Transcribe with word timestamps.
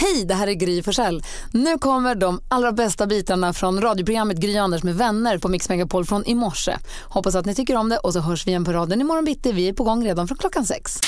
Hej, 0.00 0.24
det 0.24 0.34
här 0.34 0.46
är 0.46 0.52
Gry 0.52 0.82
Forssell. 0.82 1.22
Nu 1.52 1.78
kommer 1.78 2.14
de 2.14 2.40
allra 2.48 2.72
bästa 2.72 3.06
bitarna 3.06 3.52
från 3.52 3.80
radioprogrammet 3.80 4.36
Gry 4.36 4.56
Anders 4.56 4.82
med 4.82 4.96
vänner 4.96 5.38
på 5.38 5.48
Mix 5.48 5.68
Megapol 5.68 6.04
från 6.04 6.24
i 6.26 6.34
morse. 6.34 6.76
Hoppas 7.04 7.34
att 7.34 7.46
ni 7.46 7.54
tycker 7.54 7.76
om 7.76 7.88
det 7.88 7.98
och 7.98 8.12
så 8.12 8.20
hörs 8.20 8.46
vi 8.46 8.50
igen 8.50 8.64
på 8.64 8.72
raden 8.72 9.00
imorgon 9.00 9.24
bitti. 9.24 9.52
Vi 9.52 9.68
är 9.68 9.72
på 9.72 9.84
gång 9.84 10.04
redan 10.04 10.28
från 10.28 10.38
klockan 10.38 10.66
sex. 10.66 11.00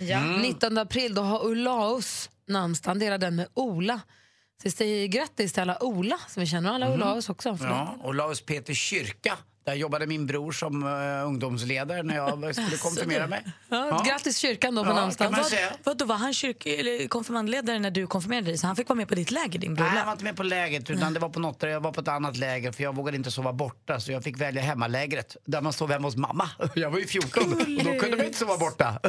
Ja, 0.00 0.20
19 0.20 0.78
april 0.78 1.14
då 1.14 1.22
har 1.22 1.46
Olaus 1.46 2.30
namnsdag. 2.48 2.90
Han 2.90 2.98
delar 2.98 3.18
den 3.18 3.36
med 3.36 3.46
Ola. 3.54 4.00
Så 4.62 4.70
säger 4.70 5.06
grattis 5.06 5.52
till 5.52 5.62
alla 5.62 5.82
Ola 5.82 6.18
som 6.28 6.40
vi 6.40 6.46
känner. 6.46 6.72
Alla 6.72 6.94
Olaus 6.94 7.28
också. 7.28 7.56
Förlåt. 7.56 7.76
Ja, 7.76 7.96
och 8.02 8.14
Laus 8.14 8.40
Peter 8.40 8.74
Kyrka. 8.74 9.36
Där 9.68 9.74
jobbade 9.74 10.06
min 10.06 10.26
bror 10.26 10.52
som 10.52 10.82
uh, 10.82 11.26
ungdomsledare 11.26 12.02
när 12.02 12.16
jag 12.16 12.54
skulle 12.54 12.76
konfirmera 12.76 13.26
mig. 13.26 13.44
Ja, 13.68 14.02
Grattis 14.06 14.38
kyrkan 14.38 14.74
då 14.74 14.84
på 14.84 14.90
Ja, 14.90 14.94
namnsdagen. 14.94 15.32
Vad-. 15.32 15.52
Vadå, 15.84 16.04
var 16.04 16.16
han 16.16 16.34
kyrk 16.34 16.66
eller 16.66 17.08
konfirmandledare 17.08 17.78
när 17.78 17.90
du 17.90 18.06
konfirmerade 18.06 18.46
dig? 18.46 18.58
Så 18.58 18.66
han 18.66 18.76
fick 18.76 18.88
vara 18.88 18.96
med 18.96 19.08
på 19.08 19.14
ditt 19.14 19.30
läger, 19.30 19.58
din 19.58 19.74
bror? 19.74 19.86
Nej, 19.86 19.98
jag 19.98 20.04
var 20.04 20.12
inte 20.12 20.24
med 20.24 20.36
på 20.36 20.42
lägret 20.42 20.90
utan 20.90 21.14
det 21.14 21.20
var 21.20 21.28
på 21.28 21.40
något 21.40 21.62
jag 21.62 21.80
var 21.80 21.92
på 21.92 22.00
ett 22.00 22.08
annat 22.08 22.36
läger 22.36 22.72
för 22.72 22.82
jag 22.82 22.96
vågade 22.96 23.16
inte 23.16 23.30
sova 23.30 23.52
borta 23.52 24.00
så 24.00 24.12
jag 24.12 24.24
fick 24.24 24.40
välja 24.40 24.62
hemmalägret 24.62 25.36
där 25.44 25.60
man 25.60 25.72
sov 25.72 25.90
hemma 25.90 26.06
hos 26.08 26.16
mamma. 26.16 26.50
Jag 26.74 26.90
var 26.90 26.98
ju 26.98 27.06
14 27.06 27.52
och 27.52 27.84
då 27.84 27.98
kunde 28.00 28.16
man 28.16 28.26
inte 28.26 28.38
sova 28.38 28.56
borta. 28.56 29.00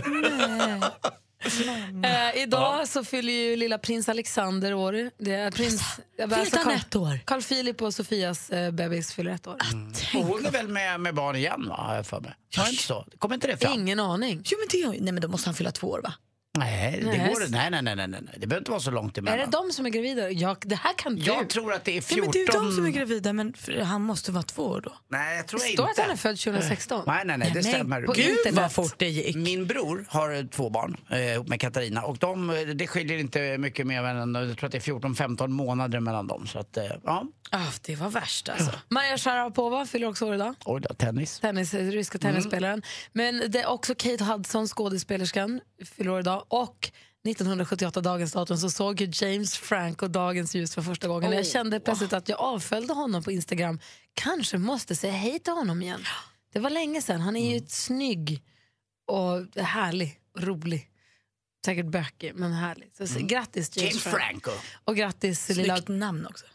Eh, 2.04 2.42
idag 2.44 2.88
så 2.88 3.04
fyller 3.04 3.34
ju 3.34 3.56
lilla 3.56 3.78
prins 3.78 4.09
Alexander 4.09 4.73
år. 4.73 5.12
Det 5.18 5.34
är 5.34 5.52
prins, 5.52 5.81
alltså 6.22 6.58
han 6.58 6.66
Carl- 6.66 6.76
ett 6.76 6.96
år? 6.96 7.20
Carl 7.26 7.42
Philip 7.42 7.81
och 7.81 7.94
Sofias 7.94 8.50
eh, 8.50 8.72
bebis 8.72 9.14
fyller 9.14 9.31
ett 9.31 9.48
år. 9.48 9.58
Och 10.16 10.26
hon 10.26 10.46
är 10.46 10.52
väl 10.52 10.68
med, 10.68 11.00
med 11.00 11.16
barn 11.16 11.36
igen 11.36 11.66
va, 11.70 11.76
har 11.76 11.96
jag 11.96 12.08
för 12.08 12.20
mig. 12.20 12.34
Var 12.58 12.64
det 12.64 12.70
inte 12.70 12.84
så? 12.84 13.06
Kommer 13.20 13.36
inte 13.36 13.48
det 13.48 13.58
fram? 13.58 13.73
Ingen 13.73 14.00
aning. 14.00 14.42
Jo, 14.46 14.58
men 14.59 14.92
det, 14.92 15.02
nej, 15.02 15.12
men 15.14 15.22
då 15.22 15.28
måste 15.28 15.48
han 15.50 15.56
fylla 15.56 15.72
två 15.72 15.88
år, 15.88 16.02
va? 16.04 16.14
Nej, 16.58 17.00
det 17.02 17.08
Nej. 17.08 17.17
går 17.33 17.50
nej, 17.52 17.69
nej, 17.72 17.81
nej, 17.81 17.95
nej, 17.95 18.08
nej. 18.08 18.22
Det 18.38 18.47
behöver 18.47 18.61
inte 18.61 18.72
vara 18.72 18.81
så 18.81 18.92
långt 18.92 19.17
Är 19.17 19.22
emellan. 19.22 19.39
det 19.52 19.58
de 19.58 19.72
som 19.73 19.86
är 19.86 19.89
gravida? 19.89 20.30
Ja, 20.31 20.56
det 20.61 20.75
här 20.75 20.94
kan 20.94 21.16
du. 21.16 21.22
Jag 21.22 21.50
tror 21.50 21.73
att 21.73 21.86
det 21.86 21.91
är 21.91 21.95
Ja, 21.95 22.02
14... 22.02 22.22
men 22.25 22.31
det 22.31 22.38
är 22.39 22.41
ju 22.41 22.45
de 22.69 22.72
som 22.75 22.86
är 22.86 22.89
gravida, 22.89 23.33
men 23.33 23.53
han 23.83 24.02
måste 24.02 24.31
vara 24.31 24.44
två 24.44 24.64
år 24.64 24.81
då. 24.81 24.94
Nej, 25.11 25.38
jag 25.38 25.47
tror 25.47 25.59
det 25.59 25.66
jag 25.66 25.73
står 25.73 25.89
inte. 25.89 26.02
att 26.02 26.08
han 26.08 26.14
är 26.14 26.17
född 26.19 26.39
2016. 26.39 27.03
Nej, 27.08 27.22
nej, 27.25 27.38
nej, 27.38 27.52
det 27.53 27.61
Nej, 27.61 27.73
stämmer. 27.73 28.02
på 28.02 28.11
Gud 28.11 28.30
internet. 28.30 28.53
vad 28.56 28.72
fort 28.72 28.94
det 28.97 29.09
gick. 29.09 29.36
Min 29.36 29.67
bror 29.67 30.06
har 30.09 30.33
eh, 30.33 30.44
två 30.45 30.69
barn 30.69 30.97
eh, 31.09 31.44
med 31.44 31.61
Katarina 31.61 32.02
och 32.03 32.17
de, 32.17 32.50
eh, 32.50 32.56
det 32.56 32.88
skiljer 32.88 33.17
inte 33.17 33.58
mycket 33.58 33.88
mer 33.88 34.03
än 34.03 34.36
jag 34.36 34.58
tror 34.58 34.66
att 34.66 34.72
det 34.72 34.78
är 34.88 34.94
14-15 34.94 35.47
månader 35.47 36.00
mellan 36.00 36.28
dem. 36.28 36.47
Så 36.47 36.59
att, 36.59 36.78
eh, 36.78 36.84
ja, 37.03 37.25
Ah, 37.52 37.66
det 37.81 37.95
var 37.95 38.09
värst 38.09 38.50
alltså. 38.50 38.72
Maja 38.89 39.17
Sharapova 39.17 39.86
fyller 39.86 40.08
också 40.08 40.25
år 40.25 40.36
idag. 40.36 40.56
oj 40.66 40.81
då, 40.81 40.94
tennis. 40.94 41.39
Tennis, 41.39 41.73
ryska 41.73 42.17
tennisspelaren. 42.17 42.81
Men 43.13 43.44
det 43.47 43.59
är 43.61 43.67
också 43.67 43.95
Kate 43.95 44.23
Hudson, 44.23 44.67
skådespelerskan, 44.67 45.61
fyller 45.95 46.11
år 46.11 46.19
idag. 46.19 46.39
Och 46.48 46.92
1978, 47.28 48.02
dagens 48.02 48.32
datum, 48.32 48.58
så 48.58 48.70
såg 48.70 49.02
ju 49.02 49.12
James 49.14 49.58
Franco 49.58 50.08
dagens 50.08 50.56
ljus 50.56 50.76
för 50.76 50.81
första 50.81 51.08
gången. 51.08 51.31
Jag 51.31 51.48
kände 51.48 51.80
plötsligt 51.80 52.14
att 52.14 52.30
jag 52.30 52.40
avföljde 52.40 52.94
honom 52.94 53.23
på 53.23 53.31
Instagram. 53.31 53.80
Kanske 54.14 54.58
måste 54.58 54.96
säga 54.96 55.14
hej 55.14 55.40
till 55.40 55.54
honom 55.54 55.81
igen. 55.81 56.04
Det 56.54 56.59
var 56.59 56.70
länge 56.70 57.02
sedan. 57.02 57.22
Han 57.22 57.36
är 57.36 57.52
ju 57.52 57.58
ett 57.58 57.72
snygg 57.72 58.44
och 59.08 59.64
härlig 59.64 60.20
och 60.36 60.44
rolig. 60.44 60.90
Säkert 61.66 61.86
bökig, 61.86 62.36
men 62.36 62.53
härlig. 62.53 62.92
Så, 62.98 63.08
så, 63.08 63.20
grattis 63.20 63.78
James, 63.78 63.92
James 63.92 64.03
Franco. 64.03 64.52
Och 64.84 64.96
grattis 64.96 65.50
lilla... 65.50 65.76
Snyggt 65.76 65.88
namn 65.88 66.26
också. 66.26 66.46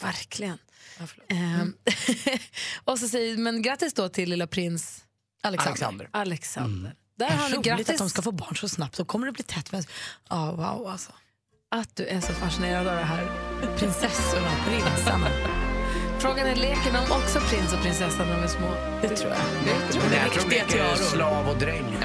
Verkligen. 0.00 0.58
Ja. 0.98 1.06
Ehm, 1.28 1.76
och 2.84 2.98
så 2.98 3.08
säger, 3.08 3.36
men 3.36 3.62
grattis 3.62 3.94
då 3.94 4.08
till 4.08 4.30
lilla 4.30 4.46
prins 4.46 5.04
Alexander. 5.42 5.70
Alexander. 5.72 6.08
Alexander. 6.12 6.94
Där 7.16 7.30
har 7.30 7.48
ni 7.48 7.54
Roligt 7.54 7.66
grattis 7.66 7.88
att 7.88 7.98
de 7.98 8.10
ska 8.10 8.22
få 8.22 8.32
barn 8.32 8.56
så 8.56 8.68
snabbt. 8.68 8.96
Så 8.96 9.04
kommer 9.04 9.26
det 9.26 9.32
bli 9.32 9.44
tätt. 9.44 9.72
Men... 9.72 9.84
Ah, 10.28 10.50
wow, 10.50 10.86
alltså. 10.88 11.12
att 11.70 11.96
du 11.96 12.06
är 12.06 12.20
så 12.20 12.32
fascinerad 12.32 12.86
av 12.88 12.96
det 12.96 13.02
här. 13.02 13.30
Prinsessorna, 13.76 14.50
prinsarna. 14.66 15.28
Frågan 16.18 16.46
är, 16.46 16.56
leker 16.56 16.92
de 16.92 17.12
också 17.12 17.40
prins 17.40 17.72
och 17.72 17.82
prinsessa 17.82 18.24
när 18.24 18.36
de 18.36 18.42
är 18.42 18.48
små? 18.48 18.74
Det 19.02 19.08
tror 19.16 19.32
jag. 19.32 19.40
Det 19.64 19.92
tror 19.92 20.04
jag. 20.12 20.26
jag 20.26 20.32
tror 20.32 20.50
tiaror. 20.68 20.96
slav 20.96 21.48
och 21.48 21.56
dräng. 21.56 21.84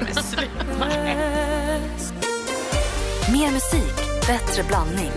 Mer 3.32 3.50
musik, 3.52 3.96
bättre 4.26 4.62
blandning. 4.62 5.10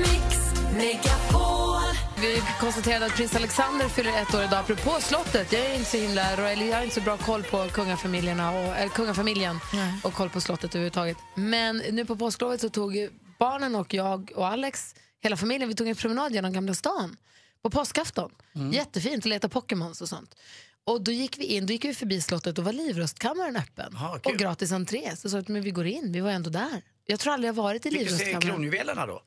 Vi 2.21 2.41
konstaterade 2.59 3.05
att 3.05 3.15
prins 3.15 3.35
Alexander 3.35 3.89
fyller 3.89 4.21
ett 4.21 4.35
år 4.35 4.43
idag. 4.43 4.59
Apropå 4.59 4.97
slottet, 4.99 5.51
jag 5.53 5.61
är 5.61 5.75
inte 5.75 5.89
så 5.89 5.97
himla, 5.97 6.31
jag 6.31 6.75
har 6.75 6.83
inte 6.83 6.95
så 6.95 7.01
bra 7.01 7.17
koll 7.17 7.43
på 7.43 7.67
kungafamiljerna 7.67 8.51
och, 8.51 8.77
eller 8.77 8.89
kungafamiljen 8.89 9.59
och 10.03 10.13
koll 10.13 10.29
på 10.29 10.41
slottet 10.41 10.75
överhuvudtaget. 10.75 11.17
Men 11.35 11.77
nu 11.77 12.05
på 12.05 12.15
påsklovet 12.15 12.61
så 12.61 12.69
tog 12.69 13.09
barnen 13.39 13.75
och 13.75 13.93
jag 13.93 14.31
och 14.35 14.47
Alex, 14.47 14.95
hela 15.23 15.37
familjen, 15.37 15.69
vi 15.69 15.75
tog 15.75 15.87
en 15.87 15.95
promenad 15.95 16.33
genom 16.33 16.53
Gamla 16.53 16.73
stan 16.73 17.17
på 17.61 17.69
påskafton. 17.69 18.31
Jättefint, 18.71 19.25
leta 19.25 19.49
Pokémons 19.49 20.01
och 20.01 20.09
sånt. 20.09 20.35
Och 20.83 21.01
då 21.01 21.11
gick 21.11 21.37
vi 21.37 21.43
in, 21.43 21.65
då 21.65 21.73
gick 21.73 21.85
vi 21.85 21.93
förbi 21.93 22.21
slottet 22.21 22.57
och 22.57 22.65
var 22.65 22.73
livrustkammaren 22.73 23.55
öppen. 23.55 23.95
Aha, 23.95 24.19
och 24.23 24.33
gratis 24.33 24.71
entré. 24.71 25.15
Så 25.15 25.29
sa 25.29 25.43
men 25.47 25.61
vi 25.61 25.71
går 25.71 25.85
in, 25.85 26.11
vi 26.11 26.19
var 26.19 26.31
ändå 26.31 26.49
där. 26.49 26.81
Jag 27.05 27.19
tror 27.19 27.33
aldrig 27.33 27.47
jag 27.49 27.53
varit 27.53 27.85
i 27.85 27.89
Fick 27.89 27.99
du 27.99 28.05
se 28.05 28.11
livrustkammaren. 28.11 28.41
kronjuvelerna 28.41 29.05
då? 29.05 29.21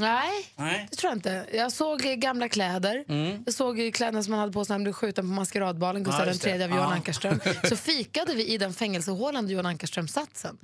Nej, 0.00 0.30
Nej. 0.56 0.86
det 0.90 0.96
tror 0.96 1.10
jag 1.10 1.16
inte. 1.16 1.46
Jag 1.52 1.72
såg 1.72 2.00
gamla 2.00 2.48
kläder. 2.48 3.04
Jag 3.46 3.54
såg 3.54 3.94
kläderna 3.94 4.22
som 4.22 4.30
man 4.30 4.40
hade 4.40 4.52
på 4.52 4.64
sig 4.64 4.72
när 4.72 4.74
han 4.74 4.82
blev 4.84 4.92
skjuten 4.92 5.24
på 5.28 5.34
maskeradbalen, 5.34 6.04
Gustav 6.04 6.26
Ja. 6.26 6.50
III 6.50 6.62
av 6.64 6.70
Johan. 6.70 6.92
Ankarström. 6.92 7.40
Så 7.68 7.76
fikade 7.76 8.34
vi 8.34 8.46
i 8.46 8.58
den 8.58 8.72
fängelsehålan 8.74 9.46
där 9.46 9.52
Johan 9.52 9.66
Ankarström 9.66 10.08
satt 10.08 10.36
sen. 10.36 10.58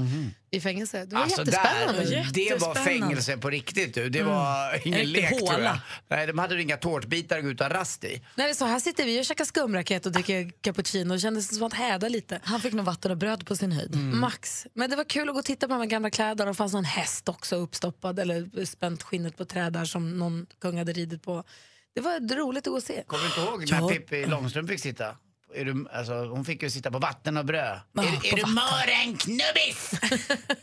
I 0.54 0.60
fängelse. 0.60 1.04
Det 1.04 1.14
var 1.14 1.22
Alltså 1.22 1.40
jättespännande. 1.40 2.04
där, 2.04 2.26
det 2.32 2.60
var 2.60 2.74
fängelse 2.74 3.36
på 3.36 3.50
riktigt 3.50 3.94
du. 3.94 4.08
Det 4.08 4.22
var 4.22 4.80
ingen 4.86 4.98
riktig 5.00 5.12
lek 5.22 5.28
tror 5.28 5.42
jag. 5.42 5.52
håla. 5.52 5.82
Nej, 6.08 6.26
de 6.26 6.38
hade 6.38 6.62
inga 6.62 6.76
tårtbitar 6.76 7.38
att 7.38 7.44
gå 7.44 7.50
ut 7.50 7.60
och 7.60 7.70
rast 7.70 8.04
i. 8.04 8.22
Nej, 8.34 8.54
så 8.54 8.64
här 8.64 8.80
sitter 8.80 9.04
vi 9.04 9.20
och 9.20 9.24
käkar 9.24 9.44
skumraket 9.44 10.06
och 10.06 10.12
dricker 10.12 10.50
cappuccino. 10.60 11.14
Det 11.14 11.20
kändes 11.20 11.56
som 11.56 11.66
att 11.66 11.72
häda 11.74 12.08
lite. 12.08 12.40
Han 12.44 12.60
fick 12.60 12.72
nog 12.72 12.84
vatten 12.86 13.10
och 13.10 13.16
bröd 13.16 13.46
på 13.46 13.56
sin 13.56 13.72
höjd. 13.72 13.96
Max. 13.96 14.66
Men 14.74 14.90
det 14.90 14.96
var 14.96 15.04
kul 15.04 15.28
att 15.28 15.34
gå 15.34 15.38
och 15.38 15.44
titta 15.44 15.66
på 15.66 15.72
de 15.72 15.78
här 15.80 15.86
gamla 15.86 16.10
kläderna. 16.10 16.50
Det 16.50 16.54
fanns 16.54 16.72
någon 16.72 16.84
häst 16.84 17.28
också 17.28 17.56
uppstoppad 17.56 18.18
eller 18.18 18.64
spänt 18.64 19.02
skinnet 19.02 19.36
på 19.36 19.44
träd 19.44 19.72
där 19.72 19.84
som 19.84 20.18
någon 20.18 20.46
kung 20.60 20.78
hade 20.78 20.92
ridit 20.92 21.22
på. 21.22 21.44
Det 21.94 22.00
var 22.00 22.36
roligt 22.36 22.66
att 22.66 22.70
gå 22.70 22.76
och 22.76 22.82
se. 22.82 23.02
Kommer 23.06 23.22
du 23.22 23.28
inte 23.28 23.40
ihåg 23.40 23.82
när 23.82 23.88
Pippi 23.94 24.26
Långstrump 24.26 24.70
fick 24.70 24.80
sitta? 24.80 25.16
Är 25.54 25.64
du, 25.64 25.86
alltså, 25.92 26.14
hon 26.14 26.44
fick 26.44 26.62
ju 26.62 26.70
sitta 26.70 26.90
på 26.90 26.98
vatten 26.98 27.36
och 27.36 27.44
bröd. 27.44 27.80
Ja, 27.92 28.02
är 28.02 28.06
är 28.06 28.36
du 28.36 28.52
mören 28.52 29.16
knubbis? 29.16 29.90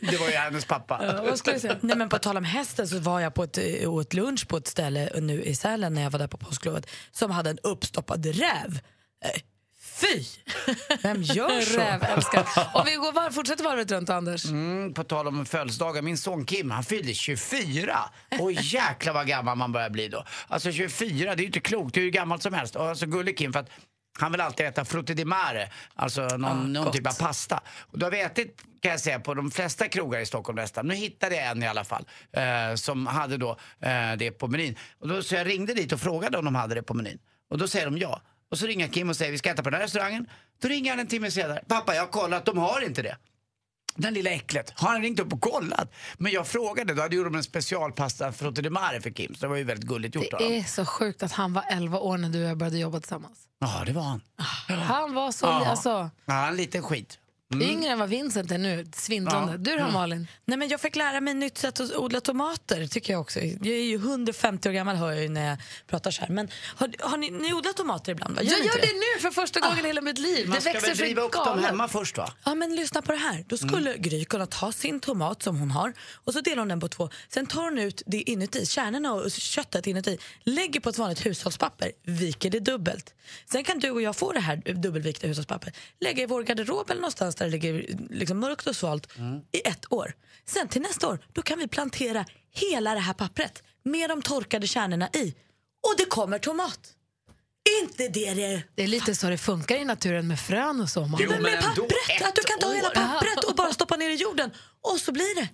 det 0.00 0.16
var 0.16 0.28
ju 0.28 0.34
hennes 0.34 0.64
pappa. 0.64 1.22
Vad 1.26 1.38
skulle 1.38 1.54
jag 1.54 1.60
säga? 1.60 1.76
Nej, 1.80 1.96
men 1.96 2.08
på 2.08 2.18
tal 2.18 2.36
om 2.36 2.44
hästen 2.44 2.88
så 2.88 2.98
var 2.98 3.20
jag 3.20 3.34
på 3.34 3.42
ett, 3.44 3.58
eh, 3.58 3.92
åt 3.92 4.14
lunch 4.14 4.48
på 4.48 4.56
ett 4.56 4.66
ställe 4.66 5.10
nu 5.20 5.42
i 5.42 5.54
Sälen 5.54 5.94
när 5.94 6.02
jag 6.02 6.10
var 6.10 6.18
där 6.18 6.26
på 6.26 6.36
påsklovet 6.36 6.90
som 7.10 7.30
hade 7.30 7.50
en 7.50 7.58
uppstoppad 7.62 8.26
räv. 8.26 8.80
Eh, 9.24 9.40
fy! 9.80 10.24
Vem 11.02 11.22
gör 11.22 11.60
så? 11.60 11.78
Räv, 11.78 12.04
älskar. 12.04 12.46
Om 12.74 12.82
vi 12.86 12.94
går 12.94 13.12
var, 13.12 13.30
fortsätter 13.30 13.64
varvet 13.64 13.90
runt, 13.90 14.10
Anders. 14.10 14.44
Mm, 14.44 14.94
på 14.94 15.04
tal 15.04 15.28
om 15.28 15.46
födelsedagar, 15.46 16.02
min 16.02 16.18
son 16.18 16.44
Kim 16.44 16.70
han 16.70 16.84
fyllde 16.84 17.14
24. 17.14 17.98
Och 18.40 18.52
jäklar 18.52 19.12
vad 19.14 19.26
gammal 19.26 19.56
man 19.56 19.72
börjar 19.72 19.90
bli 19.90 20.08
då. 20.08 20.24
Alltså 20.48 20.72
24, 20.72 21.34
det 21.34 21.40
är 21.40 21.42
ju 21.42 21.46
inte 21.46 21.60
klokt, 21.60 21.94
det 21.94 22.00
är 22.00 22.04
ju 22.04 22.10
gammalt 22.10 22.42
som 22.42 22.54
helst. 22.54 22.76
Och 22.76 22.88
alltså 22.88 23.06
gullig 23.06 23.38
Kim 23.38 23.52
för 23.52 23.60
att 23.60 23.70
han 24.18 24.32
vill 24.32 24.40
alltid 24.40 24.66
äta 24.66 24.84
frutti 24.84 25.14
di 25.14 25.24
mare, 25.24 25.68
alltså 25.94 26.22
någon, 26.22 26.72
någon 26.72 26.84
gott. 26.84 26.94
typ 26.94 27.06
av 27.06 27.18
pasta. 27.18 27.60
Och 27.80 27.98
då 27.98 28.06
har 28.06 28.10
vi 28.10 28.20
ätit, 28.20 28.62
kan 28.80 28.90
jag 28.90 29.00
säga, 29.00 29.20
på 29.20 29.34
de 29.34 29.50
flesta 29.50 29.88
krogar 29.88 30.20
i 30.20 30.26
Stockholm 30.26 30.56
nästan. 30.56 30.86
Nu 30.86 30.94
hittade 30.94 31.36
jag 31.36 31.46
en 31.46 31.62
i 31.62 31.66
alla 31.66 31.84
fall, 31.84 32.04
eh, 32.32 32.74
som 32.74 33.06
hade 33.06 33.36
då 33.36 33.50
eh, 33.80 34.12
det 34.18 34.30
på 34.30 34.48
menyn. 34.48 34.76
Och 34.98 35.08
då, 35.08 35.22
så 35.22 35.34
jag 35.34 35.46
ringde 35.46 35.74
dit 35.74 35.92
och 35.92 36.00
frågade 36.00 36.38
om 36.38 36.44
de 36.44 36.54
hade 36.54 36.74
det 36.74 36.82
på 36.82 36.94
menyn. 36.94 37.18
Och 37.50 37.58
då 37.58 37.68
säger 37.68 37.86
de 37.86 37.98
ja. 37.98 38.22
Och 38.50 38.58
så 38.58 38.66
ringer 38.66 38.88
Kim 38.88 39.08
och 39.08 39.16
säger 39.16 39.32
vi 39.32 39.38
ska 39.38 39.50
äta 39.50 39.62
på 39.62 39.70
den 39.70 39.76
här 39.80 39.86
restaurangen. 39.86 40.26
Då 40.62 40.68
ringer 40.68 40.90
han 40.90 41.00
en 41.00 41.06
timme 41.06 41.30
senare. 41.30 41.62
Pappa, 41.68 41.94
jag 41.94 42.02
har 42.02 42.08
kollat, 42.08 42.44
de 42.44 42.58
har 42.58 42.80
inte 42.80 43.02
det. 43.02 43.16
Den 43.94 44.14
lilla 44.14 44.30
äcklet. 44.30 44.72
Har 44.76 44.88
han 44.88 45.02
ringt 45.02 45.20
upp 45.20 45.32
och 45.32 45.40
kollat? 45.40 45.92
Men 46.18 46.32
jag 46.32 46.46
frågade, 46.46 46.94
då 46.94 47.02
hade 47.02 47.16
gjort 47.16 47.26
de 47.26 47.34
en 47.34 47.42
specialpasta 47.44 48.32
frutti 48.32 48.62
di 48.62 48.70
mare 48.70 49.00
för 49.00 49.10
Kim. 49.10 49.34
Så 49.34 49.40
det 49.40 49.48
var 49.48 49.56
ju 49.56 49.64
väldigt 49.64 49.86
gulligt 49.88 50.14
gjort 50.14 50.30
Det 50.38 50.58
är 50.58 50.62
så 50.64 50.84
sjukt 50.84 51.22
att 51.22 51.32
han 51.32 51.52
var 51.52 51.64
11 51.70 51.98
år 51.98 52.18
när 52.18 52.28
du 52.28 52.44
och 52.44 52.50
jag 52.50 52.56
började 52.56 52.78
jobba 52.78 53.00
tillsammans. 53.00 53.38
Ja, 53.58 53.82
det 53.86 53.92
var 53.92 54.02
han. 54.02 54.20
Han 54.68 55.14
var 55.14 55.32
så... 55.32 55.46
Ja. 55.46 55.66
Alltså, 55.66 56.10
Ja, 56.24 56.48
en 56.48 56.56
liten 56.56 56.82
skit. 56.82 57.18
Yngre 57.60 57.90
än 57.90 57.98
vad 57.98 58.08
Vincent 58.08 58.50
är 58.50 58.58
nu, 58.58 58.86
svindlande. 58.94 59.52
Ja. 59.52 59.58
Du 59.58 59.84
då 59.84 59.90
Malin? 59.90 60.26
Nej, 60.44 60.58
men 60.58 60.68
jag 60.68 60.80
fick 60.80 60.96
lära 60.96 61.20
mig 61.20 61.34
nytt 61.34 61.58
sätt 61.58 61.80
att 61.80 61.96
odla 61.96 62.20
tomater. 62.20 62.86
tycker 62.86 63.12
Jag 63.12 63.20
också. 63.20 63.40
Jag 63.40 63.66
är 63.66 63.82
ju 63.82 63.96
150 63.96 64.68
år 64.68 64.72
gammal 64.72 64.96
hör 64.96 65.12
jag 65.12 65.22
ju 65.22 65.28
när 65.28 65.48
jag 65.48 65.58
pratar 65.86 66.10
så 66.10 66.22
här. 66.22 66.28
Men 66.28 66.48
har, 66.76 66.94
har 66.98 67.16
ni, 67.16 67.30
ni 67.30 67.54
odlat 67.54 67.76
tomater 67.76 68.12
ibland? 68.12 68.36
Va? 68.36 68.42
Jag 68.42 68.60
ni 68.60 68.66
gör 68.66 68.74
inte 68.74 68.86
det 68.86 68.92
nu 68.92 69.20
för 69.20 69.30
första 69.30 69.60
gången 69.60 69.84
i 69.84 69.86
hela 69.86 70.00
mitt 70.00 70.18
liv. 70.18 70.48
Man 70.48 70.54
det 70.54 70.60
ska 70.60 70.72
växer 70.72 70.88
väl 70.88 70.96
driva 70.96 71.22
upp 71.22 71.32
dem 71.32 71.44
galet. 71.44 71.64
hemma 71.64 71.88
först 71.88 72.18
va? 72.18 72.32
Ja, 72.44 72.54
men 72.54 72.76
lyssna 72.76 73.02
på 73.02 73.12
det 73.12 73.18
här. 73.18 73.44
Då 73.48 73.56
skulle 73.56 73.90
Mm. 73.92 74.02
Gry 74.02 74.24
kunna 74.24 74.46
ta 74.46 74.72
sin 74.72 75.00
tomat 75.00 75.42
som 75.42 75.58
hon 75.58 75.70
har 75.70 75.92
och 76.14 76.32
så 76.32 76.40
delar 76.40 76.58
hon 76.58 76.68
den 76.68 76.80
på 76.80 76.88
två. 76.88 77.10
Sen 77.28 77.46
tar 77.46 77.62
hon 77.62 77.78
ut 77.78 78.02
det 78.06 78.30
inuti, 78.30 78.66
kärnorna 78.66 79.12
och 79.12 79.30
köttet 79.30 79.86
inuti, 79.86 80.18
lägger 80.44 80.80
på 80.80 80.88
ett 80.88 80.98
vanligt 80.98 81.26
hushållspapper, 81.26 81.92
viker 82.02 82.50
det 82.50 82.60
dubbelt. 82.60 83.14
Sen 83.50 83.64
kan 83.64 83.78
du 83.78 83.90
och 83.90 84.02
jag 84.02 84.16
få 84.16 84.32
det 84.32 84.40
här 84.40 84.56
dubbelvikta 84.56 85.26
hushållspappret, 85.26 85.76
lägga 86.00 86.22
i 86.22 86.26
vår 86.26 86.42
garderob 86.42 86.90
eller 86.90 87.00
någonstans 87.00 87.36
där 87.42 87.50
det 87.50 87.52
ligger 87.52 87.96
liksom 88.10 88.38
mörkt 88.38 88.66
och 88.66 88.76
svalt 88.76 89.18
Mm. 89.18 89.40
i 89.52 89.60
ett 89.68 89.92
år. 89.92 90.12
Sen 90.46 90.68
till 90.68 90.82
nästa 90.82 91.08
år, 91.08 91.18
då 91.32 91.42
kan 91.42 91.58
vi 91.58 91.68
plantera 91.68 92.24
hela 92.50 92.94
det 92.94 93.00
här 93.00 93.12
pappret 93.14 93.62
med 93.84 94.10
de 94.10 94.22
torkade 94.22 94.66
kärnorna 94.66 95.08
i. 95.12 95.34
Och 95.88 95.94
det 95.98 96.04
kommer 96.04 96.38
tomat. 96.38 96.80
Inte 97.82 98.08
det 98.08 98.34
det 98.34 98.62
Det 98.74 98.82
är 98.82 98.86
lite 98.88 99.14
så 99.14 99.28
det 99.28 99.38
funkar 99.38 99.76
i 99.76 99.84
naturen 99.84 100.28
med 100.28 100.40
frön 100.40 100.80
och 100.80 100.88
så. 100.88 101.16
Jo, 101.20 101.30
men 101.30 101.42
med 101.42 101.60
pappret! 101.62 102.22
Att 102.28 102.34
du 102.34 102.42
kan 102.42 102.58
ta 102.60 102.72
hela 102.72 102.90
pappret 102.90 103.44
och 103.44 103.54
bara 103.56 103.72
stoppa 103.72 103.96
ner 103.96 104.10
i 104.10 104.14
jorden 104.14 104.50
och 104.80 104.98
så 105.00 105.12
blir 105.12 105.34
det. 105.34 105.48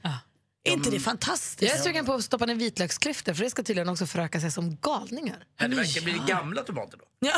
Är 0.69 0.73
inte 0.73 0.91
det 0.91 0.97
Jag 0.97 1.03
fantastiskt? 1.03 1.75
är 1.75 1.79
sugen 1.79 2.07
på 2.07 2.13
att 2.15 2.25
stoppa 2.25 2.47
ner 2.47 2.55
vitlöksklyftor 2.55 3.35
för 3.35 3.45
det 3.45 3.51
ska 3.51 3.63
tydligen 3.63 3.89
också 3.89 4.07
föröka 4.07 4.41
sig 4.41 4.51
som 4.51 4.77
galningar. 4.77 5.37
Men 5.61 5.71
det 5.71 5.77
verkar 5.77 6.01
bli 6.03 6.21
gamla 6.27 6.63
tomater 6.63 6.99
då. 6.99 7.05
Ja. 7.21 7.35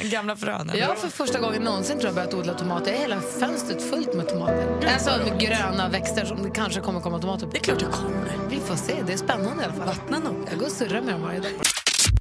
Gamla 0.08 0.36
frön. 0.36 0.70
Jag 0.74 0.86
har 0.88 0.94
för 0.94 1.08
första 1.08 1.38
gången 1.40 1.62
någonsin 1.62 1.96
tror 1.98 2.06
jag 2.06 2.14
börjat 2.14 2.34
odla 2.34 2.54
tomater. 2.54 2.90
Jag 2.90 2.96
har 2.98 3.02
hela 3.02 3.20
fönstret 3.20 3.90
fullt 3.90 4.14
med 4.14 4.28
tomater. 4.28 4.86
Alltså 4.92 5.10
med 5.10 5.40
gröna 5.40 5.88
växter 5.88 6.24
som 6.24 6.42
det 6.42 6.50
kanske 6.50 6.80
kommer 6.80 7.00
komma 7.00 7.18
tomater 7.18 7.46
på. 7.46 7.52
Det 7.52 7.58
är 7.58 7.62
klart 7.62 7.82
jag 7.82 7.92
kommer. 7.92 8.32
Vi 8.50 8.60
får 8.60 8.76
se, 8.76 8.94
det 9.06 9.12
är 9.12 9.16
spännande 9.16 9.62
i 9.62 9.64
alla 9.66 9.74
fall. 9.74 9.86
Vattna 9.86 10.18
nog. 10.18 10.48
Jag 10.50 10.58
går 10.58 10.66
och 10.66 10.72
surrar 10.72 11.00
med 11.00 11.14
dem 11.14 11.22
varje 11.22 11.40
dag. 11.40 11.50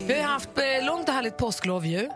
Vi 0.02 0.22
har 0.22 0.28
haft 0.30 0.50
eh, 0.58 0.86
långt 0.86 1.08
och 1.10 1.14
härligt 1.16 1.38
påsklov 1.38 1.86
ju. 1.86 2.10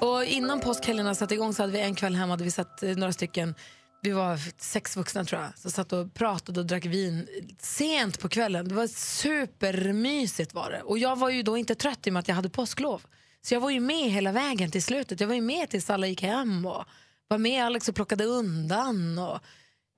Och 0.00 0.24
innan 0.24 0.60
påskhelgerna 0.60 1.14
satte 1.14 1.34
igång 1.34 1.54
så 1.54 1.62
hade 1.62 1.72
vi 1.72 1.80
en 1.80 1.94
kväll 1.94 2.14
hemma 2.14 2.36
där 2.36 2.44
vi 2.44 2.50
satt 2.50 2.82
eh, 2.82 2.88
några 2.90 3.12
stycken, 3.12 3.54
vi 4.00 4.10
var 4.10 4.60
sex 4.60 4.96
vuxna 4.96 5.24
tror 5.24 5.42
jag, 5.42 5.58
så 5.58 5.70
satt 5.70 5.92
och 5.92 6.14
pratade 6.14 6.60
och 6.60 6.66
drack 6.66 6.86
vin 6.86 7.28
sent 7.58 8.20
på 8.20 8.28
kvällen. 8.28 8.68
Det 8.68 8.74
var 8.74 8.86
supermysigt 8.86 10.54
var 10.54 10.70
det. 10.70 10.82
Och 10.82 10.98
jag 10.98 11.18
var 11.18 11.30
ju 11.30 11.42
då 11.42 11.56
inte 11.56 11.74
trött 11.74 12.06
i 12.06 12.10
och 12.10 12.14
med 12.14 12.20
att 12.20 12.28
jag 12.28 12.34
hade 12.34 12.50
påsklov. 12.50 13.02
Så 13.42 13.54
jag 13.54 13.60
var 13.60 13.70
ju 13.70 13.80
med 13.80 14.10
hela 14.10 14.32
vägen 14.32 14.70
till 14.70 14.82
slutet. 14.82 15.20
Jag 15.20 15.28
var 15.28 15.34
ju 15.34 15.40
med 15.40 15.70
tills 15.70 15.90
alla 15.90 16.06
gick 16.06 16.22
hem 16.22 16.66
och 16.66 16.84
var 17.28 17.38
med 17.38 17.64
Alex 17.64 17.88
och 17.88 17.94
plockade 17.94 18.24
undan. 18.24 19.18
Och 19.18 19.38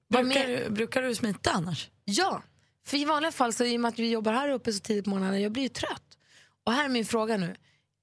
var 0.09 0.23
med. 0.23 0.47
Brukar, 0.47 0.71
brukar 0.71 1.03
du 1.03 1.15
smita 1.15 1.51
annars? 1.51 1.89
Ja, 2.05 2.43
för 2.87 2.97
i 2.97 3.05
vanliga 3.05 3.33
fall 3.33 3.53
så 3.53 3.65
i 3.65 3.77
och 3.77 3.81
med 3.81 3.89
att 3.89 3.99
vi 3.99 4.11
jobbar 4.11 4.33
här 4.33 4.49
uppe 4.49 4.73
så 4.73 4.81
tidigt 4.81 5.05
på 5.05 5.11
morgonen, 5.11 5.43
jag 5.43 5.53
blir 5.53 5.63
ju 5.63 5.69
trött. 5.69 6.19
Och 6.65 6.73
här 6.73 6.85
är 6.85 6.89
min 6.89 7.05
fråga 7.05 7.37
nu. 7.37 7.57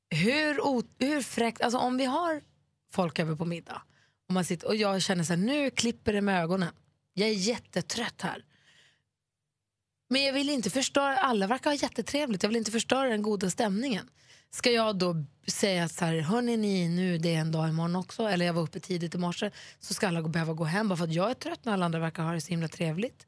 Hur, 0.10 0.60
hur 1.06 1.22
fräckt, 1.22 1.62
alltså 1.62 1.78
om 1.78 1.98
vi 1.98 2.06
har 2.06 2.42
folk 2.92 3.20
över 3.20 3.36
på 3.36 3.46
middag 3.46 3.82
och, 4.28 4.34
man 4.34 4.46
sitter, 4.46 4.68
och 4.68 4.76
jag 4.76 5.02
känner 5.02 5.24
så 5.24 5.34
här, 5.34 5.38
nu 5.38 5.70
klipper 5.70 6.14
det 6.14 6.22
med 6.22 6.44
ögonen. 6.44 6.74
Jag 7.14 7.30
är 7.30 7.34
jättetrött 7.34 8.22
här. 8.22 8.46
Men 10.10 10.24
jag 10.24 10.34
vill 10.34 10.50
inte 10.50 10.70
förstöra, 10.70 11.18
alla 11.18 11.48
verkar 11.48 11.70
ha 11.70 11.76
jättetrevligt, 11.76 12.44
jag 12.44 12.50
vill 12.50 12.58
inte 12.58 12.72
förstöra 12.72 13.10
den 13.10 13.22
goda 13.22 13.50
stämningen. 13.50 14.10
Ska 14.52 14.72
jag 14.72 14.98
då 14.98 15.26
säga 15.48 15.90
så 15.90 16.06
här, 16.06 16.20
hörni 16.20 16.58
ni, 16.58 16.90
nu 16.90 17.18
det 17.18 17.36
är 17.36 17.40
en 17.40 17.52
dag 17.52 17.70
imorgon 17.70 17.96
också, 17.96 18.24
eller 18.24 18.46
jag 18.46 18.54
var 18.54 18.62
uppe 18.62 18.80
tidigt 18.80 19.16
i 19.16 19.18
morse, 19.18 19.52
så 19.80 19.94
ska 19.94 20.08
alla 20.08 20.22
behöva 20.22 20.54
gå 20.54 20.64
hem 20.64 20.90
bara 20.90 20.98
för 20.98 21.04
att 21.04 21.14
jag 21.14 21.30
är 21.30 21.34
trött 21.34 21.66
när 21.66 21.74
alla 21.74 21.86
andra 21.86 22.00
verkar 22.00 22.24
ha 22.24 22.32
det 22.34 22.42
så 22.42 22.50
himla 22.50 22.68
trevligt. 22.68 23.28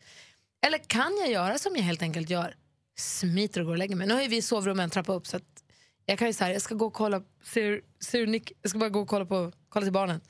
Eller 0.61 0.77
kan 0.77 1.17
jag 1.19 1.31
göra 1.31 1.57
som 1.57 1.75
jag 1.75 1.83
helt 1.83 2.01
enkelt 2.01 2.29
gör? 2.29 2.55
Smiter 2.97 3.61
och 3.61 3.65
går 3.65 3.73
och 3.73 3.77
lägger 3.77 3.95
mig. 3.95 4.07
Nu 4.07 4.13
har 4.13 4.21
ju 4.21 4.27
vi 4.27 4.41
sovrum 4.41 4.79
en 4.79 4.89
trappa 4.89 5.13
upp 5.13 5.27
så 5.27 5.37
att 5.37 5.63
jag 6.05 6.19
kan 6.19 6.27
ju 6.27 6.33
säga 6.33 6.53
jag 6.53 6.61
ska 6.61 6.75
gå 6.75 6.85
och 6.85 6.93
kolla, 6.93 7.23
ser, 7.43 7.81
ser 7.99 8.27
Nick, 8.27 8.51
jag 8.61 8.69
ska 8.69 8.79
bara 8.79 8.89
gå 8.89 8.99
och 8.99 9.07
kolla, 9.07 9.25
på, 9.25 9.51
kolla 9.69 9.85
till 9.85 9.93
barnen. 9.93 10.21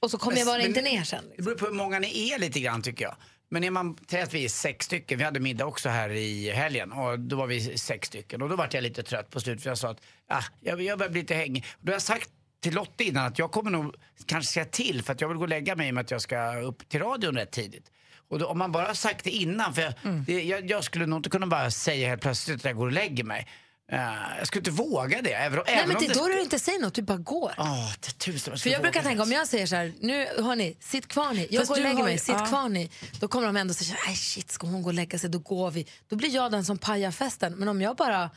Och 0.00 0.10
så 0.10 0.18
kommer 0.18 0.36
jag 0.36 0.46
bara 0.46 0.58
Men- 0.58 0.66
inte 0.66 0.82
ner 0.82 1.04
sen. 1.04 1.24
Det 1.36 1.42
beror 1.42 1.54
på 1.56 1.66
hur 1.66 1.72
många 1.72 1.98
ni 1.98 2.30
är 2.30 2.38
lite 2.38 2.60
grann 2.60 2.82
tycker 2.82 3.04
jag. 3.04 3.16
Men 3.50 3.64
är 3.64 3.70
man, 3.70 3.96
säg 4.10 4.22
att 4.22 4.34
vi 4.34 4.44
är 4.44 4.48
sex 4.48 4.86
stycken, 4.86 5.18
vi 5.18 5.24
hade 5.24 5.40
middag 5.40 5.66
också 5.66 5.88
här 5.88 6.10
i 6.10 6.50
helgen 6.50 6.92
och 6.92 7.18
då 7.20 7.36
var 7.36 7.46
vi 7.46 7.78
sex 7.78 8.08
stycken 8.08 8.42
och 8.42 8.48
då 8.48 8.56
var 8.56 8.68
jag 8.72 8.82
lite 8.82 9.02
trött 9.02 9.30
på 9.30 9.40
slutet 9.40 9.62
för 9.62 9.70
jag 9.70 9.78
sa 9.78 9.90
att 9.90 10.00
ah, 10.28 10.42
jag, 10.60 10.82
jag 10.82 10.98
börjar 10.98 11.10
bli 11.10 11.20
lite 11.20 11.34
hängig. 11.34 11.64
Då 11.80 11.90
har 11.90 11.94
jag 11.94 12.02
sagt 12.02 12.30
till 12.60 12.74
Lotte 12.74 13.04
innan 13.04 13.26
att 13.26 13.38
jag 13.38 13.50
kommer 13.50 13.70
nog 13.70 13.94
kanske 14.26 14.52
säga 14.52 14.64
till 14.64 15.02
för 15.02 15.12
att 15.12 15.20
jag 15.20 15.28
vill 15.28 15.36
gå 15.36 15.42
och 15.42 15.48
lägga 15.48 15.76
mig 15.76 15.92
med 15.92 16.00
att 16.00 16.10
jag 16.10 16.20
ska 16.20 16.56
upp 16.60 16.88
till 16.88 17.00
radion 17.00 17.34
rätt 17.36 17.50
tidigt. 17.50 17.90
Och 18.28 18.38
då, 18.38 18.46
om 18.46 18.58
man 18.58 18.72
bara 18.72 18.86
har 18.86 18.94
sagt 18.94 19.24
det 19.24 19.30
innan, 19.30 19.74
för 19.74 19.82
jag, 19.82 19.94
det, 20.26 20.42
jag, 20.42 20.70
jag 20.70 20.84
skulle 20.84 21.06
nog 21.06 21.18
inte 21.18 21.30
kunna 21.30 21.46
bara 21.46 21.70
säga 21.70 22.08
helt 22.08 22.22
plötsligt 22.22 22.56
att 22.56 22.64
jag 22.64 22.76
går 22.76 22.86
och 22.86 22.92
lägger 22.92 23.24
mig. 23.24 23.48
Eh, 23.92 23.98
jag 24.38 24.46
skulle 24.46 24.60
inte 24.60 24.70
våga 24.70 25.22
det. 25.22 25.32
Även, 25.32 25.60
Nej, 25.66 25.86
men 25.86 25.96
om 25.96 26.02
det, 26.02 26.08
det 26.08 26.14
då 26.14 26.26
du 26.28 26.40
inte 26.40 26.58
säger 26.58 26.78
något, 26.78 26.94
du 26.94 27.02
bara 27.02 27.18
går. 27.18 27.52
Är 27.58 28.12
tusen 28.18 28.58
För 28.58 28.70
jag 28.70 28.82
brukar 28.82 29.02
tänka 29.02 29.22
om 29.22 29.32
jag 29.32 29.48
säger 29.48 29.66
så 29.66 29.76
här, 29.76 29.92
nu 30.00 30.26
hörni, 30.42 30.76
sitt 30.80 31.08
kvar 31.08 31.32
ni, 31.32 31.48
jag 31.50 31.60
Fast 31.60 31.68
går 31.68 31.76
och 31.76 31.82
lägger 31.82 32.02
mig, 32.02 32.12
ju- 32.12 32.18
sitt 32.18 32.34
ja. 32.38 32.46
kvar 32.46 32.68
ni. 32.68 32.90
Då 33.20 33.28
kommer 33.28 33.46
de 33.46 33.56
ändå 33.56 33.74
säga, 33.74 33.96
nej 34.06 34.16
shit, 34.16 34.50
ska 34.50 34.66
hon 34.66 34.82
gå 34.82 34.88
och 34.88 34.94
lägga 34.94 35.18
sig, 35.18 35.30
då 35.30 35.38
går 35.38 35.70
vi. 35.70 35.86
Då 36.08 36.16
blir 36.16 36.34
jag 36.34 36.50
den 36.52 36.64
som 36.64 36.78
pajar 36.78 37.10
festen. 37.10 37.54
Men 37.54 37.68
om 37.68 37.80
jag 37.82 37.96
bara, 37.96 38.30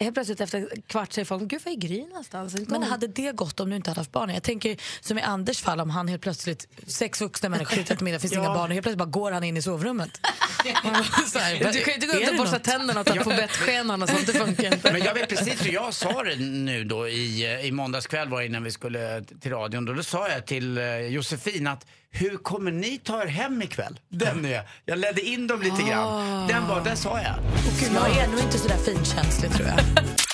helt 0.00 0.14
plötsligt 0.14 0.40
efter 0.40 0.58
en 0.58 0.82
kvart 0.86 1.12
säger 1.12 1.26
folk, 1.26 1.42
gud 1.42 1.60
vad 1.64 1.74
är 1.74 1.78
Gry 1.78 2.06
någonstans? 2.06 2.56
Men 2.68 2.82
hade 2.82 3.06
det 3.06 3.32
gått 3.32 3.60
om 3.60 3.70
du 3.70 3.76
inte 3.76 3.90
hade 3.90 4.00
haft 4.00 4.12
barn? 4.12 4.30
Jag 4.30 4.42
tänker 4.42 4.76
som 5.00 5.18
i 5.18 5.22
Anders 5.22 5.60
fall 5.60 5.80
om 5.80 5.90
han 5.90 6.08
helt 6.08 6.22
plötsligt, 6.22 6.68
sex 6.86 7.20
vuxna 7.20 7.48
människor 7.48 7.76
sitter 7.76 7.96
till 7.96 8.04
middag, 8.04 8.18
finns 8.18 8.32
inga 8.32 8.54
barn 8.54 8.70
och 8.70 8.74
helt 8.74 8.82
plötsligt 8.82 8.98
bara 8.98 9.08
går 9.08 9.32
han 9.32 9.44
in 9.44 9.56
i 9.56 9.62
sovrummet. 9.62 10.10
Du 10.64 10.72
kan 10.72 11.72
ju 11.72 11.94
inte 11.94 12.06
gå 12.06 12.14
ut 12.14 12.30
och 12.30 12.36
borsta 12.36 12.58
tänderna 12.58 13.00
och 13.00 13.06
ta 13.06 13.14
på 13.14 13.30
bettskenan 13.30 14.02
och 14.02 14.08
sånt, 14.08 14.26
det 14.26 14.32
funkar 14.32 14.74
inte. 14.74 14.92
Men 14.92 15.02
jag 15.02 15.14
vet 15.14 15.28
precis 15.28 15.66
hur 15.66 15.72
jag 15.72 15.94
sa 15.94 16.22
det 16.22 16.36
nu 16.36 16.84
då 16.84 17.08
i, 17.08 17.60
i 17.62 17.72
måndags 17.72 18.06
kväll 18.06 18.28
var 18.28 18.42
innan 18.42 18.62
vi 18.64 18.70
skulle 18.70 19.24
till 19.40 19.50
radion. 19.50 19.84
Då, 19.84 19.92
då 19.92 20.02
sa 20.02 20.28
jag 20.28 20.46
till 20.46 20.78
eh, 20.78 20.98
Josefin 20.98 21.66
att 21.66 21.86
hur 22.10 22.36
kommer 22.36 22.70
ni 22.70 22.98
ta 22.98 23.22
er 23.22 23.26
hem 23.26 23.62
ikväll? 23.62 24.00
Den 24.08 24.44
är, 24.44 24.62
jag 24.84 24.98
ledde 24.98 25.20
in 25.20 25.46
dem 25.46 25.62
lite 25.62 25.82
grann. 25.82 26.48
Den 26.48 26.68
var, 26.68 26.84
den 26.84 26.96
sa 26.96 27.20
jag. 27.20 27.34
Jag 27.94 28.16
är 28.16 28.28
nog 28.28 28.40
inte 28.40 28.58
sådär 28.58 28.76
finkänslig 28.76 29.52
tror 29.52 29.68
jag. 29.68 29.78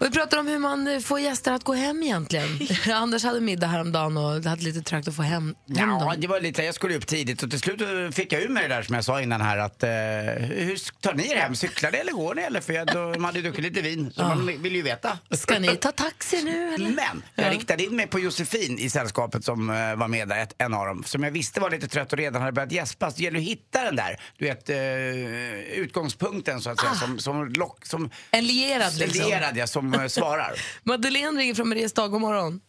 Vi 0.00 0.10
pratar 0.10 0.38
om 0.38 0.46
hur 0.46 0.58
man 0.58 0.88
eh, 0.88 0.98
får 1.00 1.20
gäster 1.20 1.52
att 1.52 1.64
gå 1.64 1.72
hem 1.74 2.02
egentligen. 2.02 2.48
Anders 2.94 3.24
hade 3.24 3.40
middag 3.40 3.66
häromdagen 3.66 4.16
och 4.16 4.40
det 4.40 4.48
hade 4.48 4.62
lite 4.62 4.82
trögt 4.82 5.08
att 5.08 5.16
få 5.16 5.22
hem, 5.22 5.42
hem 5.42 5.54
Ja, 5.66 5.86
dem. 5.86 6.14
det 6.18 6.26
var 6.26 6.40
lite, 6.40 6.62
jag 6.62 6.74
skulle 6.74 6.96
upp 6.96 7.06
tidigt 7.06 7.42
och 7.42 7.50
till 7.50 7.60
slut 7.60 7.80
eh, 7.80 7.86
fick 8.12 8.32
jag 8.32 8.42
ur 8.42 8.48
mig 8.48 8.68
det 8.68 8.74
där 8.74 8.82
som 8.82 8.94
jag 8.94 9.04
sa 9.04 9.22
innan 9.22 9.40
här 9.40 9.58
att 9.58 9.82
eh, 9.82 9.88
hur 9.88 11.00
tar 11.00 11.14
ni 11.14 11.30
er 11.30 11.36
hem? 11.36 11.54
Cyklar 11.56 11.90
ni 11.92 11.98
eller 11.98 12.12
går 12.12 12.34
ni? 12.34 12.42
Eller? 12.42 12.60
För 12.60 12.72
jag, 12.72 12.86
då, 12.86 13.12
de 13.12 13.24
hade 13.24 13.38
ju 13.38 13.42
druckit 13.44 13.64
lite 13.64 13.80
vin 13.82 14.12
så 14.16 14.22
man 14.22 14.46
vill 14.62 14.74
ju 14.76 14.82
veta. 14.82 15.18
Ska 15.30 15.58
ni 15.58 15.76
ta 15.76 15.92
taxi 15.92 16.42
nu 16.44 16.74
eller? 16.74 16.90
Men 16.90 17.22
jag 17.34 17.52
riktade 17.52 17.84
in 17.84 17.96
mig 17.96 18.06
på 18.06 18.18
Josefin 18.20 18.78
i 18.78 18.90
sällskapet 18.90 19.44
som 19.44 19.70
eh, 19.70 19.96
var 19.96 20.08
med 20.08 20.28
där, 20.28 20.42
ett, 20.42 20.54
en 20.58 20.74
av 20.74 20.86
dem, 20.86 21.02
som 21.06 21.22
jag 21.22 21.30
visste 21.30 21.60
var 21.60 21.70
lite 21.70 21.88
trött 21.88 22.12
och 22.12 22.18
redan 22.18 22.42
hade 22.42 22.52
börjat 22.52 22.72
gäspa. 22.72 23.10
Så 23.10 23.16
det 23.16 23.22
gäller 23.22 23.38
att 23.38 23.44
hitta 23.44 23.84
den 23.84 23.96
där, 23.96 24.20
du 24.38 24.44
vet, 24.44 24.70
eh, 24.70 24.76
utgångspunkten 25.78 26.60
så 26.60 26.70
att 26.70 26.80
säga, 26.80 26.94
som, 26.94 27.18
som, 27.18 27.48
lock, 27.48 27.86
som 27.86 28.10
En 28.30 28.46
lierad 28.46 28.94
liksom. 28.98 29.26
lierad, 29.26 29.56
ja, 29.56 29.66
som 29.66 29.87
eh, 29.94 30.06
svarar. 30.06 30.52
Madeleine 30.84 31.40
ringer 31.40 31.54
från 31.54 31.68
Mariestad, 31.68 32.08
god 32.08 32.20
morgon. 32.20 32.60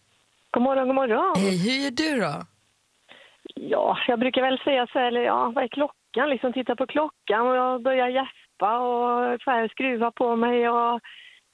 God 0.52 0.64
morgon, 0.64 0.86
god 0.88 0.96
morgon. 0.96 1.34
Hej, 1.38 1.58
hur 1.58 1.84
gör 1.84 1.92
du 1.92 2.20
då? 2.22 2.46
Ja, 3.56 3.98
jag 4.08 4.20
brukar 4.20 4.42
väl 4.42 4.60
säga 4.60 4.88
så 4.88 5.00
här, 5.00 5.08
eller 5.08 5.22
ja, 5.22 5.52
vad 5.56 5.64
är 5.64 5.68
klockan? 5.68 6.30
Liksom 6.30 6.54
titta 6.54 6.76
på 6.76 6.88
klockan 6.88 7.48
och 7.48 7.56
jag 7.56 7.84
börjar 7.84 8.08
gäspa 8.10 8.80
och 8.80 9.42
så 9.44 9.52
här, 9.52 9.68
skruva 9.68 10.12
på 10.12 10.36
mig 10.36 10.70
och 10.70 11.00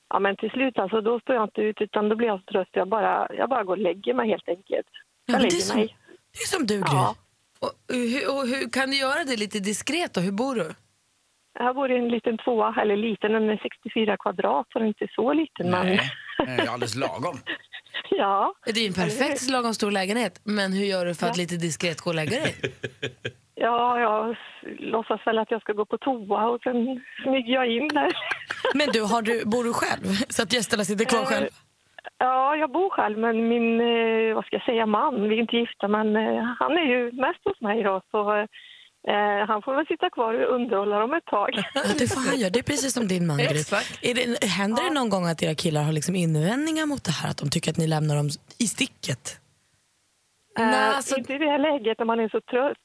ja, 0.09 0.19
men 0.19 0.35
till 0.37 0.49
slut 0.49 0.79
alltså, 0.79 1.01
då 1.01 1.19
står 1.19 1.35
jag 1.35 1.43
inte 1.45 1.61
ut 1.61 1.81
utan 1.81 2.09
då 2.09 2.15
blir 2.15 2.27
jag 2.27 2.39
så 2.39 2.45
trött. 2.51 2.67
Jag 2.71 2.87
bara, 2.89 3.27
jag 3.33 3.49
bara 3.49 3.63
går 3.63 3.73
och 3.77 3.83
lägger 3.89 4.13
mig 4.13 4.29
helt 4.29 4.49
enkelt. 4.49 4.87
Ja, 5.25 5.33
Jag 5.33 5.33
men 5.33 5.41
det, 5.41 5.47
är 5.47 5.51
lägger 5.51 5.61
som, 5.65 5.77
mig. 5.77 5.97
det 6.33 6.39
är 6.39 6.47
som 6.57 6.65
du 6.65 6.75
Gry. 6.75 6.83
Ja. 6.91 7.15
Och, 7.59 7.71
hur, 7.95 8.23
och 8.35 8.47
hur 8.47 8.69
kan 8.69 8.89
du 8.91 8.97
göra 8.97 9.23
det 9.23 9.37
lite 9.37 9.59
diskret 9.59 10.13
då? 10.13 10.21
Hur 10.21 10.31
bor 10.31 10.55
du? 10.55 10.75
Jag 11.59 11.75
bor 11.75 11.91
i 11.91 11.97
en 11.97 12.07
liten 12.07 12.37
tvåa, 12.37 12.75
eller 12.81 12.95
liten, 12.97 13.31
den 13.31 13.49
är 13.49 13.57
64 13.63 14.17
kvadrat 14.17 14.67
så 14.71 14.79
den 14.79 14.83
är 14.83 14.87
inte 14.87 15.07
så 15.15 15.33
liten. 15.33 15.71
Men, 15.71 15.85
Nej, 15.85 15.99
det 16.37 16.43
är 16.63 16.69
alldeles 16.73 16.95
lagom. 16.95 17.37
ja, 18.09 18.53
Det 18.65 18.79
är 18.79 18.81
ju 18.81 18.87
en 18.87 18.93
perfekt 18.93 19.49
lagom 19.49 19.73
stor 19.73 19.91
lägenhet, 19.91 20.41
men 20.43 20.73
hur 20.73 20.85
gör 20.85 21.05
du 21.05 21.15
för 21.15 21.27
att 21.27 21.37
lite 21.37 21.55
diskret 21.55 22.01
gå 22.01 22.09
och 22.09 22.15
lägga 22.15 22.31
dig? 22.31 22.55
ja, 23.55 23.99
jag 23.99 24.35
låtsas 24.79 25.27
väl 25.27 25.37
att 25.37 25.51
jag 25.51 25.61
ska 25.61 25.73
gå 25.73 25.85
på 25.85 25.97
toa 25.97 26.47
och 26.47 26.61
sen 26.61 27.01
smyger 27.23 27.53
jag 27.53 27.67
in 27.67 27.87
där. 27.87 28.11
Men 28.73 28.87
du, 28.93 29.01
har 29.01 29.21
du, 29.21 29.45
bor 29.45 29.63
du 29.63 29.73
själv? 29.73 30.05
Så 30.29 30.43
att 30.43 30.53
gästerna 30.53 30.83
sitter 30.83 31.05
kvar 31.05 31.19
Eh, 31.19 31.25
själv? 31.25 31.47
Ja, 32.17 32.55
jag 32.55 32.71
bor 32.71 32.89
själv, 32.89 33.17
men 33.17 33.47
min, 33.47 33.81
eh, 33.81 34.35
vad 34.35 34.45
ska 34.45 34.55
jag 34.55 34.65
säga, 34.65 34.85
man, 34.85 35.29
vi 35.29 35.35
är 35.35 35.39
inte 35.41 35.55
gifta, 35.57 35.87
men 35.87 36.15
eh, 36.15 36.43
han 36.59 36.71
är 36.77 36.85
ju 36.85 37.11
mest 37.11 37.39
hos 37.43 37.61
mig 37.61 37.83
då, 37.83 38.01
så 38.11 38.47
eh, 39.07 39.47
han 39.47 39.61
får 39.61 39.75
väl 39.75 39.85
sitta 39.87 40.09
kvar 40.09 40.33
och 40.33 40.55
underhålla 40.55 40.99
dem 40.99 41.13
ett 41.13 41.25
tag. 41.25 41.49
Ja, 41.73 41.81
det 41.99 42.07
får 42.07 42.21
han 42.29 42.39
göra. 42.39 42.49
Det 42.49 42.59
är 42.59 42.63
precis 42.63 42.93
som 42.93 43.07
din 43.07 43.27
man 43.27 43.37
Gry. 43.37 43.45
Exakt. 43.45 43.99
Är 44.01 44.13
det, 44.15 44.47
händer 44.47 44.83
det 44.83 44.89
någon 44.89 45.09
gång 45.09 45.25
att 45.27 45.43
era 45.43 45.55
killar 45.55 45.83
har 45.83 45.91
liksom 45.91 46.15
invändningar 46.15 46.85
mot 46.85 47.03
det 47.03 47.11
här? 47.11 47.29
Att 47.29 47.37
de 47.37 47.49
tycker 47.49 47.71
att 47.71 47.77
ni 47.77 47.87
lämnar 47.87 48.15
dem 48.15 48.29
i 48.57 48.67
sticket? 48.67 49.39
Eh, 50.59 50.65
Nej, 50.65 50.89
alltså- 50.89 51.17
Inte 51.17 51.33
i 51.33 51.37
det 51.37 51.45
här 51.51 51.59
läget 51.59 51.99
när 51.99 52.05
man 52.05 52.19
är 52.19 52.29
så 52.29 52.41
trött. 52.41 52.77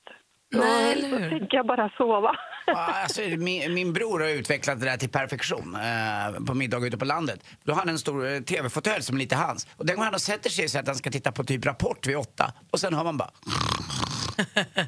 Nej, 0.53 0.93
eller 0.93 1.09
hur? 1.19 1.31
tänker 1.39 1.57
jag 1.57 1.67
bara 1.67 1.89
sova. 1.89 2.37
Ja, 2.67 2.75
Alltså, 3.03 3.21
min, 3.21 3.75
min 3.75 3.93
bror 3.93 4.21
har 4.21 4.29
utvecklat 4.29 4.81
det 4.81 4.87
där 4.87 4.97
till 4.97 5.09
perfektion 5.09 5.75
eh, 5.75 6.45
på 6.47 6.55
middag 6.55 6.87
ute 6.87 6.99
på 6.99 7.05
landet. 7.05 7.45
Då 7.65 7.73
har 7.73 7.79
han 7.79 7.89
en 7.89 7.99
stor 7.99 8.33
eh, 8.33 8.41
tv-fåtölj 8.41 9.03
som 9.03 9.17
är 9.17 9.21
lite 9.21 9.37
hans. 9.37 9.67
Och 9.77 9.87
den 9.87 9.97
går 9.97 10.05
han 10.05 10.15
och 10.15 10.21
sätter 10.21 10.51
sig 10.51 10.69
så 10.69 10.79
att 10.79 10.87
han 10.87 10.97
ska 10.97 11.11
titta 11.11 11.33
på 11.33 11.45
typ 11.45 11.67
Rapport 11.67 12.07
vid 12.07 12.17
åtta. 12.17 12.53
Och 12.71 12.81
sen 12.81 12.95
hör 12.95 13.05
man 13.05 13.17
bara... 13.17 13.31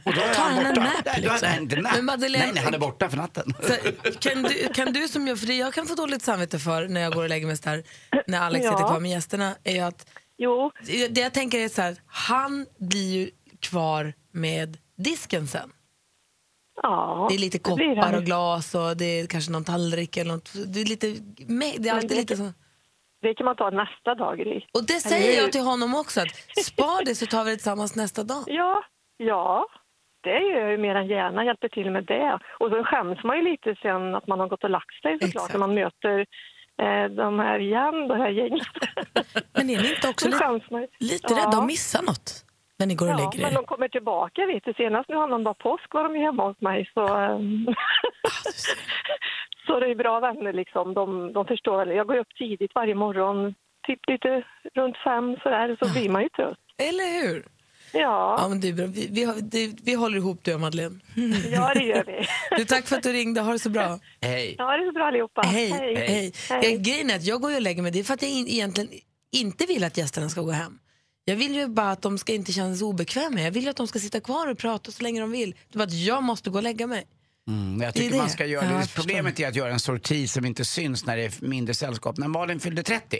Och 0.04 0.14
då 0.14 0.21
är 0.21 0.35
Tar 0.35 0.42
han 0.42 0.66
en 0.66 0.75
nap, 0.75 0.85
Nej, 0.85 1.02
då 1.04 1.11
är 1.11 1.21
liksom? 1.32 1.49
han 1.49 1.62
inte 1.62 1.76
nap. 1.80 1.92
Men 1.97 2.04
Madeleine- 2.11 2.38
Nej, 2.38 2.50
nej, 2.54 2.64
han 2.64 2.75
är 2.75 2.78
borta 2.78 3.11
för 3.11 3.16
natten. 3.16 3.54
Så, 3.62 3.75
kan, 4.21 4.42
du, 4.42 4.68
kan 4.75 4.92
du 4.92 5.09
som 5.09 5.28
jag, 5.28 5.38
för 5.40 5.47
det 5.47 5.54
jag 5.54 5.75
kan 5.75 5.87
få 5.87 5.94
dåligt 5.94 6.23
samvete 6.23 6.59
för 6.59 6.88
när 6.88 7.00
jag 7.00 7.12
går 7.12 7.23
och 7.23 7.28
lägger 7.28 7.47
mig 7.47 7.56
så 7.56 7.68
där, 7.71 7.82
när 8.26 8.40
Alex 8.40 8.64
Ja. 8.64 8.71
sitter 8.73 8.88
kvar 8.88 9.00
med 9.00 9.11
gästerna, 9.11 9.54
är 9.64 9.73
ju 9.73 9.80
att 9.80 10.09
Jo, 10.38 10.71
det 11.11 11.21
jag 11.21 11.32
tänker 11.35 11.59
är 11.59 11.68
så 11.68 11.82
här, 11.82 11.97
han 12.06 12.66
blir 12.78 13.12
ju 13.14 13.30
kvar 13.61 14.12
med 14.32 14.78
disken 14.97 15.49
sen. 15.49 15.73
ja. 16.82 17.26
Det 17.30 17.35
är 17.35 17.38
lite 17.38 17.59
det 17.59 17.75
blir 17.75 17.94
koppar 17.94 18.06
han. 18.06 18.14
och 18.14 18.25
glas 18.25 18.75
och 18.75 18.97
det 18.97 19.04
är 19.21 19.26
kanske 19.26 19.52
någon 19.52 19.64
tallrik 19.64 20.16
eller 20.16 20.32
något. 20.32 20.52
Det 20.66 20.80
är, 20.80 20.85
lite, 20.85 21.06
det 21.78 21.88
är 21.88 21.92
alltid 21.94 22.11
det- 22.11 22.14
lite 22.14 22.37
så. 22.37 22.52
Det 23.23 23.35
kan 23.35 23.44
man 23.44 23.56
ta 23.56 23.71
nästa 23.71 24.14
dag, 24.14 24.38
Gry. 24.38 24.61
Och 24.75 24.85
det 24.87 25.00
säger 25.00 25.42
jag 25.42 25.52
till 25.52 25.61
honom 25.61 25.94
också, 25.94 26.21
att 26.21 26.64
spar 26.64 27.04
det 27.04 27.14
så 27.14 27.26
tar 27.26 27.44
vi 27.44 27.50
det 27.50 27.56
tillsammans 27.56 27.94
nästa 27.94 28.25
dag. 28.25 28.44
Ja, 28.47 28.82
ja. 29.26 29.67
Det 30.21 30.38
gör 30.41 30.61
jag 30.61 30.71
ju 30.71 30.79
mer 30.79 30.95
än 30.95 31.07
gärna, 31.07 31.45
hjälper 31.45 31.69
till 31.69 31.91
med 31.91 32.05
det. 32.05 32.38
Och 32.61 32.71
så 32.71 32.85
skäms 32.85 33.25
man 33.25 33.37
ju 33.37 33.43
lite 33.50 33.75
sen 33.83 34.14
att 34.14 34.26
man 34.26 34.41
har 34.41 34.49
gått 34.49 34.64
och 34.64 34.71
lagt 34.71 35.02
sig 35.02 35.12
såklart 35.12 35.29
Exakt. 35.35 35.52
när 35.52 35.61
man 35.61 35.75
möter 35.75 36.19
eh, 36.83 37.05
de 37.11 37.38
här 37.38 37.59
igen, 37.59 38.09
det 38.09 38.17
här 38.17 38.29
gänget. 38.29 38.67
Men 39.52 39.71
är 39.71 39.83
ni 39.83 39.95
inte 39.95 40.09
också 40.09 40.31
Då 40.31 40.52
lite, 40.55 40.88
lite 41.00 41.35
Ja. 41.35 41.37
rädda 41.37 41.59
att 41.59 41.67
missa 41.67 42.02
något 42.02 42.45
när 42.79 42.87
ni 42.87 42.95
går 42.95 43.07
och 43.07 43.12
Ja, 43.12 43.17
lägger 43.17 43.43
men 43.45 43.55
de 43.55 43.64
kommer 43.64 43.88
tillbaka 43.88 44.47
vet 44.47 44.64
du. 44.64 44.75
Senast 44.75 45.09
nu 45.09 45.17
annandag 45.17 45.59
påsk 45.59 45.95
var 45.95 46.05
de 46.05 46.17
ju 46.17 46.23
hemma 46.23 46.45
hos 46.47 46.61
mig 46.61 46.91
så... 46.95 47.14
ehm, 47.17 47.67
så 49.67 49.81
det 49.81 49.91
är 49.91 49.95
bra 49.95 50.21
vänner 50.21 50.52
liksom. 50.52 50.95
De, 50.95 51.33
de 51.33 51.47
förstår 51.47 51.76
väl. 51.79 51.97
Jag 51.97 52.07
går 52.07 52.17
upp 52.17 52.35
tidigt 52.38 52.75
varje 52.75 52.95
morgon, 52.95 53.55
typ 53.87 54.00
lite 54.09 54.43
runt 54.75 54.97
fem 54.97 55.37
sådär, 55.43 55.76
så 55.83 55.93
blir 55.93 56.11
man 56.11 56.23
ju 56.23 56.29
trött. 56.29 56.59
Eller 56.79 57.23
hur? 57.23 57.45
Ja, 57.93 58.37
Ja, 58.39 58.49
men 58.49 58.61
det 58.61 58.69
är 58.69 58.73
bra. 58.73 58.87
Vi, 58.87 59.07
vi, 59.11 59.27
det, 59.43 59.67
vi 59.83 59.95
håller 59.95 60.17
ihop 60.17 60.39
du 60.45 60.55
och 60.55 60.61
Madeleine. 60.61 61.01
ja 61.53 61.75
det 61.75 61.85
gör 61.85 62.05
vi. 62.07 62.27
Du, 62.57 62.65
tack 62.65 62.87
för 62.87 62.97
att 62.97 63.03
du 63.03 63.13
ringde, 63.13 63.41
ha 63.41 63.53
det 63.53 63.59
så 63.59 63.71
bra. 63.71 63.99
Hej. 64.21 64.55
Ja, 64.59 64.77
det 64.77 64.83
är 64.83 64.87
så 64.87 64.93
bra 64.93 65.05
allihopa. 65.07 65.43
Hej. 65.43 65.71
hej. 65.71 65.95
Hej. 65.97 66.33
Jag, 66.49 66.83
grejen 66.83 67.11
är 67.11 67.17
att 67.17 67.25
jag 67.25 67.41
går 67.41 67.55
och 67.55 67.61
lägger 67.63 67.83
mig, 67.83 67.93
det 67.93 67.99
är 68.01 68.05
för 68.05 68.15
att 68.15 68.23
jag 68.23 68.31
in, 68.31 68.49
egentligen 68.49 68.91
inte 69.33 69.67
vill 69.67 69.85
att 69.85 69.97
gästerna 69.97 70.29
ska 70.29 70.41
gå 70.43 70.51
hem. 70.51 70.79
Jag 71.25 71.37
vill 71.37 71.55
ju 71.55 71.67
bara 71.67 71.91
att 71.91 72.03
de 72.03 72.19
ska 72.19 72.33
inte 72.33 72.53
känna 72.53 72.77
sig 72.77 72.85
obekväma. 72.85 73.41
Jag 73.41 73.51
vill 73.51 73.63
ju 73.65 73.71
att 73.71 73.77
de 73.77 73.87
ska 73.89 73.99
sitta 73.99 74.21
kvar 74.21 74.47
och 74.51 74.59
prata 74.59 74.91
så 74.91 75.03
länge 75.03 75.21
de 75.21 75.31
vill. 75.31 75.51
Det 75.51 75.75
är 75.77 75.79
bara 75.79 75.85
att 75.85 75.93
jag 75.93 76.23
måste 76.23 76.51
gå 76.51 76.57
och 76.57 76.63
lägga 76.63 76.87
mig. 76.87 77.07
Mm, 77.49 77.73
jag 77.73 77.81
Det 77.81 77.87
är 77.87 77.93
tycker 77.93 78.11
det. 78.11 78.17
man 78.19 78.31
ska 78.31 78.47
göra 78.47 78.65
Ja, 78.65 78.79
det. 78.79 78.95
Problemet 78.95 79.41
är 79.41 79.49
att 79.49 79.57
göra 79.57 79.73
en 79.73 79.81
sorti 79.81 80.29
som 80.29 80.45
inte 80.47 80.65
syns 80.65 81.07
när 81.07 81.17
det 81.17 81.23
är 81.25 81.33
mindre 81.41 81.75
sällskap. 81.75 82.17
När 82.19 82.29
Malin 82.29 82.61
fyllde 82.61 82.83
30 82.83 83.19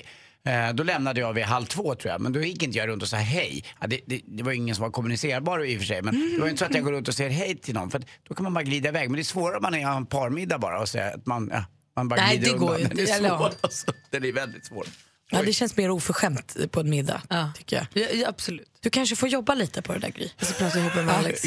eh, 0.49 0.73
då 0.75 0.83
lämnade 0.83 1.21
jag 1.21 1.33
vid 1.33 1.45
halv 1.45 1.67
två 1.67 1.95
tror 1.95 2.13
jag. 2.13 2.21
Men 2.21 2.33
då 2.33 2.41
gick 2.41 2.63
inte 2.63 2.79
jag 2.79 2.89
runt 2.89 3.03
och 3.03 3.09
sa 3.09 3.17
hej. 3.17 3.65
Ja, 3.81 3.87
det, 3.87 4.01
det, 4.07 4.21
det 4.27 4.43
var 4.43 4.53
ingen 4.53 4.75
som 4.75 4.83
var 4.83 4.91
kommunicerbar 4.91 5.65
i 5.65 5.77
och 5.77 5.81
för 5.81 5.87
sig. 5.87 6.03
Men 6.03 6.33
det 6.35 6.41
var 6.41 6.49
inte 6.49 6.59
så 6.59 6.65
att 6.65 6.75
jag 6.75 6.85
går 6.85 6.93
runt 6.93 7.09
och 7.09 7.15
säger 7.15 7.31
hej 7.31 7.57
till 7.59 7.75
någon. 7.75 7.91
För 7.91 7.99
att 7.99 8.05
då 8.29 8.35
kan 8.35 8.45
man 8.45 8.55
bara 8.55 8.65
glida 8.65 8.89
iväg. 8.89 9.11
Men 9.11 9.17
det 9.17 9.23
är 9.23 9.25
svårare 9.25 9.57
om 9.57 9.63
man 9.63 9.75
är 9.75 9.97
en 9.97 10.07
parmiddag 10.07 10.59
bara 10.59 10.81
och 10.81 10.89
säga 10.89 11.07
att 11.15 11.27
man, 11.27 11.51
ja, 11.53 11.65
man 11.97 12.09
bara 12.09 12.21
Nej, 12.21 12.37
glider 12.39 12.53
det 12.53 12.59
går 12.59 12.69
undan. 12.75 12.83
Men 12.89 12.97
Det 12.97 13.03
inte. 13.03 13.13
är 13.27 13.39
svårt 13.39 13.57
alltså. 13.61 13.93
Det 14.11 14.17
är 14.17 14.33
väldigt 14.33 14.67
svårt. 14.67 14.89
Ja, 15.31 15.43
det 15.43 15.53
känns 15.53 15.77
mer 15.77 15.91
oförskämt 15.91 16.57
på 16.71 16.81
en 16.81 16.91
middag, 16.91 17.23
Ja. 17.29 17.53
tycker 17.57 17.77
jag. 17.77 17.87
Ja, 18.03 18.09
ja, 18.13 18.29
absolut. 18.29 18.69
Du 18.81 18.91
kanske 18.91 19.17
får 19.17 19.29
jobba 19.29 19.55
lite 19.55 19.83
på 19.83 19.93
det 19.93 19.99
där, 19.99 20.09
Gry. 20.09 20.29
Jag 20.39 20.47
ska 20.49 20.59
prata 20.65 20.79
ihop 20.79 20.95
med 20.95 21.09
Alex. 21.09 21.43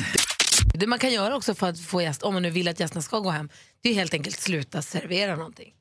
Det 0.74 0.88
man 0.88 1.00
kan 1.00 1.12
göra 1.14 1.36
också 1.36 1.56
för 1.56 1.70
att 1.70 1.80
få 1.80 2.02
gäst, 2.02 2.24
om 2.24 2.34
man 2.34 2.44
nu 2.44 2.50
vill 2.50 2.68
att 2.68 2.80
gästerna 2.80 3.02
ska 3.02 3.20
gå 3.20 3.30
hem, 3.30 3.50
det 3.84 3.90
är 3.90 3.94
helt 3.94 4.14
enkelt 4.14 4.40
sluta 4.40 4.82
servera 4.82 5.36
någonting. 5.36 5.74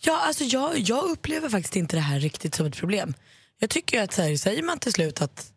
Ja, 0.00 0.20
alltså 0.20 0.44
jag, 0.44 0.78
jag 0.78 1.04
upplever 1.10 1.48
faktiskt 1.48 1.76
inte 1.76 1.96
det 1.96 2.00
här 2.00 2.20
riktigt 2.20 2.54
som 2.54 2.66
ett 2.66 2.76
problem. 2.76 3.14
Jag 3.58 3.70
tycker 3.70 4.02
att 4.02 4.12
så 4.12 4.22
här, 4.22 4.36
säger 4.36 4.62
man 4.62 4.78
till 4.78 4.92
slut 4.92 5.22
att 5.22 5.52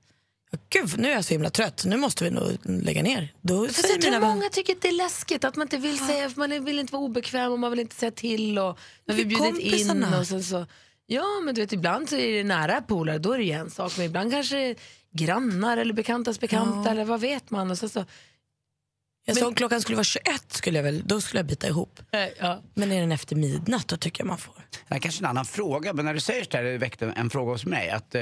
"Ja, 0.52 0.58
Gud, 0.70 0.98
nu 0.98 1.08
är 1.10 1.14
jag 1.16 1.26
så 1.26 1.34
himla 1.34 1.50
trött, 1.50 1.84
nu 1.86 1.98
måste 1.98 2.24
vi 2.24 2.30
nog 2.30 2.58
lägga 2.64 3.04
ner. 3.04 3.34
Då 3.42 3.68
Fast 3.68 3.82
säger 3.82 3.94
jag 3.94 4.02
tror 4.04 4.20
många 4.20 4.50
tycker 4.50 4.74
att 4.76 4.82
det 4.82 4.88
är 4.88 4.92
läskigt, 4.92 5.44
att 5.44 5.56
man 5.56 5.66
inte 5.66 5.78
vill 5.78 6.00
säga, 6.08 6.32
man 6.36 6.66
vill 6.66 6.80
inte 6.80 6.94
vara 6.94 7.04
obekväm 7.04 7.52
och 7.52 7.60
man 7.60 7.72
vill 7.72 7.80
inte 7.80 7.96
säga 7.96 8.12
till 8.12 8.60
och 8.60 8.80
när 9.06 9.16
vi 9.16 9.22
För 9.24 9.30
bjudit 9.30 9.88
in 9.90 10.04
och 10.04 10.28
sen 10.28 10.44
så, 10.44 10.66
ja 11.06 11.26
men 11.46 11.56
du 11.56 11.62
vet 11.62 11.74
ibland 11.74 12.10
så 12.10 12.16
är 12.16 12.32
det 12.38 12.44
nära 12.44 12.82
polare, 12.82 13.18
då 13.18 13.32
är 13.34 13.38
det 13.38 13.44
ju 13.44 13.52
en 13.52 13.70
sak, 13.72 13.94
men 13.98 14.06
ibland 14.06 14.32
kanske 14.32 14.56
det 14.56 14.64
är 14.70 14.76
grannar 15.14 15.78
eller 15.78 15.94
bekantas 15.94 16.40
bekanta 16.40 16.92
eller 16.92 17.06
vad 17.06 17.20
vet 17.22 17.50
man 17.50 17.72
och 17.72 17.78
så, 17.78 17.90
så 17.90 18.06
jag 19.26 19.38
sa 19.38 19.48
om 19.48 19.56
klockan 19.56 19.82
skulle 19.82 19.96
vara 19.96 20.04
21 20.04 20.26
skulle 20.48 20.78
jag 20.78 20.84
väl, 20.84 21.04
då 21.06 21.22
skulle 21.22 21.40
jag 21.40 21.48
bita 21.48 21.68
ihop. 21.68 22.00
ja. 22.40 22.62
Men 22.74 22.92
är 22.92 23.02
den 23.02 23.12
efter 23.12 23.36
midnatt 23.36 23.88
då 23.88 23.98
tycker 23.98 24.22
jag 24.24 24.28
man 24.28 24.38
får. 24.38 24.56
Det 24.88 24.96
är 24.96 25.00
kanske 25.00 25.24
en 25.24 25.30
annan 25.30 25.46
fråga, 25.46 25.94
men 25.94 26.06
när 26.06 26.14
du 26.14 26.20
säger 26.20 26.44
så 26.44 26.50
där, 26.50 26.64
det 26.64 26.78
väckte 26.78 27.14
en 27.16 27.30
fråga 27.30 27.52
hos 27.52 27.66
mig, 27.66 27.90
att, 27.90 28.16
eh, 28.16 28.22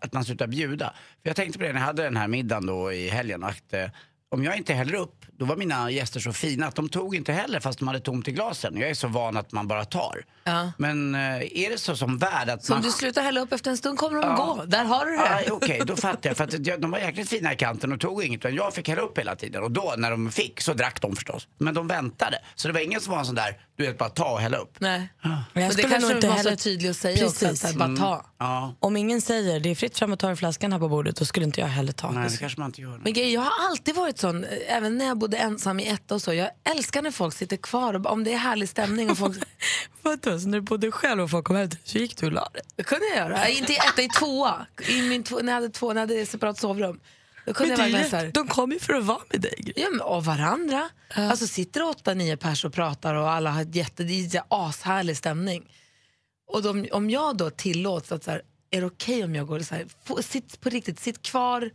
att 0.00 0.12
man 0.12 0.24
slutar 0.24 0.46
bjuda. 0.46 0.94
För 1.22 1.28
jag 1.28 1.36
tänkte 1.36 1.58
på 1.58 1.64
det 1.64 1.72
när 1.72 1.80
jag 1.80 1.86
hade 1.86 2.02
den 2.02 2.16
här 2.16 2.28
middagen 2.28 2.66
då 2.66 2.92
i 2.92 3.08
helgen, 3.08 3.44
att 3.44 3.72
eh, 3.72 3.84
om 4.30 4.44
jag 4.44 4.56
inte 4.56 4.74
häller 4.74 4.94
upp, 4.94 5.24
då 5.38 5.44
var 5.44 5.56
mina 5.56 5.90
gäster 5.90 6.20
så 6.20 6.32
fina 6.32 6.66
att 6.66 6.74
de 6.74 6.88
tog 6.88 7.14
inte 7.16 7.32
heller 7.32 7.60
fast 7.60 7.78
de 7.78 7.88
hade 7.88 8.00
tomt 8.00 8.28
i 8.28 8.32
glasen. 8.32 8.76
Jag 8.76 8.90
är 8.90 8.94
så 8.94 9.08
van 9.08 9.36
att 9.36 9.52
man 9.52 9.68
bara 9.68 9.84
tar. 9.84 10.24
Ja. 10.44 10.72
Men 10.78 11.14
eh, 11.14 11.20
är 11.36 11.70
det 11.70 11.78
så 11.78 11.96
som 11.96 12.18
värd 12.18 12.48
att 12.50 12.64
Så 12.64 12.72
om 12.72 12.76
man... 12.78 12.84
du 12.86 12.90
slutar 12.92 13.22
hälla 13.22 13.40
upp 13.40 13.52
efter 13.52 13.70
en 13.70 13.76
stund 13.76 13.98
kommer 13.98 14.22
de 14.22 14.28
Ja. 14.30 14.36
gå, 14.58 14.64
där 14.64 14.84
har 14.84 15.06
du 15.06 15.16
det. 15.16 15.50
Okej, 15.52 15.82
då 15.86 15.96
fattar 15.96 16.30
jag. 16.30 16.36
För 16.36 16.44
att 16.44 16.80
de 16.80 16.90
var 16.90 16.98
jäkligt 16.98 17.28
fina 17.28 17.52
i 17.52 17.56
kanten 17.56 17.92
och 17.92 18.00
tog 18.00 18.24
inget. 18.24 18.42
Men 18.44 18.54
jag 18.54 18.74
fick 18.74 18.88
hälla 18.88 19.02
upp 19.02 19.18
hela 19.18 19.36
tiden. 19.36 19.62
Och 19.62 19.70
då 19.70 19.94
när 19.98 20.10
de 20.10 20.30
fick 20.30 20.60
så 20.60 20.72
drack 20.74 21.00
de 21.00 21.16
förstås. 21.16 21.48
Men 21.58 21.74
de 21.74 21.86
väntade. 21.88 22.38
Så 22.54 22.68
det 22.68 22.74
var 22.74 22.80
ingen 22.80 23.00
som 23.00 23.12
var 23.12 23.18
en 23.18 23.26
sån 23.26 23.34
där, 23.34 23.58
du 23.76 23.86
vet 23.86 23.98
bara 23.98 24.08
ta 24.08 24.32
och 24.32 24.40
hälla 24.40 24.56
upp. 24.56 24.76
Nej. 24.78 25.08
Jag 25.22 25.32
Och 25.32 25.38
det 25.54 25.70
skulle 25.70 25.88
kanske 25.88 26.08
nog 26.08 26.16
inte 26.18 26.28
var 26.28 26.34
heller- 26.36 26.50
så 26.50 26.56
tydlig 26.56 26.90
att 26.90 26.96
säga 26.96 27.26
också, 27.26 27.46
att 27.46 27.50
Precis. 27.50 27.60
så 27.60 27.66
här, 27.66 27.74
bara 27.88 27.96
ta. 27.96 28.26
Ja, 28.38 28.74
Om 28.80 28.96
ingen 28.96 29.20
säger 29.20 29.60
det 29.60 29.70
är 29.70 29.74
fritt 29.74 29.98
fram 29.98 30.12
att 30.12 30.18
ta 30.20 30.36
flaskan 30.36 30.72
här 30.72 30.78
på 30.78 30.88
bordet, 30.88 31.16
då 31.16 31.24
skulle 31.24 31.46
inte 31.46 31.60
jag 31.60 31.68
heller 31.68 31.92
ta. 31.92 32.10
nej 32.10 32.28
det 32.30 32.36
kanske 32.36 32.60
man 32.60 32.66
inte 32.68 32.80
gör. 32.82 33.00
Men 33.04 33.32
jag 33.32 33.40
har 33.40 33.70
alltid 33.70 33.94
varit 33.94 34.18
sån, 34.26 34.44
även 34.66 34.98
när 34.98 35.04
jag 35.04 35.18
bodde 35.18 35.36
ensam 35.36 35.80
i 35.80 35.88
etta 35.88 36.14
och 36.14 36.22
så. 36.22 36.34
Jag 36.34 36.50
älskar 36.64 37.02
när 37.02 37.10
folk 37.10 37.34
sitter 37.34 37.56
kvar 37.56 37.94
och 37.94 38.06
om 38.06 38.24
det 38.24 38.32
är 38.32 38.38
härlig 38.38 38.68
stämning 38.68 39.10
och 39.10 39.18
folk... 39.18 39.38
Vadå, 40.02 40.38
så 40.38 40.48
när 40.48 40.58
du 40.58 40.62
bodde 40.62 40.92
själv 40.92 41.22
och 41.22 41.30
folk 41.30 41.44
kom 41.44 41.56
hem 41.56 41.70
så 41.84 41.98
gick 41.98 42.16
du 42.16 42.26
och 42.26 42.32
la 42.32 42.48
dig? 42.52 42.62
Det 42.76 42.82
kunde 42.82 43.06
jag 43.06 43.16
göra. 43.16 43.48
Inte 43.48 43.72
i 43.72 43.76
etta, 43.76 44.02
i 44.02 44.08
tvåa. 44.08 44.66
I 44.88 45.02
min 45.02 45.22
två, 45.22 45.38
när 45.42 45.52
jag 45.52 45.54
hade 45.54 45.70
två, 45.70 45.92
när 45.92 46.00
jag 46.00 46.08
hade 46.08 46.26
separat 46.26 46.58
sovrum. 46.58 47.00
Då 47.46 47.54
kunde 47.54 47.76
Men 47.76 47.80
jag 47.80 47.92
verkligen 47.92 48.10
så 48.10 48.16
här. 48.16 48.32
De 48.32 48.48
kom 48.48 48.72
ju 48.72 48.78
för 48.78 48.92
att 48.92 49.04
vara 49.04 49.22
med 49.32 49.40
dig. 49.40 49.72
Ja, 49.76 49.86
men, 49.90 50.00
och 50.00 50.24
varandra. 50.24 50.88
Alltså 51.14 51.46
sitter 51.46 51.82
åtta, 51.82 52.14
nio 52.14 52.36
pers 52.36 52.64
och 52.64 52.72
pratar 52.72 53.14
och 53.14 53.30
alla 53.30 53.50
har 53.50 53.62
ett 53.62 53.74
jätte, 53.74 54.04
det 54.04 54.34
är 54.34 54.42
ashärlig 54.48 55.16
stämning. 55.16 55.70
Och 56.52 56.62
de, 56.62 56.88
om 56.92 57.10
jag 57.10 57.36
då 57.36 57.50
tillåts 57.50 58.12
att 58.12 58.24
så 58.24 58.30
här, 58.30 58.42
är 58.70 58.80
det 58.80 58.86
okej 58.86 59.24
om 59.24 59.34
jag 59.34 59.46
går 59.46 59.60
så 59.60 59.74
här, 59.74 59.86
få, 60.04 60.22
sitt 60.22 60.60
på 60.60 60.68
riktigt, 60.68 61.00
sitt 61.00 61.22
kvar, 61.22 61.70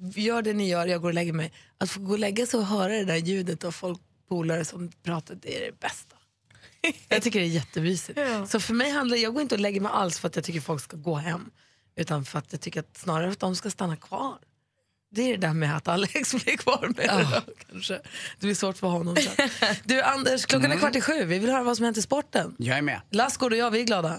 gör 0.00 0.42
det 0.42 0.52
ni 0.52 0.68
gör, 0.68 0.86
jag 0.86 1.00
går 1.00 1.08
och 1.08 1.14
lägger 1.14 1.32
mig. 1.32 1.52
Att 1.78 1.90
få 1.90 2.00
gå 2.00 2.12
och 2.12 2.18
lägga 2.18 2.46
sig 2.46 2.60
och 2.60 2.66
höra 2.66 2.92
det 2.92 3.04
där 3.04 3.16
ljudet 3.16 3.64
av 3.64 3.72
folk, 3.72 4.00
polare 4.28 4.64
som 4.64 4.90
pratar, 5.02 5.34
det 5.34 5.56
är 5.56 5.66
det 5.66 5.80
bästa. 5.80 6.16
Jag 7.08 7.22
tycker 7.22 7.40
det 7.40 7.46
är 7.46 7.48
jättemysigt. 7.48 8.18
Så 8.46 8.60
för 8.60 8.74
mig 8.74 8.90
handlar 8.90 9.16
jag 9.16 9.32
går 9.32 9.42
inte 9.42 9.54
och 9.54 9.60
lägger 9.60 9.80
mig 9.80 9.92
alls 9.94 10.18
för 10.18 10.28
att 10.28 10.36
jag 10.36 10.44
tycker 10.44 10.60
folk 10.60 10.82
ska 10.82 10.96
gå 10.96 11.14
hem. 11.14 11.50
Utan 11.96 12.24
för 12.24 12.38
att 12.38 12.52
jag 12.52 12.60
tycker 12.60 12.80
att 12.80 12.96
snarare 12.96 13.30
att 13.30 13.38
de 13.38 13.56
ska 13.56 13.70
stanna 13.70 13.96
kvar. 13.96 14.38
Det 15.10 15.22
är 15.22 15.30
det 15.38 15.46
där 15.46 15.54
med 15.54 15.76
att 15.76 15.88
Alex 15.88 16.34
blir 16.44 16.56
kvar 16.56 16.92
med 16.96 16.96
det 16.96 17.42
då, 17.46 17.52
kanske. 17.70 17.94
Det 18.38 18.46
blir 18.46 18.54
svårt 18.54 18.76
för 18.76 18.86
honom 18.86 19.16
sen. 19.16 19.48
Du 19.84 20.02
Anders, 20.02 20.46
klockan 20.46 20.72
är 20.72 20.76
kvart 20.76 20.96
i 20.96 21.00
sju. 21.00 21.24
Vi 21.24 21.38
vill 21.38 21.50
höra 21.50 21.62
vad 21.62 21.76
som 21.76 21.84
hänt 21.84 21.96
i 21.96 22.02
sporten. 22.02 22.54
Jag 22.58 22.78
är 22.78 22.82
med. 22.82 23.00
Lassgård 23.10 23.52
och 23.52 23.58
jag, 23.58 23.70
vi 23.70 23.80
är 23.80 23.84
glada. 23.84 24.18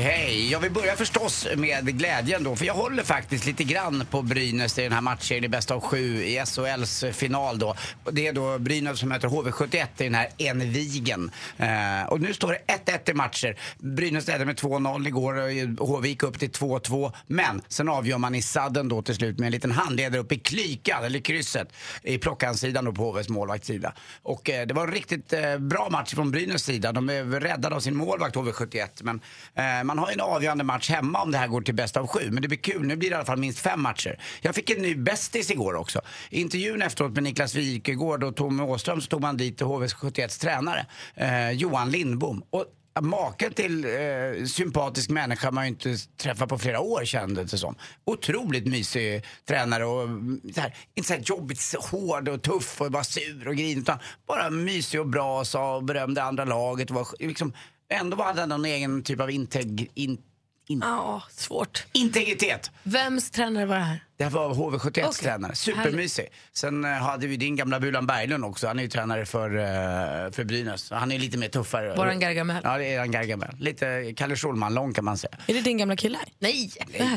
hej. 0.00 0.50
Jag 0.50 0.60
vill 0.60 0.70
börja 0.70 0.96
förstås 0.96 1.46
med 1.56 1.98
glädjen 1.98 2.44
då, 2.44 2.56
för 2.56 2.64
jag 2.64 2.74
håller 2.74 3.02
faktiskt 3.02 3.46
lite 3.46 3.64
grann 3.64 4.06
på 4.10 4.22
Brynäs 4.22 4.78
i 4.78 4.82
den 4.82 4.92
här 4.92 5.00
matchen 5.00 5.44
i 5.44 5.48
bästa 5.48 5.74
av 5.74 5.80
sju 5.80 6.24
i 6.24 6.42
SHLs 6.46 7.04
final 7.12 7.58
då. 7.58 7.74
Det 8.10 8.26
är 8.26 8.32
då 8.32 8.58
Brynäs 8.58 8.98
som 8.98 9.08
möter 9.08 9.28
HV71 9.28 9.86
i 9.98 10.04
den 10.04 10.14
här 10.14 10.28
Envigen. 10.38 11.30
Eh, 11.56 12.08
och 12.08 12.20
nu 12.20 12.34
står 12.34 12.48
det 12.48 12.90
1-1 12.92 13.10
i 13.10 13.14
matcher. 13.14 13.58
Brynäs 13.78 14.26
ledde 14.26 14.44
med 14.44 14.56
2-0 14.56 15.06
igår 15.06 15.34
och 15.80 15.88
HV 15.88 16.08
gick 16.08 16.22
upp 16.22 16.38
till 16.38 16.50
2-2. 16.50 17.12
Men 17.26 17.62
sen 17.68 17.88
avgör 17.88 18.18
man 18.18 18.34
i 18.34 18.42
sadden 18.42 18.88
då 18.88 19.02
till 19.02 19.14
slut 19.14 19.38
med 19.38 19.46
en 19.46 19.52
liten 19.52 19.72
handledare 19.72 20.20
upp 20.20 20.32
i 20.32 20.38
klykan, 20.38 21.04
eller 21.04 21.20
krysset, 21.20 21.68
i 22.02 22.18
plockansidan 22.18 22.84
då 22.84 22.92
på 22.92 23.12
HVs 23.12 23.28
målvaktssida. 23.28 23.92
Och 24.22 24.50
eh, 24.50 24.66
det 24.66 24.74
var 24.74 24.86
en 24.86 24.92
riktigt 24.92 25.32
eh, 25.32 25.58
bra 25.58 25.88
match 25.90 26.14
från 26.14 26.30
Brynäs 26.30 26.64
sida. 26.64 26.92
De 26.92 27.08
är 27.08 27.24
räddade 27.24 27.76
av 27.76 27.80
sin 27.80 27.96
målvakt 27.96 28.36
HV71. 28.36 28.88
Men 29.02 29.20
eh, 29.54 29.84
man 29.96 30.04
har 30.04 30.12
en 30.12 30.20
avgörande 30.20 30.64
match 30.64 30.90
hemma 30.90 31.22
om 31.22 31.30
det 31.32 31.38
här 31.38 31.48
går 31.48 31.60
till 31.60 31.74
bäst 31.74 31.96
av 31.96 32.06
sju. 32.06 32.30
Men 32.30 32.42
det 32.42 32.48
blir 32.48 32.58
kul. 32.58 32.86
Nu 32.86 32.96
blir 32.96 33.10
det 33.10 33.14
i 33.14 33.16
alla 33.16 33.24
fall 33.24 33.38
minst 33.38 33.58
fem 33.58 33.82
matcher. 33.82 34.20
Jag 34.40 34.54
fick 34.54 34.70
en 34.70 34.82
ny 34.82 34.94
bästis 34.94 35.50
igår 35.50 35.74
också. 35.74 36.00
I 36.30 36.40
intervjun 36.40 36.82
efteråt 36.82 37.12
med 37.12 37.22
Niklas 37.22 37.54
Wikegård 37.54 38.24
och 38.24 38.36
Tommy 38.36 38.62
Åström 38.62 39.00
så 39.00 39.06
tog 39.06 39.20
man 39.20 39.36
dit 39.36 39.60
HV71s 39.60 40.40
tränare, 40.40 40.86
eh, 41.14 41.50
Johan 41.50 41.90
Lindbom. 41.90 42.42
Och 42.50 42.64
Maken 43.00 43.52
till 43.52 43.84
eh, 43.84 44.44
sympatisk 44.46 45.10
människa 45.10 45.50
man 45.50 45.64
ju 45.64 45.68
inte 45.68 45.96
träffat 46.16 46.48
på 46.48 46.58
flera 46.58 46.80
år 46.80 47.04
kändes 47.04 47.50
det 47.50 47.58
som. 47.58 47.74
Otroligt 48.04 48.66
mysig 48.66 49.24
tränare 49.48 49.84
och 49.84 50.02
mm, 50.02 50.40
så 50.54 50.60
här, 50.60 50.74
inte 50.94 51.08
så 51.08 51.14
här 51.14 51.22
jobbigt 51.24 51.74
hård 51.90 52.28
och 52.28 52.42
tuff 52.42 52.80
och 52.80 52.90
bara 52.90 53.04
sur 53.04 53.48
och 53.48 53.56
grinig 53.56 53.78
utan 53.78 53.98
bara 54.26 54.50
mysig 54.50 55.00
och 55.00 55.06
bra 55.06 55.40
och 55.40 55.46
sa 55.46 55.76
och 55.76 55.84
berömde 55.84 56.22
andra 56.22 56.44
laget. 56.44 56.90
Och 56.90 56.96
var, 56.96 57.06
liksom, 57.18 57.52
ändå 57.88 58.22
hade 58.22 58.40
han 58.40 58.48
någon 58.48 58.64
egen 58.64 59.02
typ 59.02 59.20
av 59.20 59.30
integ, 59.30 59.90
in, 59.94 60.18
in, 60.68 60.80
Ja, 60.84 61.22
svårt. 61.30 61.84
integritet. 61.92 62.70
Vems 62.82 63.30
tränare 63.30 63.66
var 63.66 63.76
det 63.76 63.82
här? 63.82 64.00
Det 64.18 64.28
var 64.28 64.54
HV71 64.54 64.88
Okej. 64.88 65.04
tränare. 65.22 65.54
Supermysig. 65.54 66.26
Sen 66.52 66.84
eh, 66.84 66.90
hade 66.90 67.26
vi 67.26 67.36
din 67.36 67.56
gamla 67.56 67.80
Bulan 67.80 68.06
Berglund 68.06 68.44
också. 68.44 68.66
Han 68.66 68.78
är 68.78 68.82
ju 68.82 68.88
tränare 68.88 69.26
för, 69.26 69.56
eh, 69.56 70.30
för 70.32 70.44
Brynäs. 70.44 70.90
Han 70.90 71.12
är 71.12 71.18
lite 71.18 71.38
mer 71.38 71.48
tuffare. 71.48 71.96
Våran 71.96 72.20
Gargamel. 72.20 72.60
Ja, 72.64 72.78
det 72.78 72.94
är 72.94 73.00
en 73.02 73.10
Gargamel. 73.10 73.48
Lite 73.58 74.12
Kalle 74.16 74.36
Schulman-lång 74.36 74.94
kan 74.94 75.04
man 75.04 75.18
säga. 75.18 75.36
Är 75.46 75.54
det 75.54 75.60
din 75.60 75.78
gamla 75.78 75.96
kille? 75.96 76.18
Nej! 76.38 76.70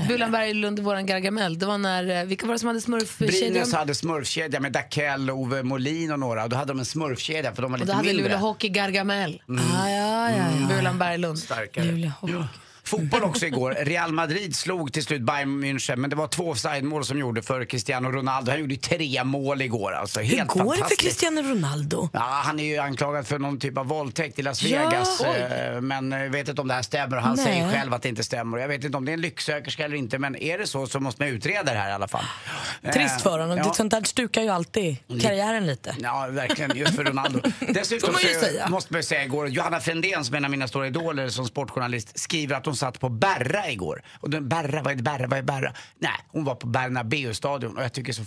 Bulan 0.08 0.32
Berglund, 0.32 0.80
våran 0.80 1.06
Gargamel. 1.06 1.60
Det 1.60 1.66
var 1.66 1.78
när, 1.78 2.20
eh, 2.20 2.24
vilka 2.26 2.46
var 2.46 2.54
det 2.54 2.60
som 2.60 2.68
hade 2.68 2.82
smurfkedjan? 2.82 3.52
Brynäs 3.54 3.74
hade 3.74 3.96
smurfkedja 3.96 4.60
med 4.60 4.72
Dakell, 4.72 5.30
Ove 5.32 5.64
Molin 5.64 6.12
och 6.12 6.20
några. 6.20 6.44
Och 6.44 6.50
då 6.50 6.56
hade 6.56 6.72
de 6.74 6.80
en 6.80 6.86
smurfkedja 6.86 7.56
för 7.56 7.62
de 7.62 7.72
var 7.72 7.78
Och 7.78 7.80
lite 7.80 7.92
då 7.92 7.96
hade 7.96 8.08
mindre. 8.08 8.24
Luleå 8.24 8.38
Hockey 8.38 8.70
Gargamel. 8.70 9.42
Mm. 9.50 9.64
Ah, 9.76 9.90
ja, 9.90 10.32
ja, 10.32 10.38
ja. 10.62 10.76
Bulan 10.76 10.98
Berglund. 11.00 11.40
Starkare. 11.40 12.12
Ja. 12.22 12.48
Fotboll 12.90 13.24
också 13.24 13.46
igår. 13.46 13.72
Real 13.82 14.14
Madrid 14.14 14.56
slog 14.56 14.94
till 14.94 15.04
slut 15.04 15.22
Bayern 15.22 15.64
München 15.64 15.96
men 15.96 16.10
det 16.10 16.16
var 16.16 16.28
två 16.28 16.50
offside-mål 16.50 17.06
som 17.06 17.20
gjorde 17.20 17.42
för 17.42 17.66
Cristiano 17.66 18.10
Ronaldo. 18.12 18.52
Han 18.52 18.60
gjorde 18.60 18.76
tre 18.76 19.24
mål 19.24 19.62
igår. 19.62 19.92
Alltså, 19.92 20.20
Hur 20.20 20.38
helt 20.38 20.50
går 20.50 20.76
det 20.76 20.84
för. 20.90 20.96
Cristiano 20.96 21.42
Ronaldo? 21.42 22.10
Ja, 22.14 22.20
han 22.44 22.60
är 22.60 22.64
ju 22.64 22.78
anklagad 22.78 23.28
för 23.28 23.40
någon 23.40 23.60
typ 23.60 23.78
av 23.78 23.86
våldtäkt 23.86 24.40
i 24.40 24.42
Las 24.42 24.64
Ja, 24.64 24.90
Vegas. 24.90 25.22
oj. 25.22 25.28
eh, 25.76 25.82
men 25.82 26.12
jag 26.12 26.30
vet 26.30 26.48
inte 26.50 26.62
om 26.62 26.68
det 26.68 26.74
här 26.74 26.82
stämmer 26.82 27.18
han 27.18 27.36
Nej. 27.36 27.46
säger 27.46 27.72
själv 27.72 27.94
att 27.94 28.02
det 28.02 28.10
inte 28.10 28.24
stämmer. 28.24 28.58
Jag 28.58 28.68
vet 28.68 28.84
inte 28.84 28.98
om 28.98 29.06
det 29.06 29.12
är 29.12 29.14
en 29.14 29.22
lycksökerska 29.22 29.86
eller 29.86 29.96
inte 29.96 30.18
men 30.20 30.36
är 30.36 30.58
det 30.58 30.68
så 30.68 30.88
så 30.88 31.00
måste 31.00 31.22
man 31.22 31.30
utreda 31.30 31.74
det 31.74 31.80
här 31.80 31.90
i 31.90 31.94
alla 31.94 32.08
fall. 32.08 32.24
Trist 32.94 33.22
för 33.22 33.40
honom. 33.40 33.58
Ja. 33.58 33.64
Det 33.64 33.74
Sånt 33.76 33.92
där 33.92 34.04
stukar 34.04 34.42
ju 34.42 34.50
alltid 34.50 34.98
karriären 35.22 35.68
lite. 35.68 35.96
Ja, 36.00 36.28
verkligen. 36.32 36.78
Just 36.78 36.96
för 36.96 37.04
Ronaldo. 37.04 37.40
Dessutom 37.74 38.14
man 38.14 38.72
måste 38.72 38.94
man 38.94 39.04
säga 39.04 39.24
igår, 39.24 39.48
Johanna 39.48 39.80
Frändén 39.80 40.26
som 40.26 40.34
är 40.36 40.38
en 40.38 40.46
av 40.46 40.52
mina 40.52 40.68
stora 40.68 40.88
idoler 40.88 41.30
som 41.30 41.46
sportjournalist 41.46 42.20
skriver 42.20 42.56
att 42.56 42.66
hon 42.66 42.76
satt 42.80 43.00
på 43.00 43.10
Berra 43.10 43.72
igår. 43.72 44.02
Och 44.20 44.30
den 44.30 44.50
Berra, 44.50 44.82
vad 44.84 44.94
är 44.94 45.04
Berra, 45.04 45.28
vad 45.28 45.40
är 45.40 45.44
Berra? 45.44 45.74
Nej, 45.98 46.20
hon 46.28 46.44
var 46.44 46.56
på 46.56 46.68
Bernabéu-stadion 46.68 47.78
och 47.78 47.84
jag 47.84 47.94
tycker 47.94 48.14
så 48.14 48.24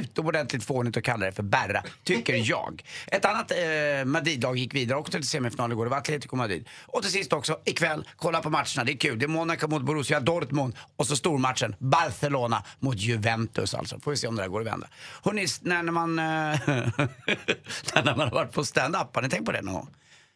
utomordentligt 0.00 0.64
fånigt 0.64 0.96
att 0.96 1.04
kalla 1.04 1.26
det 1.26 1.32
för 1.32 1.42
Berra, 1.42 1.82
tycker 2.04 2.34
jag. 2.44 2.84
Ett 3.06 3.24
annat 3.24 3.50
eh, 3.50 4.04
Madrid-lag 4.04 4.56
gick 4.56 4.74
vidare 4.74 4.98
också 4.98 5.12
till 5.12 5.28
semifinal 5.28 5.72
igår, 5.72 5.84
det 5.84 5.90
var 5.90 5.98
Atletico 5.98 6.36
Madrid. 6.36 6.68
Och 6.86 7.02
till 7.02 7.12
sist 7.12 7.32
också, 7.32 7.60
ikväll, 7.64 8.08
kolla 8.16 8.40
på 8.40 8.50
matcherna, 8.50 8.84
det 8.84 8.92
är 8.92 8.96
kul. 8.96 9.18
Det 9.18 9.24
är 9.24 9.28
Monaco 9.28 9.68
mot 9.68 9.82
Borussia 9.82 10.20
Dortmund 10.20 10.76
och 10.96 11.06
så 11.06 11.16
stormatchen 11.16 11.74
Barcelona 11.78 12.64
mot 12.78 12.96
Juventus 12.96 13.74
alltså. 13.74 14.00
Får 14.00 14.10
vi 14.10 14.16
se 14.16 14.26
om 14.26 14.36
det 14.36 14.42
där 14.42 14.48
går 14.48 14.60
att 14.60 14.66
vända. 14.66 14.88
Hörrni, 15.24 15.46
när 15.62 15.82
man, 15.82 16.18
eh, 16.18 16.24
när 17.94 18.16
man 18.16 18.20
har 18.20 18.30
varit 18.30 18.52
på 18.52 18.64
stand-up, 18.64 19.14
har 19.14 19.22
ni 19.22 19.28
tänkt 19.28 19.46
på 19.46 19.52
det 19.52 19.62
någon 19.62 19.74
gång? 19.74 19.88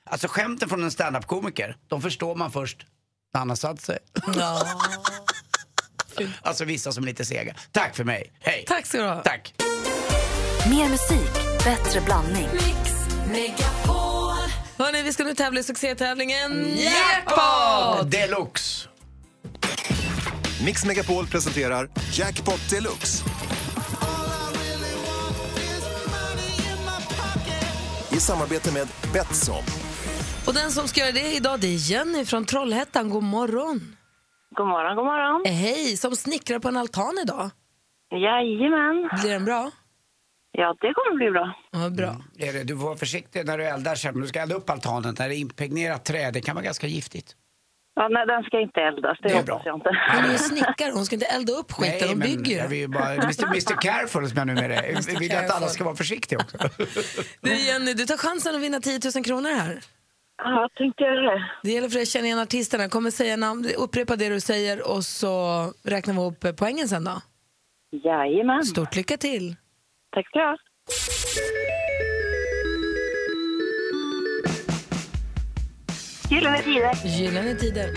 Alltså 0.04 0.28
skämten 0.28 0.68
från 0.68 0.84
en 0.84 0.90
stand-up-komiker, 0.90 1.76
de 1.88 2.02
förstår 2.02 2.34
man 2.34 2.52
först 2.52 2.86
när 3.32 3.38
han 3.38 3.48
har 3.48 3.56
satt 3.56 3.80
sig. 3.80 3.98
alltså 6.42 6.64
vissa 6.64 6.92
som 6.92 7.02
är 7.02 7.06
lite 7.06 7.24
sega. 7.24 7.54
Tack 7.72 7.96
för 7.96 8.04
mig, 8.04 8.32
hej! 8.40 8.64
Tack 8.66 8.86
ska 8.86 8.98
du 8.98 9.04
ha. 9.08 9.22
Tack! 9.22 9.54
Mer 10.70 10.88
musik, 10.88 11.32
bättre 11.64 12.00
blandning. 12.00 12.48
Hörrni, 14.78 15.02
vi 15.02 15.12
ska 15.12 15.24
nu 15.24 15.34
tävla 15.34 15.60
i 15.60 15.62
succétävlingen 15.62 16.76
Jackpot! 16.78 18.10
Deluxe! 18.10 18.88
Mix 20.64 20.84
Megapol 20.84 21.26
presenterar 21.26 21.90
Jackpot 22.12 22.70
Deluxe. 22.70 23.24
I 28.10 28.20
samarbete 28.20 28.72
med 28.72 28.88
Betsson. 29.12 29.89
Och 30.50 30.56
den 30.56 30.70
som 30.70 30.88
ska 30.88 31.00
göra 31.00 31.12
det 31.12 31.34
idag 31.36 31.60
det 31.60 31.66
är 31.66 31.90
Jenny 31.90 32.24
från 32.24 32.44
Trollhättan. 32.44 33.10
God 33.10 33.22
morgon. 33.22 33.96
God 34.56 34.66
morgon, 34.66 34.96
god 34.96 35.04
morgon. 35.04 35.42
Eh, 35.46 35.52
Hej, 35.52 35.96
som 35.96 36.16
snickrar 36.16 36.58
på 36.58 36.68
en 36.68 36.76
altan 36.76 37.18
idag. 37.22 37.50
Jajamän. 38.12 39.08
Blir 39.20 39.30
den 39.32 39.44
bra? 39.44 39.70
Ja, 40.52 40.76
det 40.80 40.94
kommer 40.94 41.16
bli 41.16 41.30
bra. 41.30 41.54
Ja, 41.70 41.90
bra. 41.90 42.16
Är 42.38 42.52
det, 42.52 42.64
du 42.64 42.76
får 42.76 42.84
vara 42.84 42.96
försiktig 42.96 43.46
när 43.46 43.58
du 43.58 43.64
eldar 43.64 43.94
sen. 43.94 44.20
Du 44.20 44.26
ska 44.26 44.40
elda 44.40 44.54
upp 44.54 44.70
altanen. 44.70 45.16
När 45.18 45.28
det 45.28 45.34
är 45.34 45.38
impregnerat 45.38 46.04
trä, 46.04 46.30
det 46.30 46.40
kan 46.40 46.54
vara 46.54 46.64
ganska 46.64 46.86
giftigt. 46.86 47.36
Ja, 47.94 48.08
nej, 48.08 48.26
den 48.26 48.42
ska 48.42 48.60
inte 48.60 48.80
eldas, 48.80 49.18
det, 49.22 49.28
Det 49.28 49.34
är 49.34 49.38
hoppas 49.38 49.46
bra. 49.46 49.62
jag 49.64 49.76
inte. 49.76 49.90
Hon 50.16 50.24
är 50.28 50.32
ju 50.32 50.38
snickare, 50.38 50.90
hon 50.92 51.06
ska 51.06 51.16
inte 51.16 51.26
elda 51.26 51.52
upp 51.52 51.72
skiten, 51.72 52.08
hon 52.08 52.18
men 52.18 52.28
bygger 52.28 52.62
ju. 52.62 52.68
vill 52.68 52.78
ju 52.78 52.88
bara, 52.88 53.12
Mr, 53.14 53.44
Mr 53.46 53.80
Careful 53.80 54.28
som 54.28 54.38
jag 54.38 54.46
numera 54.46 54.74
är. 54.74 54.92
Jag 54.92 55.18
vill 55.18 55.36
att 55.36 55.50
alla 55.50 55.66
ska 55.68 55.84
vara 55.84 55.96
försiktiga 55.96 56.38
också. 56.38 56.56
Du 57.40 57.54
Jenny, 57.58 57.94
du 57.94 58.06
tar 58.06 58.16
chansen 58.16 58.54
att 58.54 58.60
vinna 58.60 58.80
10 58.80 59.00
000 59.14 59.24
kronor 59.24 59.50
här. 59.50 59.80
Ja, 60.44 60.60
jag 60.60 60.74
tänkte 60.74 61.04
göra 61.04 61.20
det. 61.34 61.50
Det 61.62 61.70
gäller 61.70 61.88
för 61.88 61.94
dig 61.94 62.02
att 62.02 62.08
känna 62.08 62.26
igen 62.26 62.38
artisterna. 62.38 62.88
Kommer 62.88 63.10
säga 63.10 63.36
namn, 63.36 63.66
upprepa 63.78 64.16
det 64.16 64.28
du 64.28 64.40
säger 64.40 64.90
och 64.90 65.04
så 65.04 65.64
räknar 65.84 66.14
vi 66.14 66.20
ihop 66.20 66.44
poängen 66.58 66.88
sen 66.88 67.04
då. 67.04 67.20
Jajamän. 68.04 68.64
Stort 68.64 68.96
lycka 68.96 69.16
till. 69.16 69.56
Tack 70.14 70.26
ska 70.26 70.38
du 70.38 70.44
ha. 70.44 70.56
Gyllene 76.30 76.58
Tider. 76.62 76.94
Gyllene 77.04 77.54
Tider. 77.54 77.88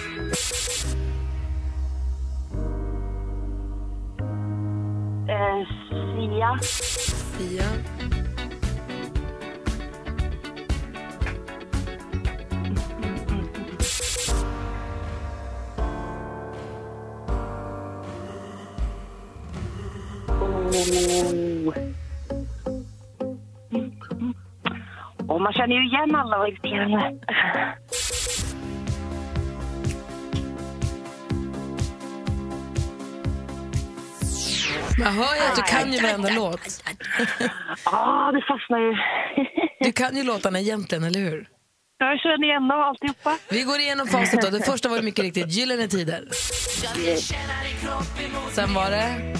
Eh, 5.30 5.68
Sia. 6.16 6.60
Fia. 7.38 7.64
Oh. 20.94 21.74
Och 25.28 25.42
man 25.42 25.54
känner 25.54 25.76
ju 25.76 25.88
igen 25.88 26.16
alla 26.16 26.38
vad 26.38 26.50
irriterande. 26.50 27.20
Jag 34.98 35.12
hör 35.12 35.36
ju 35.36 35.42
att 35.42 35.56
du 35.56 35.62
kan 35.62 35.94
ju 35.94 36.02
varenda 36.02 36.30
låt. 36.30 36.84
Ja, 37.86 38.32
det 38.34 38.42
fastnar 38.48 38.80
ju. 38.80 38.96
Du 39.80 39.92
kan 39.92 40.18
ju 40.18 40.24
låtarna 40.24 40.60
egentligen, 40.60 41.04
eller 41.04 41.20
hur? 41.20 41.48
Jag 41.98 42.20
känner 42.20 42.44
igen 42.44 42.68
dem 42.68 42.82
alltihopa. 42.82 43.38
Vi 43.50 43.64
går 43.64 43.80
igenom 43.80 44.08
facit 44.08 44.42
då. 44.42 44.50
Det 44.50 44.62
första 44.62 44.90
var 44.90 45.02
mycket 45.02 45.24
riktigt 45.24 45.52
Gyllene 45.52 45.88
Tider. 45.88 46.28
Sen 48.52 48.74
var 48.74 48.92
det 48.92 49.36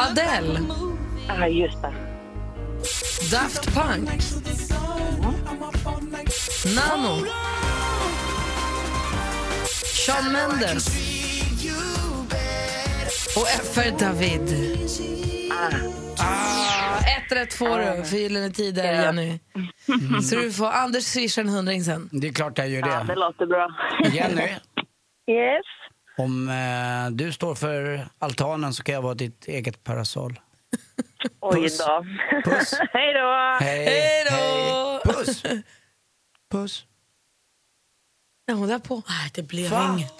Adele, 0.00 0.60
Ja, 1.28 1.46
just 1.48 1.82
det. 1.82 1.92
Daft 3.30 3.74
Punk, 3.74 4.10
Nano, 6.76 7.26
Shawn 10.06 10.32
Mendes 10.32 10.86
och 13.36 13.46
FR 13.66 13.98
David. 13.98 14.40
Ah, 16.18 16.98
ett 16.98 17.32
rätt 17.32 17.54
får 17.54 17.78
du 17.78 18.04
för 18.04 18.16
Gyllene 18.16 18.50
Tider, 18.50 18.92
Jenny. 19.02 19.38
Så 20.22 20.36
du 20.36 20.52
får 20.52 20.66
Anders 20.70 21.04
swishar 21.04 21.42
en 21.42 21.48
hundring 21.48 21.84
sen. 21.84 22.08
Det 22.12 22.28
är 22.28 22.32
klart 22.32 22.58
jag 22.58 22.68
gör 22.68 22.80
Ja, 22.80 22.86
det 23.00 23.04
det. 23.06 23.14
låter 23.20 23.46
bra. 23.46 23.68
Jenny, 24.12 24.48
Yes. 25.30 25.66
Om 26.20 26.48
eh, 26.48 27.10
du 27.10 27.32
står 27.32 27.54
för 27.54 28.08
altanen 28.18 28.74
så 28.74 28.82
kan 28.82 28.94
jag 28.94 29.02
vara 29.02 29.14
ditt 29.14 29.48
eget 29.48 29.84
parasoll. 29.84 30.40
Oj 31.40 31.68
då. 31.78 32.04
Puss. 32.44 32.74
Hej 32.92 33.12
då. 33.14 33.56
Hej, 33.60 33.84
Hej 33.84 34.24
då! 34.30 34.36
hej. 34.36 35.00
Puss! 35.04 35.42
Puss. 36.50 36.86
Ja, 38.46 38.54
hon 38.54 38.68
där 38.68 38.78
på. 38.78 39.02
Nej, 39.08 39.30
det 39.34 39.42
blev 39.42 39.70
Va? 39.70 39.94
inget. 39.98 40.12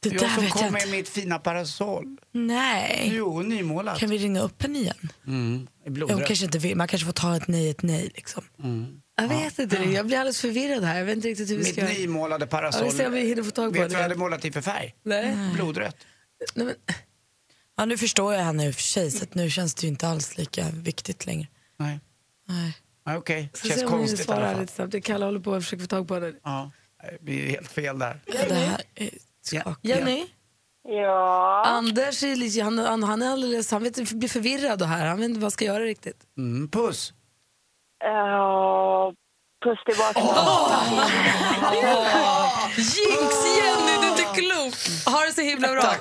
Det 0.00 0.08
Jag 0.08 0.20
där 0.20 0.28
som 0.28 0.42
vet 0.44 0.52
kom 0.52 0.62
jag 0.62 0.72
med 0.72 0.82
inte. 0.82 0.96
mitt 0.96 1.08
fina 1.08 1.38
parasoll. 1.38 2.16
Nej. 2.32 3.10
Jo, 3.14 3.42
nymålat. 3.42 3.98
Kan 3.98 4.10
vi 4.10 4.18
ringa 4.18 4.40
upp 4.40 4.62
henne 4.62 4.78
igen? 4.78 5.12
Mm, 5.26 5.68
i 5.86 6.00
Hon 6.00 6.24
kanske 6.24 6.44
inte 6.44 6.58
vill. 6.58 6.76
Man 6.76 6.88
kanske 6.88 7.06
får 7.06 7.12
ta 7.12 7.36
ett 7.36 7.48
nej, 7.48 7.70
ett 7.70 7.82
nej 7.82 8.10
liksom. 8.14 8.44
Mm. 8.62 9.01
Jag 9.16 9.28
vet 9.28 9.58
inte, 9.58 9.78
det. 9.78 9.84
jag 9.84 10.06
blir 10.06 10.18
alldeles 10.18 10.40
förvirrad 10.40 10.84
här. 10.84 10.98
Jag 10.98 11.04
vet 11.04 11.16
inte 11.16 11.28
riktigt 11.28 11.50
hur 11.50 11.56
vi 11.56 11.62
Mitt 11.64 11.72
ska 11.72 11.80
göra. 11.80 11.92
nymålade 11.92 12.44
Ja, 12.44 12.48
parasoll. 12.50 12.84
vi 12.84 12.90
ser 12.90 13.06
om 13.06 13.12
vi 13.12 13.20
hinner 13.20 13.42
få 13.42 13.50
tag 13.50 13.74
på 13.74 13.80
Vet 13.80 13.88
du 13.88 13.94
vad 13.94 13.98
jag 13.98 14.08
hade 14.08 14.14
målat 14.20 14.44
i 14.44 14.52
för 14.52 14.60
färg? 14.60 14.94
Nej. 15.02 15.36
Blodrött. 15.54 15.96
Nej, 16.54 16.66
men, 16.66 16.74
Ja, 17.76 17.84
nu 17.84 17.98
förstår 17.98 18.34
jag 18.34 18.42
henne 18.42 18.66
i 18.66 18.70
och 18.70 18.74
för 18.74 18.82
sig, 18.82 19.10
så 19.10 19.22
att 19.24 19.34
nu 19.34 19.50
känns 19.50 19.74
det 19.74 19.82
ju 19.82 19.88
inte 19.88 20.08
alls 20.08 20.38
lika 20.38 20.66
viktigt 20.72 21.26
längre. 21.26 21.46
Nej. 21.78 22.00
Nej. 22.48 23.16
Okej, 23.18 23.50
ska 23.52 23.68
känns 23.68 23.80
se 23.80 23.86
om 23.86 23.90
vi 23.92 23.96
hinner 23.96 23.98
konstigt 23.98 24.20
i 24.20 24.24
svara 24.24 24.36
alla 24.38 24.46
här 24.46 24.52
fall. 24.54 24.60
lite 24.62 24.72
snabbt. 24.72 25.04
Kalle 25.04 25.24
håller 25.24 25.40
på 25.40 25.54
att 25.54 25.64
försöka 25.64 25.80
få 25.80 25.86
tag 25.86 26.08
på 26.08 26.14
henne. 26.14 26.32
Ja, 26.42 26.70
det 27.10 27.24
blir 27.24 27.34
ju 27.34 27.48
helt 27.48 27.72
fel 27.72 27.98
där. 27.98 28.20
Ja, 28.26 28.32
det 28.48 28.54
här 28.54 28.82
är 28.94 29.10
skakigt. 29.42 29.78
Jenny? 29.82 30.26
Ja, 30.88 31.64
Anders 31.66 32.22
är, 32.22 32.36
lite, 32.36 32.62
han, 32.62 32.78
han, 32.78 33.02
han 33.02 33.22
är 33.22 33.30
alldeles, 33.30 33.70
han 33.70 33.82
vet, 33.82 34.10
blir 34.12 34.28
förvirrad 34.28 34.82
och 34.82 34.88
här. 34.88 35.06
Han 35.06 35.16
vet 35.18 35.24
inte 35.24 35.38
vad 35.38 35.44
han 35.44 35.50
ska 35.50 35.64
göra 35.64 35.84
riktigt. 35.84 36.16
Mm, 36.38 36.68
puss. 36.68 37.12
Ja 38.02 39.12
puss 39.64 39.78
tillbaka. 39.84 40.20
Jinx 42.76 43.34
Jenny, 43.56 43.96
du 44.00 44.06
är 44.06 44.10
inte 44.10 44.22
klok! 44.22 44.74
Ha 45.14 45.24
det 45.26 45.32
så 45.32 45.40
himla 45.40 45.68
bra. 45.68 45.94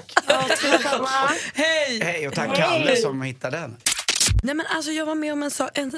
Hej! 1.54 2.00
Hej 2.04 2.28
och 2.28 2.34
tack 2.34 2.56
Kalle 2.56 2.96
som 2.96 3.22
hittade 3.22 3.58
den. 3.58 3.78
Nej, 4.44 4.56
men 4.56 4.66
alltså, 4.70 4.92
jag 4.92 5.06
var 5.06 5.16
med 5.16 5.34
om 5.34 5.44
en 5.44 5.52
sak, 5.52 5.70
en, 5.74 5.92
så 5.92 5.98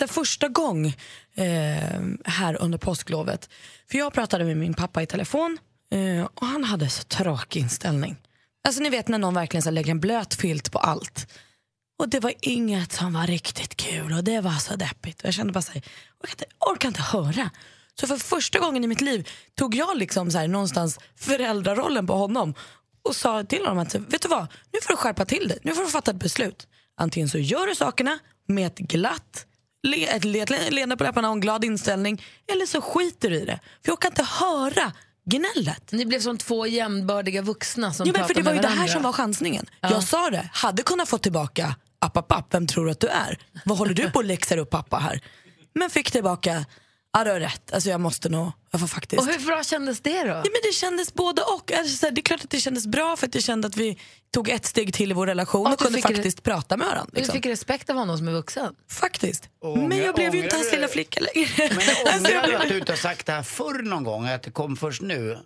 här, 0.00 0.06
första 0.06 0.48
gång 0.48 0.86
eh, 1.34 2.00
här 2.24 2.62
under 2.62 2.78
påsklovet. 2.78 3.48
För 3.90 3.98
jag 3.98 4.12
pratade 4.12 4.44
med 4.44 4.56
min 4.56 4.74
pappa 4.74 5.02
i 5.02 5.06
telefon 5.06 5.58
eh, 5.90 6.26
och 6.34 6.46
han 6.46 6.64
hade 6.64 6.88
så 6.88 7.02
tråkig 7.02 7.60
inställning. 7.60 8.16
Alltså 8.64 8.82
ni 8.82 8.90
vet 8.90 9.08
när 9.08 9.18
någon 9.18 9.34
verkligen 9.34 9.62
så 9.62 9.70
lägger 9.70 9.90
en 9.90 10.00
blöt 10.00 10.34
filt 10.34 10.72
på 10.72 10.78
allt. 10.78 11.26
Och 12.02 12.08
det 12.08 12.20
var 12.20 12.32
inget 12.40 12.92
som 12.92 13.12
var 13.12 13.26
riktigt 13.26 13.76
kul 13.76 14.12
och 14.12 14.24
det 14.24 14.40
var 14.40 14.52
så 14.58 14.76
deppigt. 14.76 15.20
Och 15.20 15.26
jag 15.26 15.34
kände 15.34 15.52
bara 15.52 15.62
så 15.62 15.72
här, 15.72 15.82
jag 16.20 16.24
orkar 16.30 16.32
inte, 16.32 16.44
orkar 16.70 16.88
inte 16.88 17.02
höra. 17.02 17.50
Så 18.00 18.06
för 18.06 18.16
första 18.16 18.58
gången 18.58 18.84
i 18.84 18.86
mitt 18.86 19.00
liv 19.00 19.28
tog 19.54 19.74
jag 19.74 19.96
liksom 19.98 20.30
så 20.30 20.38
här, 20.38 20.48
någonstans 20.48 20.98
föräldrarollen 21.16 22.06
på 22.06 22.12
honom 22.14 22.54
och 23.08 23.16
sa 23.16 23.44
till 23.44 23.60
honom 23.66 23.78
att 23.78 23.94
vet 23.94 24.22
du 24.22 24.28
vad, 24.28 24.46
nu 24.72 24.78
får 24.82 24.92
du 24.92 24.96
skärpa 24.96 25.24
till 25.24 25.48
dig, 25.48 25.58
nu 25.62 25.74
får 25.74 25.82
du 25.82 25.88
fatta 25.88 26.10
ett 26.10 26.16
beslut. 26.16 26.66
Antingen 26.96 27.28
så 27.28 27.38
gör 27.38 27.66
du 27.66 27.74
sakerna 27.74 28.18
med 28.48 28.66
ett 28.66 28.78
glatt 28.78 29.46
le, 29.82 30.06
ett 30.06 30.24
le- 30.24 30.70
leende 30.70 30.96
på 30.96 31.04
läpparna 31.04 31.28
och 31.28 31.34
en 31.34 31.40
glad 31.40 31.64
inställning 31.64 32.22
eller 32.52 32.66
så 32.66 32.80
skiter 32.80 33.30
du 33.30 33.36
i 33.40 33.44
det. 33.44 33.60
För 33.84 33.92
jag 33.92 34.00
kan 34.00 34.10
inte 34.10 34.22
höra 34.40 34.92
gnället. 35.24 35.92
Ni 35.92 36.06
blev 36.06 36.20
som 36.20 36.38
två 36.38 36.66
jämnbördiga 36.66 37.42
vuxna 37.42 37.92
som 37.92 38.06
Ja, 38.06 38.12
men 38.18 38.26
för 38.28 38.34
det 38.34 38.42
var 38.42 38.52
ju 38.52 38.56
med 38.56 38.64
det 38.64 38.68
här 38.68 38.74
varandra. 38.76 38.92
som 38.92 39.02
var 39.02 39.12
chansningen. 39.12 39.66
Jag 39.80 40.02
sa 40.04 40.30
det, 40.30 40.50
hade 40.52 40.82
kunnat 40.82 41.08
få 41.08 41.18
tillbaka 41.18 41.74
app, 42.02 42.16
app, 42.16 42.32
app, 42.32 42.54
vem 42.54 42.66
tror 42.66 42.84
du 42.84 42.90
att 42.90 43.00
du 43.00 43.06
är? 43.08 43.38
Vad 43.64 43.78
håller 43.78 43.94
du 43.94 44.10
på 44.10 44.18
att 44.20 44.26
läxa 44.26 44.56
upp 44.56 44.70
pappa 44.70 44.96
här? 44.98 45.20
Men 45.74 45.90
fick 45.90 46.10
tillbaka, 46.10 46.64
ja 47.12 47.24
du 47.24 47.30
har 47.30 47.40
rätt, 47.40 47.72
alltså 47.72 47.90
jag 47.90 48.00
måste 48.00 48.28
nog, 48.28 48.52
jag 48.70 48.80
får 48.80 48.86
faktiskt. 48.88 49.22
Och 49.22 49.28
hur 49.28 49.46
bra 49.46 49.64
kändes 49.64 50.00
det 50.00 50.22
då? 50.22 50.28
Ja, 50.28 50.34
men 50.42 50.60
det 50.62 50.72
kändes 50.74 51.14
både 51.14 51.42
och. 51.42 51.72
Alltså, 51.72 51.96
så 51.96 52.06
här, 52.06 52.10
det 52.12 52.20
är 52.20 52.22
klart 52.22 52.44
att 52.44 52.50
det 52.50 52.60
kändes 52.60 52.86
bra 52.86 53.16
för 53.16 53.26
att 53.26 53.34
jag 53.34 53.44
kände 53.44 53.68
att 53.68 53.76
vi 53.76 53.98
tog 54.34 54.48
ett 54.48 54.66
steg 54.66 54.94
till 54.94 55.10
i 55.10 55.14
vår 55.14 55.26
relation 55.26 55.60
Och 55.66 55.72
och, 55.72 55.78
du 55.78 55.84
kunde 55.84 55.98
fick 55.98 56.04
re- 56.06 56.14
faktiskt 56.14 56.42
prata 56.42 56.76
med 56.76 56.86
varandra. 56.86 57.10
Du 57.12 57.18
Liksom. 57.18 57.32
fick 57.32 57.46
respekt 57.46 57.90
av 57.90 57.96
honom 57.96 58.18
som 58.18 58.28
är 58.28 58.32
vuxen. 58.32 58.74
Faktiskt. 58.90 59.48
Ångrar- 59.62 59.88
men 59.88 59.98
jag 59.98 60.14
blev 60.14 60.34
ju 60.34 60.44
inte 60.44 60.56
hans 60.56 60.70
du- 60.70 60.76
lilla 60.76 60.88
flicka 60.88 61.20
längre. 61.20 61.48
Men 61.58 61.78
Alltså, 62.14 62.32
jag 62.32 62.38
ångrar 62.38 62.42
du 62.42 62.48
blev- 62.48 62.60
att 62.60 62.68
du 62.68 62.78
inte 62.78 62.92
har 62.92 62.96
sagt 62.96 63.26
det 63.26 63.32
här 63.32 63.42
förr 63.42 63.82
någon 63.82 64.04
gång? 64.04 64.26
Att 64.28 64.42
det 64.42 64.50
kom 64.50 64.76
först 64.76 65.02
nu? 65.02 65.38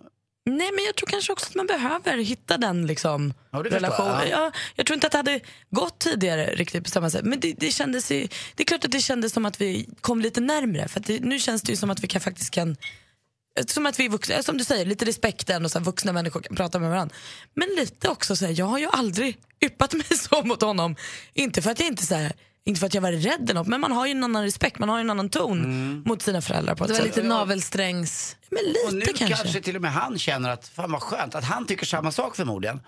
Nej, 0.47 0.71
men 0.75 0.85
jag 0.85 0.95
tror 0.95 1.07
kanske 1.07 1.33
också 1.33 1.45
att 1.49 1.55
man 1.55 1.67
behöver 1.67 2.17
hitta 2.17 2.57
den 2.57 2.87
liksom, 2.87 3.33
Ja, 3.51 3.59
relationen. 3.59 4.29
jag. 4.29 4.29
Ja, 4.29 4.51
jag 4.75 4.85
tror 4.85 4.95
inte 4.95 5.07
att 5.07 5.11
det 5.11 5.17
hade 5.17 5.39
gått 5.69 5.99
tidigare 5.99 6.55
riktigt 6.55 6.83
på 6.83 6.89
samma 6.89 7.09
sätt. 7.09 7.25
Men 7.25 7.39
det, 7.39 7.53
det, 7.57 7.71
kändes 7.71 8.11
ju, 8.11 8.27
det 8.55 8.63
är 8.63 8.65
klart 8.65 8.85
att 8.85 8.91
det 8.91 8.99
kändes 8.99 9.33
som 9.33 9.45
att 9.45 9.61
vi 9.61 9.89
kom 10.01 10.21
lite 10.21 10.41
närmre. 10.41 10.87
För 10.87 10.99
att 10.99 11.05
det, 11.05 11.19
nu 11.19 11.39
känns 11.39 11.61
det 11.61 11.71
ju 11.71 11.75
som 11.75 11.89
att 11.89 12.03
vi 12.03 12.07
kan 12.07 12.21
faktiskt 12.21 12.51
kan 12.51 12.77
som 13.67 13.85
att 13.85 13.99
vi 13.99 14.07
vuxna, 14.07 14.43
som 14.43 14.57
du 14.57 14.63
säger, 14.63 14.85
lite 14.85 15.05
respekten 15.05 15.65
och 15.65 15.71
så 15.71 15.79
här, 15.79 15.85
vuxna 15.85 16.13
människor 16.13 16.41
kan 16.41 16.55
prata 16.55 16.79
med 16.79 16.89
varandra. 16.89 17.15
Men 17.53 17.69
lite 17.77 18.09
också 18.09 18.35
så 18.35 18.45
här, 18.45 18.59
jag 18.59 18.65
har 18.65 18.79
ju 18.79 18.87
aldrig 18.91 19.37
yppat 19.65 19.93
mig 19.93 20.17
så 20.17 20.43
mot 20.43 20.61
honom. 20.61 20.95
Inte 21.33 21.61
för 21.61 21.71
att 21.71 21.79
jag 21.79 21.87
inte 21.87 22.05
så 22.05 22.15
här, 22.15 22.33
inte 22.67 22.79
för 22.79 22.87
att 22.87 22.93
jag 22.93 23.01
var 23.01 23.11
rädd 23.11 23.41
eller 23.43 23.53
något, 23.53 23.67
men 23.67 23.81
man 23.81 23.91
har 23.91 24.05
ju 24.05 24.11
en 24.11 24.23
annan 24.23 24.43
respekt, 24.43 24.79
man 24.79 24.89
har 24.89 24.97
ju 24.97 25.01
en 25.01 25.09
annan 25.09 25.29
ton 25.29 26.03
mot 26.05 26.21
sina 26.21 26.41
föräldrar 26.41 26.75
på 26.75 26.83
ett 26.83 26.87
Det 26.87 26.93
var 26.93 27.05
sätt. 27.05 27.15
lite 27.15 27.27
navelsträngs... 27.27 28.35
Men 28.49 28.59
Och 28.87 28.93
nu 28.93 28.99
lite 28.99 29.13
kanske. 29.13 29.35
kanske. 29.43 29.61
till 29.61 29.75
och 29.75 29.81
med 29.81 29.91
han 29.91 30.17
känner 30.19 30.49
att 30.49 30.67
fan 30.67 30.91
vad 30.91 31.01
skönt 31.01 31.35
att 31.35 31.43
han 31.43 31.65
tycker 31.65 31.85
samma 31.85 32.11
sak 32.11 32.35
förmodligen. 32.35 32.79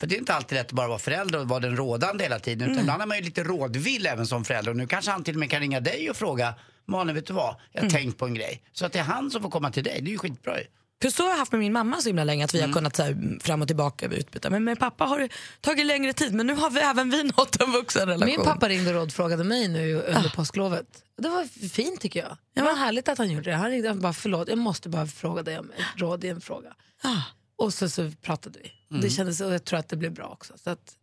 För 0.00 0.06
det 0.06 0.14
är 0.14 0.18
inte 0.18 0.34
alltid 0.34 0.56
lätt 0.58 0.66
att 0.66 0.72
bara 0.72 0.88
vara 0.88 0.98
förälder 0.98 1.40
och 1.40 1.48
vara 1.48 1.60
den 1.60 1.76
rådande 1.76 2.24
hela 2.24 2.38
tiden. 2.38 2.70
Utan 2.70 2.80
ibland 2.82 3.02
är 3.02 3.06
man 3.06 3.16
ju 3.16 3.22
lite 3.24 3.42
rådvill 3.44 4.06
även 4.06 4.26
som 4.26 4.44
förälder. 4.44 4.70
Och 4.70 4.76
nu 4.76 4.86
kanske 4.86 5.10
han 5.10 5.24
till 5.24 5.34
och 5.34 5.40
med 5.40 5.50
kan 5.50 5.60
ringa 5.60 5.80
dig 5.80 6.10
och 6.10 6.16
fråga 6.16 6.54
Malin, 6.86 7.14
vet 7.14 7.26
du 7.26 7.32
vad? 7.32 7.56
Jag 7.72 7.82
har 7.82 7.88
tänkt 7.90 8.18
på 8.18 8.26
en 8.26 8.34
grej. 8.34 8.62
Så 8.72 8.86
att 8.86 8.92
det 8.92 8.98
är 8.98 9.02
han 9.02 9.30
som 9.30 9.42
får 9.42 9.50
komma 9.50 9.70
till 9.70 9.84
dig. 9.84 9.98
Det 10.02 10.08
är 10.08 10.12
ju 10.12 10.18
skitbra 10.18 10.58
ju. 10.58 10.64
För 11.02 11.10
så 11.10 11.22
har 11.22 11.30
jag 11.30 11.36
haft 11.36 11.52
med 11.52 11.58
min 11.58 11.72
mamma 11.72 12.00
så 12.00 12.08
himla 12.08 12.24
länge 12.24 12.44
att 12.44 12.54
vi 12.54 12.60
har 12.60 12.72
kunnat 12.72 12.96
så 12.96 13.02
här, 13.02 13.38
fram 13.40 13.62
och 13.62 13.68
tillbaka 13.68 14.06
utbyta. 14.06 14.50
Men 14.50 14.64
med 14.64 14.78
pappa 14.78 15.04
har 15.04 15.18
det 15.18 15.28
tagit 15.60 15.86
längre 15.86 16.12
tid 16.12 16.34
men 16.34 16.46
nu 16.46 16.54
har 16.54 16.70
vi 16.70 16.80
även 16.80 17.10
vi 17.10 17.22
nått 17.36 17.62
en 17.62 17.72
vuxen 17.72 18.08
relation. 18.08 18.36
Min 18.36 18.44
pappa 18.44 18.68
ringde 18.68 18.90
och 18.90 18.96
rådfrågade 18.96 19.44
mig 19.44 19.68
nu 19.68 19.94
under 19.94 20.32
påsklovet. 20.36 20.86
Det 21.18 21.28
var 21.28 21.68
fint 21.68 22.00
tycker 22.00 22.20
jag. 22.20 22.36
Det 22.54 22.62
var 22.62 22.76
härligt 22.76 23.08
att 23.08 23.18
han 23.18 23.30
gjorde 23.30 23.50
det. 23.50 23.56
Han 23.56 23.70
ringde 23.70 23.90
och 23.90 23.96
bara 23.96 24.12
förlåt, 24.12 24.48
jag 24.48 24.58
måste 24.58 24.88
bara 24.88 25.06
fråga 25.06 25.42
dig 25.42 25.58
om 25.58 25.70
ett 25.70 26.00
råd 26.00 26.24
i 26.24 26.28
en 26.28 26.40
fråga. 26.40 26.74
Ah. 27.02 27.22
Och 27.58 27.74
så, 27.74 27.88
så 27.88 28.12
pratade 28.22 28.58
vi. 28.62 28.98
Det 29.02 29.10
kändes, 29.10 29.40
och 29.40 29.54
jag 29.54 29.64
tror 29.64 29.78
att 29.78 29.88
det 29.88 29.96
blev 29.96 30.12
bra 30.12 30.28
också. 30.28 30.54
Så 30.64 30.70
att, 30.70 30.96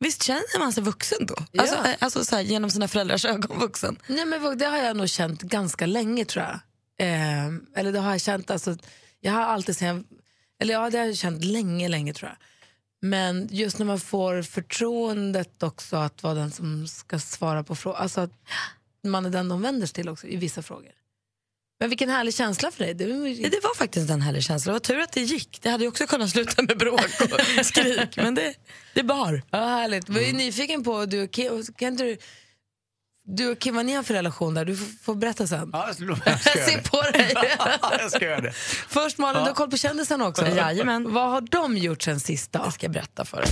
Visst 0.00 0.22
känner 0.22 0.58
man 0.58 0.72
sig 0.72 0.82
vuxen 0.82 1.26
då? 1.26 1.34
Ja. 1.52 1.62
Alltså, 1.62 1.76
eh, 1.76 1.96
alltså 1.98 2.24
så 2.24 2.36
här, 2.36 2.42
genom 2.42 2.70
sina 2.70 2.88
föräldrars 2.88 3.24
ögon 3.24 3.58
vuxen. 3.60 3.98
nej 4.06 4.24
men 4.24 4.58
det 4.58 4.64
har 4.64 4.76
jag 4.76 4.96
nog 4.96 5.08
känt 5.08 5.42
ganska 5.42 5.86
länge 5.86 6.24
tror 6.24 6.44
jag. 6.44 6.54
Eh, 7.08 7.46
eller 7.76 7.92
det 7.92 7.98
har 7.98 8.10
jag 8.10 8.20
känt, 8.20 8.50
alltså, 8.50 8.76
jag 9.20 9.32
har 9.32 9.42
alltid 9.42 9.76
sen, 9.76 10.06
eller 10.58 10.74
ja 10.74 10.90
det 10.90 10.98
har 10.98 11.06
jag 11.06 11.16
känt 11.16 11.44
länge, 11.44 11.88
länge 11.88 12.14
tror 12.14 12.28
jag. 12.30 12.36
Men 13.02 13.48
just 13.50 13.78
när 13.78 13.86
man 13.86 14.00
får 14.00 14.42
förtroendet 14.42 15.62
också 15.62 15.96
att 15.96 16.22
vara 16.22 16.34
den 16.34 16.50
som 16.50 16.88
ska 16.88 17.18
svara 17.18 17.64
på 17.64 17.76
frågor, 17.76 17.98
alltså 17.98 18.20
att 18.20 18.32
man 19.04 19.26
är 19.26 19.30
den 19.30 19.48
de 19.48 19.62
vänder 19.62 19.86
sig 19.86 19.94
till 19.94 20.08
också 20.08 20.26
i 20.26 20.36
vissa 20.36 20.62
frågor. 20.62 20.92
Men 21.80 21.88
vilken 21.88 22.08
härlig 22.10 22.34
känsla 22.34 22.70
för 22.70 22.84
dig. 22.84 22.94
Det, 22.94 23.04
Ja, 23.04 23.48
det 23.48 23.60
var 23.62 23.74
faktiskt 23.74 24.10
en 24.10 24.22
härlig 24.22 24.42
känsla. 24.42 24.70
Det 24.70 24.74
var 24.74 24.80
tur 24.80 24.98
att 24.98 25.12
det 25.12 25.20
gick. 25.20 25.58
Det 25.62 25.70
hade 25.70 25.84
ju 25.84 25.88
också 25.88 26.06
kunnat 26.06 26.30
sluta 26.30 26.62
med 26.62 26.78
bråk 26.78 27.00
och 27.20 27.64
skrik. 27.66 28.16
Men 28.16 28.34
det, 28.34 28.54
det 28.94 29.02
bar. 29.02 29.42
Ja, 29.50 29.58
härligt. 29.58 30.08
Jag 30.08 30.22
är 30.22 30.32
nyfiken 30.32 30.84
på, 30.84 31.06
du 31.06 31.28
kan 31.28 31.88
inte 31.88 32.04
du, 32.04 32.16
du 33.36 33.50
och 33.50 33.58
Kim, 33.58 33.74
vad 33.74 33.86
ni 33.86 33.94
har 33.94 34.02
för 34.02 34.14
relation 34.14 34.54
där? 34.54 34.64
Du 34.64 34.76
får, 34.76 35.14
berätta 35.14 35.46
sen. 35.46 35.70
Ja, 35.72 35.86
jag 35.86 35.96
ska, 35.96 36.30
jag 36.30 36.68
ska 36.68 36.90
på 36.90 37.02
dig. 37.10 37.34
jag 37.98 38.10
ska 38.10 38.24
göra 38.24 38.40
det. 38.40 38.52
Först 38.88 39.18
Malin, 39.18 39.42
du 39.42 39.48
har 39.48 39.54
koll 39.54 39.70
på 39.70 39.76
kändisarna 39.76 40.26
också. 40.26 40.46
Jajamän. 40.46 41.12
Vad 41.12 41.30
har 41.30 41.40
de 41.40 41.76
gjort 41.76 42.02
sen 42.02 42.20
sist 42.20 42.52
då? 42.52 42.60
Jag 42.64 42.72
ska 42.72 42.88
berätta 42.88 43.24
för 43.24 43.36
dig. 43.36 43.50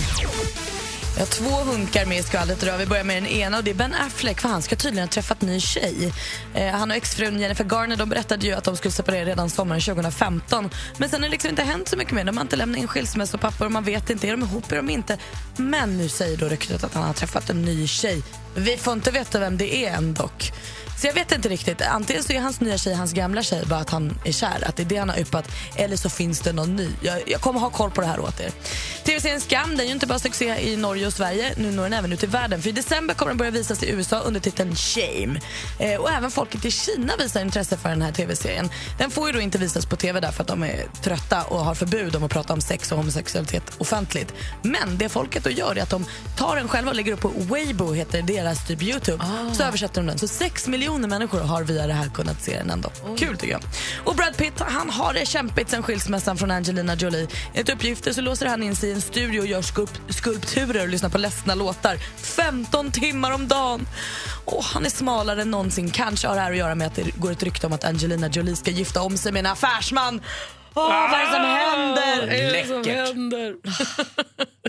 Jag 1.15 1.21
har 1.21 1.31
två 1.31 1.71
hunkar 1.71 2.05
med 2.05 2.19
i 2.19 2.23
skvallret 2.23 2.63
idag. 2.63 2.77
Vi 2.77 2.85
börjar 2.85 3.03
med 3.03 3.23
den 3.23 3.27
ena 3.27 3.57
och 3.57 3.63
det 3.63 3.71
är 3.71 3.75
Ben 3.75 3.93
Affleck 3.93 4.41
för 4.41 4.49
han 4.49 4.61
ska 4.61 4.75
tydligen 4.75 5.07
ha 5.07 5.11
träffat 5.11 5.41
ny 5.41 5.59
tjej. 5.59 6.13
Eh, 6.53 6.67
han 6.67 6.91
och 6.91 6.97
exfrun 6.97 7.39
Jennifer 7.39 7.63
Garner 7.63 7.95
de 7.95 8.09
berättade 8.09 8.45
ju 8.45 8.53
att 8.53 8.63
de 8.63 8.77
skulle 8.77 8.91
separera 8.91 9.25
redan 9.25 9.49
sommaren 9.49 9.81
2015. 9.81 10.69
Men 10.97 11.09
sen 11.09 11.21
har 11.21 11.27
det 11.27 11.31
liksom 11.31 11.49
inte 11.49 11.63
hänt 11.63 11.87
så 11.87 11.97
mycket 11.97 12.13
mer. 12.13 12.23
De 12.23 12.37
har 12.37 12.41
inte 12.41 12.55
lämnat 12.55 12.81
in 12.81 12.87
skilsmässopapper 12.87 13.65
och 13.65 13.71
man 13.71 13.83
vet 13.83 14.09
inte, 14.09 14.27
är 14.27 14.31
de 14.31 14.41
ihop, 14.43 14.71
eller 14.71 14.89
inte? 14.89 15.17
Men 15.57 15.97
nu 15.97 16.09
säger 16.09 16.37
då 16.37 16.45
ryktet 16.45 16.83
att 16.83 16.93
han 16.93 17.03
har 17.03 17.13
träffat 17.13 17.49
en 17.49 17.61
ny 17.61 17.87
tjej. 17.87 18.23
Vi 18.55 18.77
får 18.77 18.93
inte 18.93 19.11
veta 19.11 19.39
vem 19.39 19.57
det 19.57 19.85
är 19.85 19.93
än 19.93 20.13
dock. 20.13 20.51
Så 20.99 21.07
jag 21.07 21.13
vet 21.13 21.31
inte 21.31 21.49
riktigt. 21.49 21.81
Antingen 21.81 22.23
så 22.23 22.33
är 22.33 22.39
hans 22.39 22.61
nya 22.61 22.77
tjej 22.77 22.93
hans 22.93 23.13
gamla 23.13 23.43
tjej, 23.43 23.63
bara 23.65 23.79
att 23.79 23.89
han 23.89 24.19
är 24.25 24.31
kär, 24.31 24.67
att 24.67 24.75
det 24.75 24.83
är 24.83 24.85
det 24.85 24.97
han 24.97 25.09
har 25.09 25.19
yppat. 25.19 25.51
Eller 25.75 25.95
så 25.95 26.09
finns 26.09 26.39
det 26.39 26.53
någon 26.53 26.75
ny. 26.75 26.89
Jag, 27.01 27.21
jag 27.25 27.41
kommer 27.41 27.59
ha 27.59 27.69
koll 27.69 27.91
på 27.91 28.01
det 28.01 28.07
här 28.07 28.19
åt 28.19 28.39
er. 28.39 28.51
TV-serien 29.05 29.41
Skam 29.41 29.69
den 29.69 29.79
är 29.79 29.83
ju 29.83 29.91
inte 29.91 30.07
bara 30.07 30.19
succé 30.19 30.71
i 30.71 30.77
Norge 30.77 31.07
och 31.07 31.13
Sverige, 31.13 31.53
nu 31.57 31.71
når 31.71 31.83
den 31.83 31.93
även 31.93 32.13
ut 32.13 32.23
i 32.23 32.27
världen. 32.27 32.61
För 32.61 32.69
i 32.69 32.71
december 32.71 33.13
kommer 33.13 33.29
den 33.29 33.37
börja 33.37 33.51
visas 33.51 33.83
i 33.83 33.89
USA 33.91 34.19
under 34.19 34.39
titeln 34.39 34.75
Shame. 34.75 35.39
Eh, 35.79 35.99
och 35.99 36.11
även 36.11 36.31
folket 36.31 36.65
i 36.65 36.71
Kina 36.71 37.13
visar 37.19 37.41
intresse 37.41 37.77
för 37.77 37.89
den 37.89 38.01
här 38.01 38.11
TV-serien. 38.11 38.69
Den 38.97 39.11
får 39.11 39.27
ju 39.27 39.33
då 39.33 39.39
inte 39.39 39.57
visas 39.57 39.85
på 39.85 39.95
TV 39.95 40.19
därför 40.19 40.41
att 40.41 40.47
de 40.47 40.63
är 40.63 40.85
trötta 41.01 41.43
och 41.43 41.65
har 41.65 41.75
förbud 41.75 42.15
om 42.15 42.23
att 42.23 42.31
prata 42.31 42.53
om 42.53 42.61
sex 42.61 42.91
och 42.91 42.97
homosexualitet 42.97 43.63
offentligt. 43.77 44.33
Men 44.61 44.97
det 44.97 45.09
folket 45.09 45.43
då 45.43 45.49
gör 45.49 45.77
är 45.77 45.81
att 45.81 45.89
de 45.89 46.05
tar 46.37 46.55
den 46.55 46.67
själva 46.67 46.89
och 46.89 46.95
lägger 46.95 47.13
upp 47.13 47.21
på 47.21 47.31
Weibo, 47.35 47.93
heter 47.93 48.21
deras 48.21 48.67
typ 48.67 48.81
Youtube. 48.81 49.25
Så 49.53 49.63
översätter 49.63 50.01
de 50.01 50.07
den. 50.07 50.17
Så 50.17 50.27
sex 50.27 50.67
miljoner 50.67 50.88
människor 50.97 51.39
har 51.39 51.63
via 51.63 51.87
det 51.87 51.93
här 51.93 52.09
kunnat 52.09 52.41
se 52.41 52.57
den 52.57 52.69
ändå. 52.69 52.89
Kul 53.17 53.37
tycker 53.37 53.53
jag. 53.53 53.61
Och 54.05 54.15
Brad 54.15 54.37
Pitt, 54.37 54.53
han 54.59 54.89
har 54.89 55.13
det 55.13 55.25
kämpigt 55.25 55.69
sen 55.69 55.83
skilsmässan 55.83 56.37
från 56.37 56.51
Angelina 56.51 56.95
Jolie. 56.95 57.27
Enligt 57.53 57.69
uppgifter 57.69 58.13
så 58.13 58.21
låser 58.21 58.45
han 58.45 58.63
in 58.63 58.75
sig 58.75 58.89
i 58.89 58.93
en 58.93 59.01
studio 59.01 59.39
och 59.39 59.47
gör 59.47 59.61
skulp- 59.61 59.99
skulpturer 60.09 60.81
och 60.81 60.89
lyssnar 60.89 61.09
på 61.09 61.17
ledsna 61.17 61.55
låtar 61.55 61.97
15 62.17 62.91
timmar 62.91 63.31
om 63.31 63.47
dagen. 63.47 63.87
Och 64.45 64.63
han 64.63 64.85
är 64.85 64.89
smalare 64.89 65.41
än 65.41 65.51
någonsin. 65.51 65.91
Kanske 65.91 66.27
har 66.27 66.35
det 66.35 66.41
här 66.41 66.51
att 66.51 66.57
göra 66.57 66.75
med 66.75 66.87
att 66.87 66.95
det 66.95 67.15
går 67.17 67.31
ett 67.31 67.43
rykte 67.43 67.67
om 67.67 67.73
att 67.73 67.83
Angelina 67.83 68.27
Jolie 68.27 68.55
ska 68.55 68.71
gifta 68.71 69.01
om 69.01 69.17
sig 69.17 69.31
med 69.31 69.39
en 69.39 69.51
affärsman. 69.51 70.21
Åh, 70.73 70.83
vad 71.11 71.19
är 71.19 71.25
det 71.25 71.31
som 71.31 71.43
händer? 71.43 72.19
Vad 72.27 72.35
är 72.35 72.53
det 72.53 72.67
som 72.67 72.81
Läckert. 72.81 73.07
händer? 73.07 73.55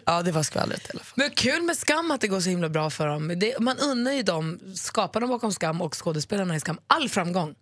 Ja, 0.07 0.23
det 0.23 0.33
var 0.33 0.43
skvallret 0.43 0.81
i 0.87 0.91
alla 0.95 1.01
fall. 1.05 1.13
Men 1.15 1.31
kul 1.31 1.63
med 1.63 1.77
Skam 1.77 2.11
att 2.11 2.21
det 2.21 2.29
går 2.29 2.41
så 2.41 2.51
himla 2.51 2.69
bra 2.69 2.91
för 2.91 3.07
dem. 3.07 3.35
Det, 3.37 3.61
man 3.61 3.79
unnar 3.79 4.13
ju 4.13 4.23
dem, 4.23 4.59
skaparna 4.75 5.27
bakom 5.27 5.53
Skam 5.53 5.81
och 5.81 5.95
skådespelarna 6.05 6.57
i 6.57 6.61
Skam, 6.61 6.79
all 6.87 7.09
framgång. 7.09 7.55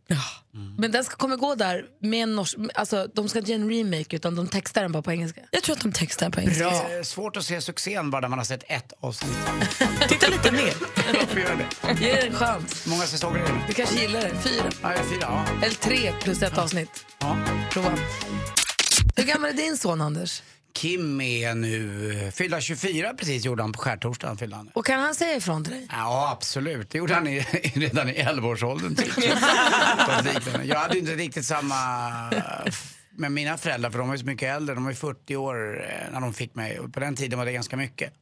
Men 0.78 0.92
den 0.92 1.04
ska 1.04 1.16
kommer 1.16 1.36
gå 1.36 1.54
där 1.54 1.84
med 2.00 2.22
en 2.22 2.36
norsk, 2.36 2.56
alltså 2.74 3.06
de 3.14 3.28
ska 3.28 3.38
inte 3.38 3.50
göra 3.52 3.62
en 3.62 3.70
remake 3.70 4.16
utan 4.16 4.36
de 4.36 4.48
textar 4.48 4.82
den 4.82 4.92
bara 4.92 5.02
på 5.02 5.12
engelska. 5.12 5.40
Jag 5.50 5.62
tror 5.62 5.76
att 5.76 5.82
de 5.82 5.92
textar 5.92 6.30
på 6.30 6.40
engelska. 6.40 6.64
Det 6.64 6.94
är 6.94 7.02
svårt 7.02 7.36
att 7.36 7.44
se 7.44 7.60
succén 7.60 8.10
bara 8.10 8.20
när 8.20 8.28
man 8.28 8.38
har 8.38 8.44
sett 8.44 8.64
ett 8.66 8.92
avsnitt. 9.00 9.36
Titta 10.08 10.28
lite 10.28 10.52
mer. 10.52 10.74
Varför 11.20 11.40
gör 11.40 11.56
det? 11.56 12.04
Ge 12.04 12.12
det 12.12 12.26
en 12.26 12.34
chans. 12.34 12.86
Många 12.86 13.02
säsonger 13.02 13.38
är 13.38 13.44
det? 13.46 13.60
Du 13.68 13.72
kanske 13.74 14.00
gillar 14.00 14.20
det. 14.20 14.30
Fyra. 14.42 14.64
Ja, 14.82 14.90
jag 14.92 15.00
är 15.00 15.04
fyra. 15.04 15.20
Ja. 15.20 15.44
Eller 15.62 15.74
tre 15.74 16.12
plus 16.22 16.42
ett 16.42 16.58
avsnitt. 16.58 17.06
Ja. 17.18 17.36
Prova. 17.72 17.90
Gammal 19.28 19.50
är 19.50 19.54
din 19.54 19.76
son 19.76 20.00
Anders? 20.00 20.42
Kim 20.72 21.20
är 21.20 21.54
nu 21.54 22.12
eh, 22.24 22.30
fyllda 22.30 22.60
24 22.60 23.14
precis, 23.14 23.44
gjorde 23.44 23.62
han 23.62 23.72
på 23.72 23.78
skärtorsdagen. 23.80 24.36
Fyllde 24.36 24.56
han. 24.56 24.70
Och 24.74 24.86
kan 24.86 25.00
han 25.00 25.14
säga 25.14 25.36
ifrån 25.36 25.64
till 25.64 25.72
dig? 25.72 25.86
Ja, 25.90 26.30
absolut. 26.32 26.90
Det 26.90 26.98
gjorde 26.98 27.14
han 27.14 27.26
i, 27.26 27.40
redan 27.74 28.08
i 28.08 28.12
11-årsåldern. 28.12 28.94
Typ. 28.94 29.12
jag 30.64 30.78
hade 30.78 30.98
inte 30.98 31.14
riktigt 31.14 31.46
samma 31.46 31.74
eh, 32.32 32.72
med 33.10 33.32
mina 33.32 33.58
föräldrar, 33.58 33.90
för 33.90 33.98
de 33.98 34.08
var 34.08 34.14
ju 34.14 34.18
så 34.18 34.26
mycket 34.26 34.56
äldre. 34.56 34.74
De 34.74 34.84
var 34.84 34.90
ju 34.90 34.96
40 34.96 35.36
år 35.36 35.84
eh, 35.84 36.12
när 36.12 36.20
de 36.20 36.34
fick 36.34 36.54
mig. 36.54 36.78
Och 36.78 36.94
på 36.94 37.00
den 37.00 37.16
tiden 37.16 37.38
var 37.38 37.46
det 37.46 37.52
ganska 37.52 37.76
mycket. 37.76 38.12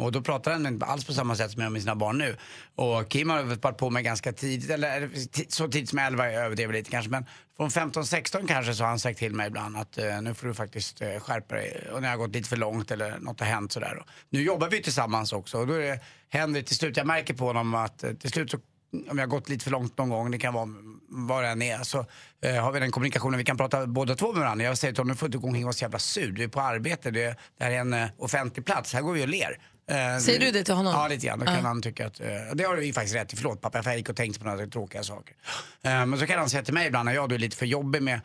Och 0.00 0.12
då 0.12 0.20
pratar 0.20 0.52
han 0.52 0.66
inte 0.66 0.86
alls 0.86 1.04
på 1.04 1.12
samma 1.12 1.36
sätt 1.36 1.50
som 1.50 1.62
jag 1.62 1.72
med 1.72 1.82
sina 1.82 1.96
barn 1.96 2.18
nu. 2.18 2.36
Och 2.74 3.08
Kim 3.08 3.30
har 3.30 3.42
varit 3.42 3.78
på 3.78 3.90
mig 3.90 4.02
ganska 4.02 4.32
tidigt, 4.32 4.70
eller 4.70 5.02
eh, 5.02 5.08
så 5.48 5.68
tidigt 5.68 5.88
som 5.88 5.98
11, 5.98 6.32
jag 6.32 6.44
överdriver 6.44 6.72
lite 6.72 6.90
kanske. 6.90 7.10
Men 7.10 7.24
från 7.56 7.68
15-16 7.68 8.46
kanske 8.46 8.74
så 8.74 8.82
har 8.82 8.88
han 8.88 8.98
sagt 8.98 9.18
till 9.18 9.34
mig 9.34 9.46
ibland 9.46 9.76
att 9.76 9.98
eh, 9.98 10.22
nu 10.22 10.34
får 10.34 10.46
du 10.46 10.54
faktiskt 10.54 11.02
eh, 11.02 11.20
skärpa 11.20 11.54
dig. 11.54 11.88
Och 11.92 12.02
när 12.02 12.08
jag 12.08 12.18
har 12.18 12.26
gått 12.26 12.34
lite 12.34 12.48
för 12.48 12.56
långt 12.56 12.90
eller 12.90 13.18
något 13.18 13.40
har 13.40 13.46
hänt 13.46 13.72
sådär. 13.72 13.98
Och 14.00 14.06
nu 14.30 14.42
jobbar 14.42 14.68
vi 14.68 14.82
tillsammans 14.82 15.32
också 15.32 15.58
och 15.58 15.66
då 15.66 15.72
är 15.72 15.80
det, 15.80 16.00
händer 16.28 16.60
det 16.60 16.66
till 16.66 16.76
slut, 16.76 16.96
jag 16.96 17.06
märker 17.06 17.34
på 17.34 17.44
honom 17.44 17.74
att 17.74 18.04
eh, 18.04 18.12
till 18.12 18.30
slut 18.30 18.50
så 18.50 18.58
om 18.92 19.18
jag 19.18 19.26
har 19.26 19.26
gått 19.26 19.48
lite 19.48 19.64
för 19.64 19.70
långt 19.70 19.98
någon 19.98 20.08
gång, 20.08 20.30
det 20.30 20.38
kan 20.38 20.54
vara 20.54 20.68
vad 21.08 21.44
det 21.44 21.48
än 21.48 21.62
är, 21.62 21.82
så 21.82 22.06
eh, 22.42 22.54
har 22.54 22.72
vi 22.72 22.80
den 22.80 22.90
kommunikationen, 22.90 23.38
vi 23.38 23.44
kan 23.44 23.56
prata 23.56 23.86
båda 23.86 24.14
två 24.14 24.32
med 24.32 24.40
varandra. 24.40 24.64
Jag 24.64 24.78
säger 24.78 24.94
till 24.94 25.00
honom, 25.00 25.10
nu 25.10 25.16
får 25.16 25.26
du 25.26 25.28
inte 25.28 25.38
gå 25.38 25.46
omkring 25.46 25.64
och 25.64 25.66
vara 25.66 25.72
så 25.72 25.84
jävla 25.84 25.98
sur, 25.98 26.32
du 26.32 26.42
är 26.42 26.48
på 26.48 26.60
arbete, 26.60 27.10
det, 27.10 27.36
det 27.58 27.64
här 27.64 27.70
är 27.70 27.78
en 27.78 27.92
eh, 27.92 28.08
offentlig 28.18 28.66
plats, 28.66 28.94
här 28.94 29.02
går 29.02 29.12
vi 29.12 29.24
och 29.24 29.28
ler. 29.28 29.58
Eh, 29.90 30.18
Säger 30.18 30.40
du 30.40 30.50
det 30.50 30.64
till 30.64 30.74
honom? 30.74 30.92
Ja, 30.96 31.08
lite 31.08 31.26
grann. 31.26 31.38
Då 31.38 31.44
kan 31.46 31.64
han 31.64 31.82
tycka 31.82 32.06
att, 32.06 32.20
eh, 32.20 32.26
det 32.54 32.64
har 32.64 32.76
du 32.76 32.84
ju 32.84 32.92
faktiskt 32.92 33.14
rätt 33.16 33.32
i, 33.32 33.36
förlåt 33.36 33.60
pappa, 33.60 33.82
för 33.82 33.90
jag 33.90 33.98
gick 33.98 34.08
och 34.08 34.16
tänkte 34.16 34.40
på 34.40 34.46
några 34.46 34.66
tråkiga 34.66 35.02
saker. 35.02 35.34
Eh, 35.82 36.06
men 36.06 36.18
så 36.18 36.26
kan 36.26 36.38
han 36.38 36.50
säga 36.50 36.62
till 36.62 36.74
mig 36.74 36.86
ibland 36.86 37.06
när 37.06 37.12
jag 37.14 37.28
då 37.28 37.34
är 37.34 37.38
lite 37.38 37.56
för 37.56 37.66
jobbig 37.66 38.02
med, 38.02 38.20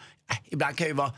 ibland 0.45 0.77
kan 0.77 0.85
jag 0.85 0.89
ju 0.89 0.95
vara, 0.97 1.13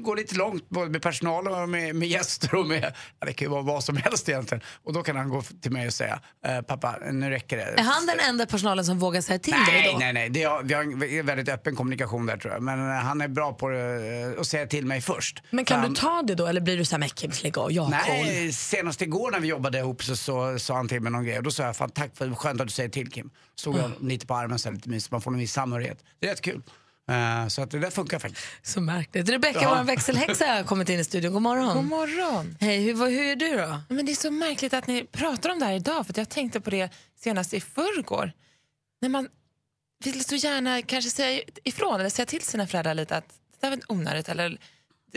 gå 0.00 0.14
lite 0.14 0.34
långt 0.34 0.68
både 0.68 0.90
med 0.90 1.02
personal 1.02 1.48
och 1.48 1.68
med, 1.68 1.94
med 1.96 2.08
gäster 2.08 2.54
och 2.54 2.66
med, 2.66 2.94
ja, 3.20 3.26
det 3.26 3.32
kan 3.32 3.46
ju 3.46 3.50
vara 3.50 3.62
vad 3.62 3.84
som 3.84 3.96
helst 3.96 4.28
egentligen. 4.28 4.62
Och 4.84 4.92
då 4.92 5.02
kan 5.02 5.16
han 5.16 5.28
gå 5.28 5.42
till 5.42 5.72
mig 5.72 5.86
och 5.86 5.92
säga, 5.94 6.20
eh, 6.46 6.60
pappa 6.60 6.96
nu 7.12 7.30
räcker 7.30 7.56
det. 7.56 7.62
Är 7.62 7.82
han 7.82 8.06
den 8.06 8.20
enda 8.20 8.46
personalen 8.46 8.84
som 8.84 8.98
vågar 8.98 9.20
säga 9.20 9.38
till 9.38 9.52
dig 9.52 9.60
Nej, 9.66 9.90
då? 9.92 9.98
nej, 9.98 10.12
nej. 10.12 10.28
Det 10.30 10.42
är, 10.42 10.62
vi 10.62 10.74
har 10.74 10.82
en 11.18 11.26
väldigt 11.26 11.48
öppen 11.48 11.76
kommunikation 11.76 12.26
där 12.26 12.36
tror 12.36 12.52
jag. 12.54 12.62
Men 12.62 12.78
eh, 12.90 12.96
han 12.96 13.20
är 13.20 13.28
bra 13.28 13.52
på 13.52 13.68
det, 13.68 14.22
eh, 14.34 14.40
att 14.40 14.46
säga 14.46 14.66
till 14.66 14.86
mig 14.86 15.00
först. 15.00 15.42
Men 15.50 15.64
kan 15.64 15.76
För 15.82 15.88
du 15.88 16.00
han- 16.00 16.22
ta 16.22 16.26
det 16.26 16.34
då 16.34 16.46
eller 16.46 16.60
blir 16.60 16.76
du 16.76 16.84
såhär, 16.84 16.98
men 17.00 17.08
Kim 17.08 17.30
lägg 17.42 17.58
av, 17.58 17.72
jag. 17.72 17.90
Nej, 17.90 18.52
senast 18.52 19.02
igår 19.02 19.30
när 19.30 19.40
vi 19.40 19.48
jobbade 19.48 19.78
ihop 19.78 20.02
så, 20.04 20.16
så 20.16 20.58
sa 20.58 20.74
han 20.76 20.88
till 20.88 21.00
mig 21.00 21.12
någon 21.12 21.24
grej 21.24 21.36
och 21.38 21.42
då 21.44 21.50
sa 21.50 21.62
jag 21.62 21.76
fan 21.76 21.90
tack 21.90 22.16
för 22.16 22.34
skönt 22.34 22.60
att 22.60 22.66
du 22.66 22.72
säger 22.72 22.88
till 22.88 23.10
Kim. 23.10 23.30
Stod 23.56 23.76
jag 23.78 23.90
lite 24.00 24.26
på 24.26 24.34
armen 24.34 24.58
så 24.58 24.68
här, 24.68 24.74
lite 24.76 24.88
mysigt, 24.88 25.12
man 25.12 25.20
får 25.20 25.30
en 25.32 25.38
viss 25.38 25.52
samhörighet. 25.52 25.98
Det 26.20 26.26
är 26.26 26.30
rätt 26.30 26.40
kul. 26.40 26.62
Eh, 27.10 27.48
så 27.48 27.62
att 27.62 27.70
det 27.70 27.78
där 27.78 27.90
funkar 27.90 28.18
faktiskt. 28.18 28.46
Så 28.62 28.80
märkligt. 28.80 29.28
Rebecka, 29.28 29.58
Ja. 29.62 29.74
vår 29.76 29.84
växelhäxa, 29.84 30.46
har 30.46 30.64
kommit 30.64 30.88
in 30.88 31.00
i 31.00 31.04
studion. 31.04 31.32
God 31.32 31.42
morgon. 31.42 31.74
God 31.76 31.84
morgon. 31.84 32.56
Hej, 32.60 32.82
hur, 32.82 32.94
hur 33.10 33.22
är 33.22 33.36
du 33.36 33.56
då? 33.56 33.80
Men 33.88 34.06
det 34.06 34.12
är 34.12 34.16
så 34.16 34.30
märkligt 34.30 34.74
att 34.74 34.86
ni 34.86 35.04
pratar 35.04 35.50
om 35.50 35.58
det 35.58 35.64
här 35.64 35.72
idag 35.74 36.06
för 36.06 36.12
att 36.12 36.16
jag 36.16 36.28
tänkte 36.28 36.60
på 36.60 36.70
det 36.70 36.90
senast 37.20 37.54
i 37.54 37.60
förrgår. 37.60 38.32
När 39.00 39.08
man 39.08 39.28
vill 40.04 40.24
så 40.24 40.34
gärna 40.34 40.82
kanske 40.82 41.10
säga 41.10 41.42
ifrån 41.64 42.00
eller 42.00 42.10
säga 42.10 42.26
till 42.26 42.42
sina 42.42 42.66
föräldrar 42.66 42.94
lite 42.94 43.16
att 43.16 43.28
det 43.28 43.66
där 43.66 43.70
var 43.70 43.80
onödigt 43.88 44.28
eller 44.28 44.58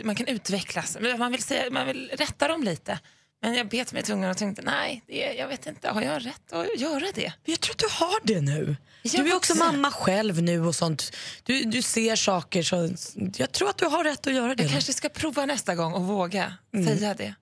man 0.04 0.16
kan 0.16 0.28
utvecklas. 0.28 0.98
Men 1.02 1.20
Man 1.20 1.32
vill, 1.32 1.44
säga, 1.44 1.72
man 1.72 1.88
vill 1.88 2.12
rätta 2.14 2.48
dem 2.48 2.64
lite. 2.64 3.00
Men 3.46 3.54
jag 3.56 3.68
bet 3.70 3.94
mig 3.94 4.02
i 4.02 4.06
tungan 4.06 4.32
och 4.32 4.38
tänkte 4.38 4.62
nej, 4.62 5.04
det, 5.08 5.34
jag 5.34 5.48
vet 5.48 5.66
inte, 5.68 5.90
har 5.90 6.02
jag 6.02 6.26
rätt 6.26 6.54
att 6.54 6.80
göra 6.80 7.06
det? 7.16 7.34
Jag 7.46 7.60
tror 7.60 7.74
att 7.74 7.78
du 7.80 7.88
har 7.92 8.20
det 8.24 8.42
nu. 8.42 8.76
Jag 9.02 9.26
du 9.26 9.32
är 9.32 9.36
också 9.36 9.58
mamma 9.58 9.92
själv 9.92 10.42
nu 10.42 10.66
och 10.66 10.76
sånt. 10.76 11.16
Du, 11.44 11.64
du 11.64 11.82
ser 11.82 12.16
saker 12.16 12.64
så... 12.64 12.90
Jag 13.38 13.52
tror 13.52 13.70
att 13.70 13.78
du 13.78 13.86
har 13.86 14.04
rätt 14.04 14.28
att 14.28 14.34
göra 14.34 14.56
det. 14.56 14.64
Jag 14.64 14.68
nu. 14.68 14.74
kanske 14.74 14.94
ska 14.94 15.10
prova 15.10 15.46
nästa 15.46 15.76
gång 15.76 15.94
och 15.94 16.04
våga 16.04 16.54
Mm. 16.74 16.98
säga 16.98 17.14
det. 17.14 17.36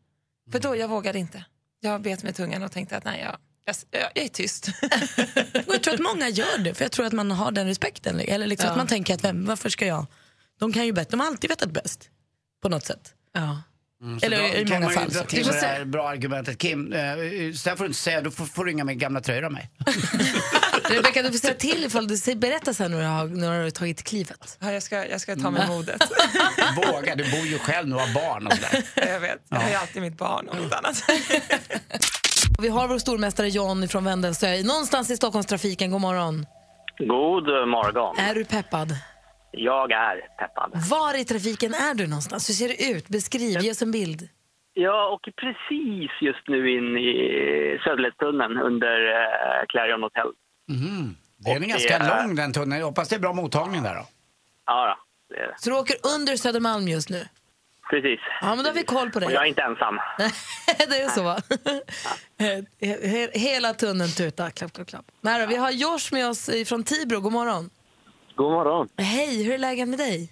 För 0.51 0.59
då, 0.59 0.75
jag 0.75 0.87
vågade 0.87 1.19
inte. 1.19 1.45
Jag 1.79 2.01
bet 2.01 2.23
mig 2.23 2.29
i 2.29 2.33
tungan 2.33 2.63
och 2.63 2.71
tänkte 2.71 2.97
att 2.97 3.03
nej, 3.03 3.21
jag, 3.21 3.37
jag, 3.65 4.01
jag 4.15 4.23
är 4.23 4.27
tyst. 4.29 4.67
Jag 5.67 5.83
tror 5.83 5.93
att 5.93 5.99
många 5.99 6.29
gör 6.29 6.57
det, 6.57 6.73
för 6.73 6.85
jag 6.85 6.91
tror 6.91 7.05
att 7.05 7.13
man 7.13 7.31
har 7.31 7.51
den 7.51 7.67
respekten. 7.67 8.19
Eller 8.19 8.47
liksom 8.47 8.65
Ja. 8.67 8.71
att 8.71 8.77
man 8.77 8.87
tänker 8.87 9.13
att 9.13 9.23
vem, 9.23 9.45
varför 9.45 9.69
ska 9.69 9.85
jag? 9.85 10.05
De 10.59 10.73
kan 10.73 10.85
ju 10.85 10.91
bättre, 10.93 11.11
de 11.11 11.19
har 11.19 11.27
alltid 11.27 11.49
vetat 11.49 11.71
bäst. 11.71 12.09
På 12.61 12.69
något 12.69 12.85
sätt. 12.85 13.13
Ja. 13.33 13.61
Mm, 14.03 14.19
Eller 14.21 14.37
då 14.37 14.43
i 14.43 14.65
kan 14.65 14.81
många 14.81 14.93
fall. 14.93 15.11
så. 15.11 15.23
till 15.23 15.45
med 15.45 15.55
det 15.55 15.59
här 15.59 15.85
bra 15.85 16.09
argumentet. 16.09 16.57
Kim, 16.57 16.93
eh, 16.93 16.99
så 17.55 17.69
där 17.69 17.75
får 17.75 17.83
du 17.83 17.87
inte 17.87 17.99
säga, 17.99 18.21
då 18.21 18.31
får, 18.31 18.45
får 18.45 18.65
du 18.65 18.71
inga 18.71 18.83
med 18.83 18.99
gamla 18.99 19.21
tröjor 19.21 19.43
av 19.43 19.51
mig. 19.51 19.69
Rebecka, 20.89 21.21
du 21.21 21.31
får 21.31 21.37
säga 21.37 21.53
till 21.53 21.85
ifall 21.85 22.07
du 22.07 22.17
säger, 22.17 22.37
berätta 22.37 22.73
sen 22.73 22.91
när 22.91 22.99
du 22.99 23.05
har, 23.05 23.25
när 23.27 23.57
du 23.57 23.63
har 23.63 23.69
tagit 23.69 24.03
klivet. 24.03 24.57
Ja, 24.61 24.71
jag, 24.71 24.83
ska, 24.83 25.05
jag 25.07 25.21
ska 25.21 25.35
ta 25.35 25.51
mig 25.51 25.67
modet. 25.67 26.01
Våga, 26.75 27.15
du 27.15 27.23
bor 27.31 27.45
ju 27.47 27.59
själv 27.59 27.87
nu 27.87 27.95
och 27.95 28.01
har 28.01 28.13
barn 28.13 28.47
och 28.47 28.53
sådär. 28.53 28.83
jag 29.13 29.19
vet, 29.19 29.39
jag 29.49 29.57
har 29.57 29.69
ju 29.69 29.75
alltid 29.75 30.01
mitt 30.01 30.17
barn 30.17 30.47
och 30.49 30.57
inget 30.57 30.73
annat. 30.73 31.03
Och 32.57 32.63
Vi 32.63 32.69
har 32.69 32.87
vår 32.87 32.99
stormästare 32.99 33.49
John 33.49 33.87
från 33.87 34.03
Vendelsö 34.03 34.63
någonstans 34.63 35.09
i 35.09 35.15
Stockholmstrafiken. 35.17 35.91
God 35.91 36.01
morgon. 36.01 36.45
God 36.97 37.07
morgon. 37.67 38.17
Är 38.17 38.35
du 38.35 38.45
peppad? 38.45 38.95
Jag 39.57 39.91
är 39.91 40.15
peppad. 40.39 40.71
Var 40.89 41.19
i 41.19 41.25
trafiken 41.25 41.73
är 41.73 41.93
du 41.93 42.07
någonstans? 42.07 42.49
Hur 42.49 42.53
ser 42.53 42.67
det 42.67 42.89
ut? 42.91 43.07
Beskriv, 43.09 43.59
ge 43.59 43.71
oss 43.71 43.81
en 43.81 43.91
bild. 43.91 44.29
Jag 44.73 45.13
åker 45.13 45.31
precis 45.31 46.11
just 46.21 46.47
nu 46.47 46.77
in 46.77 46.97
i 46.97 47.79
Söderledstunneln 47.83 48.57
under 48.57 49.11
eh, 49.11 49.65
Clarion 49.69 50.03
Hotel. 50.03 50.27
Mhm. 50.69 51.15
Den 51.37 51.53
är 51.55 51.59
Och 51.59 51.63
ganska 51.63 51.99
det 51.99 52.05
är- 52.05 52.23
lång 52.23 52.35
den 52.35 52.53
tunneln. 52.53 52.79
Jag 52.79 52.85
hoppas 52.87 53.09
det 53.09 53.15
är 53.15 53.19
bra 53.19 53.33
mottagning 53.33 53.83
där 53.83 53.95
då. 53.95 54.05
Ja, 54.65 54.85
då, 55.29 55.35
det 55.35 55.41
är 55.41 55.47
det. 55.47 55.55
Så 55.57 55.69
du 55.69 55.75
åker 55.75 55.95
under 56.15 56.35
Södermalm 56.37 56.87
just 56.87 57.09
nu? 57.09 57.27
Precis. 57.89 58.19
Ja, 58.41 58.55
men 58.55 58.57
då 58.57 58.69
har 58.69 58.73
vi 58.75 58.83
koll 58.83 59.09
på 59.11 59.19
dig. 59.19 59.27
Och 59.27 59.33
jag 59.33 59.43
är 59.43 59.47
inte 59.47 59.61
ensam. 59.61 59.99
det 60.89 61.01
är 61.01 61.09
så 61.09 61.23
va? 61.23 61.37
He- 62.39 62.65
he- 62.81 63.37
Hela 63.37 63.73
tunneln 63.73 64.09
tutar. 64.11 64.49
Klapp, 64.49 64.73
klapp, 64.73 64.87
klapp. 64.87 65.05
Nej, 65.21 65.41
då, 65.41 65.45
vi 65.47 65.55
har 65.55 65.71
Josh 65.71 66.09
med 66.11 66.27
oss 66.29 66.49
från 66.65 66.83
Tibro. 66.83 67.19
God 67.19 67.31
morgon. 67.33 67.69
God 68.35 68.51
morgon. 68.51 68.87
Hej, 68.97 69.43
hur 69.43 69.53
är 69.53 69.57
läget 69.57 69.87
med 69.87 69.99
dig? 69.99 70.31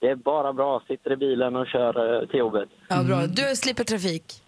Det 0.00 0.06
är 0.08 0.14
bara 0.16 0.52
bra. 0.52 0.82
Sitter 0.88 1.12
i 1.12 1.16
bilen 1.16 1.56
och 1.56 1.66
kör 1.66 2.22
eh, 2.22 2.28
till 2.28 2.38
jobbet. 2.38 2.68
Ja, 2.88 3.02
bra. 3.02 3.26
Du 3.26 3.56
slipper 3.56 3.84
trafik. 3.84 4.42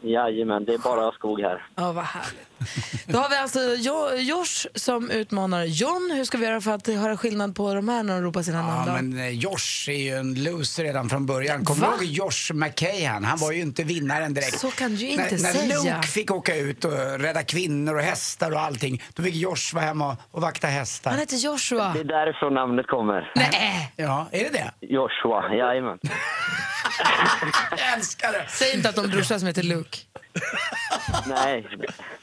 Jajamän, 0.00 0.64
det 0.64 0.74
är 0.74 0.78
bara 0.78 1.12
skog 1.12 1.40
här. 1.40 1.66
Ja, 1.74 1.92
vad 1.92 2.04
härligt. 2.04 2.48
Då 3.06 3.18
har 3.18 3.28
vi 3.28 3.36
alltså 3.36 3.60
jo- 3.78 4.14
Josh 4.16 4.66
som 4.74 5.10
utmanar 5.10 5.64
John. 5.64 6.10
Hur 6.14 6.24
ska 6.24 6.38
vi 6.38 6.44
göra 6.46 6.60
för 6.60 6.70
att 6.70 6.86
höra 6.86 7.16
skillnad 7.16 7.56
på 7.56 7.74
de 7.74 7.88
här 7.88 8.02
när 8.02 8.14
de 8.14 8.22
ropar 8.22 8.42
sina 8.42 8.62
namn? 8.62 8.84
Ja, 8.86 8.92
men 8.94 9.18
eh, 9.18 9.28
Josh 9.28 9.88
är 9.88 9.96
ju 9.96 10.10
en 10.16 10.44
loser 10.44 10.84
redan 10.84 11.08
från 11.08 11.26
början. 11.26 11.64
Kommer 11.64 11.80
Va? 11.86 11.92
du 11.98 12.04
ihåg 12.04 12.14
Josh 12.14 12.52
McKahan? 12.54 13.24
Han 13.24 13.38
var 13.38 13.52
ju 13.52 13.60
inte 13.60 13.82
vinnaren 13.84 14.34
direkt. 14.34 14.58
Så 14.58 14.70
kan 14.70 14.90
du 14.90 14.96
ju 14.96 15.08
inte 15.08 15.22
när, 15.30 15.38
säga. 15.52 15.78
När 15.78 15.94
Luke 15.96 16.08
fick 16.08 16.30
åka 16.30 16.56
ut 16.56 16.84
och 16.84 16.92
rädda 17.20 17.42
kvinnor 17.42 17.94
och 17.96 18.02
hästar 18.02 18.50
och 18.50 18.60
allting, 18.60 19.02
då 19.14 19.22
fick 19.22 19.34
Josh 19.34 19.74
vara 19.74 19.84
hemma 19.84 20.08
och, 20.12 20.16
och 20.30 20.42
vakta 20.42 20.66
hästar. 20.66 21.10
Han 21.10 21.20
heter 21.20 21.36
Joshua. 21.36 21.92
Det 21.92 22.00
är 22.00 22.04
därifrån 22.04 22.54
namnet 22.54 22.86
kommer. 22.86 23.32
Nej. 23.36 23.92
Ja, 23.96 24.26
är 24.32 24.38
det 24.44 24.50
det? 24.50 24.86
Joshua, 24.86 25.54
jajamän. 25.54 25.98
Jag 27.70 27.92
älskar 27.96 28.32
det! 28.32 28.46
Säg 28.48 28.74
inte 28.76 28.88
att 28.88 28.96
de 28.96 29.06
brorsa 29.10 29.38
som 29.38 29.48
heter 29.48 29.62
Luke. 29.62 29.98
Nej. 31.26 31.66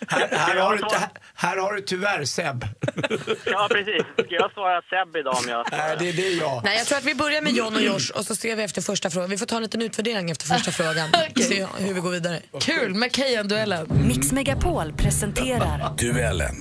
Här, 0.07 0.27
här, 0.31 0.55
har 0.55 0.75
du, 0.77 0.83
här, 0.91 1.09
här 1.33 1.57
har 1.57 1.73
du 1.73 1.81
tyvärr 1.81 2.25
Seb. 2.25 2.65
Ja, 3.45 3.67
precis. 3.71 4.03
Ska 4.13 4.35
jag 4.35 4.51
svara 4.51 4.81
Seb 4.81 5.15
idag 5.15 5.35
om 5.43 5.49
jag 5.49 5.65
Nej, 5.71 5.95
det 5.99 6.09
är 6.09 6.13
det 6.13 6.29
jag. 6.29 6.63
Nej, 6.63 6.77
jag 6.77 6.87
tror 6.87 6.97
att 6.97 7.03
vi 7.03 7.15
börjar 7.15 7.41
med 7.41 7.53
John 7.53 7.75
och 7.75 7.81
Josh 7.81 8.11
och 8.15 8.25
så 8.25 8.35
ser 8.35 8.55
vi 8.55 8.63
efter 8.63 8.81
första 8.81 9.09
frågan. 9.09 9.29
Vi 9.29 9.37
får 9.37 9.45
ta 9.45 9.55
en 9.55 9.61
liten 9.61 9.81
utvärdering 9.81 10.31
efter 10.31 10.45
första 10.45 10.71
frågan. 10.71 11.09
Se 11.35 11.67
hur 11.77 11.93
vi 11.93 11.99
går 11.99 12.11
vidare. 12.11 12.41
Kul, 12.61 12.93
McKayan-duellen. 12.93 13.87
Mix 14.07 14.31
Megapol 14.31 14.93
presenterar 14.93 15.97
Duellen. 15.97 16.55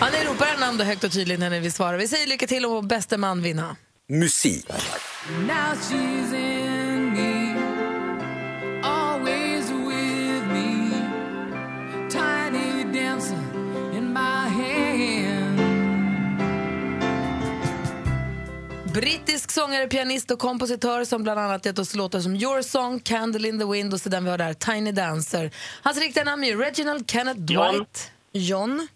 Han 0.00 0.10
ropar 0.26 0.46
en 0.54 0.60
namn 0.60 0.80
högt 0.80 1.04
och 1.04 1.12
tydligt 1.12 1.40
när 1.40 1.50
ni 1.50 1.60
vill 1.60 1.72
svara. 1.72 1.96
Vi 1.96 2.08
säger 2.08 2.26
lycka 2.26 2.46
till 2.46 2.66
och 2.66 2.84
bäste 2.84 3.16
man 3.16 3.42
vinna. 3.42 3.76
Musik. 4.08 4.66
Brittisk 18.94 19.50
sångare, 19.50 19.88
pianist 19.88 20.30
och 20.30 20.38
kompositör 20.38 21.04
som 21.04 21.22
bland 21.22 21.40
annat 21.40 21.66
gett 21.66 21.78
oss 21.78 21.94
låtar 21.94 22.20
som 22.20 22.34
Your 22.34 22.62
Song, 22.62 23.00
Candle 23.00 23.48
in 23.48 23.58
the 23.58 23.64
Wind 23.64 23.94
och 23.94 24.00
så 24.00 24.08
den 24.08 24.24
vi 24.24 24.30
har 24.30 24.38
där, 24.38 24.54
Tiny 24.54 24.92
Dancer. 24.92 25.50
Hans 25.82 25.98
riktiga 25.98 26.24
namn 26.24 26.44
är 26.44 26.56
Reginald 26.56 27.10
Kenneth. 27.10 27.40
Dwight. 27.40 28.12
John? 28.32 28.88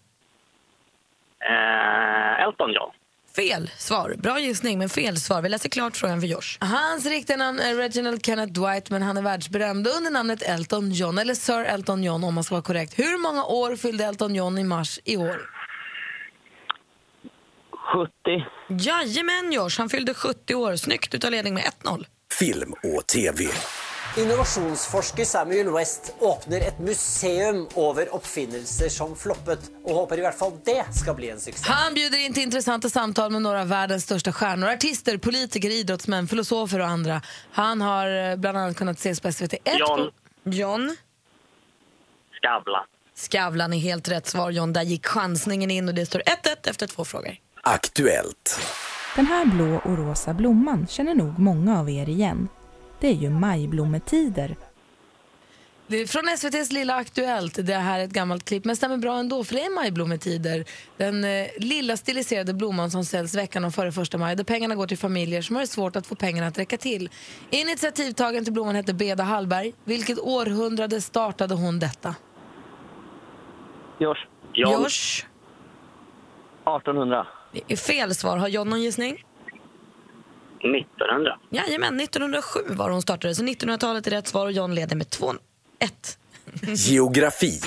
Eh, 1.49 2.43
Elton 2.43 2.73
John. 2.73 2.91
Fel 3.35 3.71
svar. 3.77 4.15
Bra 4.17 4.39
gissning, 4.39 4.79
men 4.79 4.89
fel 4.89 5.17
svar. 5.17 5.41
Vi 5.41 5.49
läser 5.49 5.69
klart 5.69 5.97
frågan 5.97 6.21
för 6.21 6.27
Josh. 6.27 6.57
Hans 6.59 7.05
riktiga 7.05 7.37
namn 7.37 7.59
är 7.59 7.75
Reginald 7.75 8.25
Kenneth 8.25 8.53
Dwight 8.53 8.89
men 8.89 9.01
han 9.01 9.17
är 9.17 9.21
världsberömd 9.21 9.87
under 9.87 10.11
namnet 10.11 10.41
Elton 10.41 10.91
John, 10.91 11.17
eller 11.17 11.33
Sir 11.33 11.63
Elton 11.63 12.03
John 12.03 12.23
om 12.23 12.33
man 12.33 12.43
ska 12.43 12.55
vara 12.55 12.63
korrekt. 12.63 12.99
Hur 12.99 13.17
många 13.21 13.45
år 13.45 13.75
fyllde 13.75 14.05
Elton 14.05 14.35
John 14.35 14.57
i 14.57 14.63
mars 14.63 14.99
i 15.03 15.17
år? 15.17 15.56
70. 17.93 18.11
Jajamän, 18.69 19.51
Josh. 19.51 19.79
Han 19.79 19.89
fyllde 19.89 20.13
70 20.13 20.55
år. 20.55 20.75
Snyggt 20.75 21.13
utav 21.13 21.31
ledning 21.31 21.53
med 21.53 21.63
1-0. 21.83 22.05
Film 22.39 22.73
och 22.73 23.07
TV. 23.07 23.47
Innovasjonsforsker 24.17 25.25
Samuel 25.25 25.69
West 25.69 26.15
åpner 26.19 26.61
et 26.61 26.79
museum 26.79 27.67
over 27.73 28.15
oppfinnelser 28.15 28.89
som 28.89 29.15
floppet, 29.15 29.59
og 29.83 29.93
håper 29.95 30.17
i 30.17 30.23
hvert 30.25 30.37
fall 30.39 30.55
det 30.65 30.83
skal 30.95 31.15
bli 31.15 31.29
en 31.29 31.39
suksess. 31.39 31.67
Han 31.67 31.93
bjuder 31.93 32.17
in 32.17 32.33
till 32.33 32.43
intressanta 32.43 32.89
samtal 32.89 33.31
med 33.31 33.41
några 33.41 33.61
av 33.61 33.67
världens 33.67 34.03
största 34.03 34.31
stjärnor. 34.31 34.69
Artister, 34.69 35.17
politiker, 35.17 35.69
idrottsmän, 35.69 36.27
filosofer 36.27 36.79
och 36.79 36.87
andra. 36.87 37.21
Han 37.51 37.81
har 37.81 38.31
eh, 38.31 38.35
bland 38.35 38.57
annat 38.57 38.77
kunnat 38.77 38.97
ses 38.97 39.21
på 39.21 39.31
SVT 39.31 39.53
1. 39.53 39.61
John. 39.79 40.11
John? 40.43 40.95
Skavlan. 42.41 42.85
Skavlan 43.15 43.73
är 43.73 43.79
helt 43.79 44.09
rätt 44.09 44.27
svar, 44.27 44.51
John. 44.51 44.73
Där 44.73 44.83
gick 44.83 45.05
chansningen 45.05 45.71
in 45.71 45.87
och 45.87 45.95
det 45.95 46.05
står 46.05 46.19
1-1 46.19 46.69
efter 46.69 46.87
två 46.87 47.05
frågor. 47.05 47.35
Aktuellt. 47.69 48.59
Den 49.15 49.25
här 49.25 49.45
blå 49.45 49.81
och 49.83 49.97
rosa 49.97 50.33
blomman 50.33 50.87
känner 50.87 51.15
nog 51.15 51.39
många 51.39 51.79
av 51.79 51.89
er 51.89 52.09
igen. 52.09 52.49
Det 52.99 53.07
är 53.07 53.13
ju 53.13 53.29
majblommetider. 53.29 54.55
Det 55.87 55.97
är 55.97 56.07
från 56.07 56.27
SVTs 56.27 56.71
Lilla 56.71 56.95
Aktuellt. 56.95 57.59
Det 57.65 57.73
här 57.73 57.99
är 57.99 58.03
ett 58.03 58.11
gammalt 58.11 58.45
klipp, 58.45 58.65
men 58.65 58.75
stämmer 58.75 58.97
bra 58.97 59.17
ändå 59.17 59.43
för 59.43 59.55
det 59.55 59.61
är 59.61 59.75
majblommetider. 59.75 60.65
Den 60.97 61.23
eh, 61.23 61.47
lilla 61.57 61.97
stiliserade 61.97 62.53
blomman 62.53 62.91
som 62.91 63.05
säljs 63.05 63.35
veckan 63.35 63.65
om 63.65 63.71
före 63.71 63.91
första 63.91 64.17
maj 64.17 64.35
där 64.35 64.43
pengarna 64.43 64.75
går 64.75 64.87
till 64.87 64.97
familjer 64.97 65.41
som 65.41 65.55
har 65.55 65.63
det 65.63 65.67
svårt 65.67 65.95
att 65.95 66.07
få 66.07 66.15
pengarna 66.15 66.47
att 66.47 66.57
räcka 66.57 66.77
till. 66.77 67.09
Initiativtagaren 67.49 68.43
till 68.43 68.53
blomman 68.53 68.75
hette 68.75 68.93
Beda 68.93 69.23
Hallberg. 69.23 69.73
Vilket 69.83 70.19
århundrade 70.19 71.01
startade 71.01 71.55
hon 71.55 71.79
detta? 71.79 72.15
Josh. 73.99 74.25
Josh? 74.53 75.25
1800. 76.65 77.27
Det 77.67 77.73
är 77.73 77.77
fel 77.77 78.15
svar. 78.15 78.37
Har 78.37 78.47
John 78.47 78.69
någon 78.69 78.81
gissning? 78.81 79.23
1900. 80.59 81.39
Jajamän, 81.49 81.99
1907 81.99 82.59
var 82.69 82.89
hon 82.89 83.01
startade. 83.01 83.35
Så 83.35 83.43
1900-talet 83.43 84.07
är 84.07 84.11
rätt 84.11 84.27
svar 84.27 84.45
och 84.45 84.51
John 84.51 84.75
leder 84.75 84.95
med 84.95 85.07
2-1. 85.07 85.37
Geografi. 86.61 87.61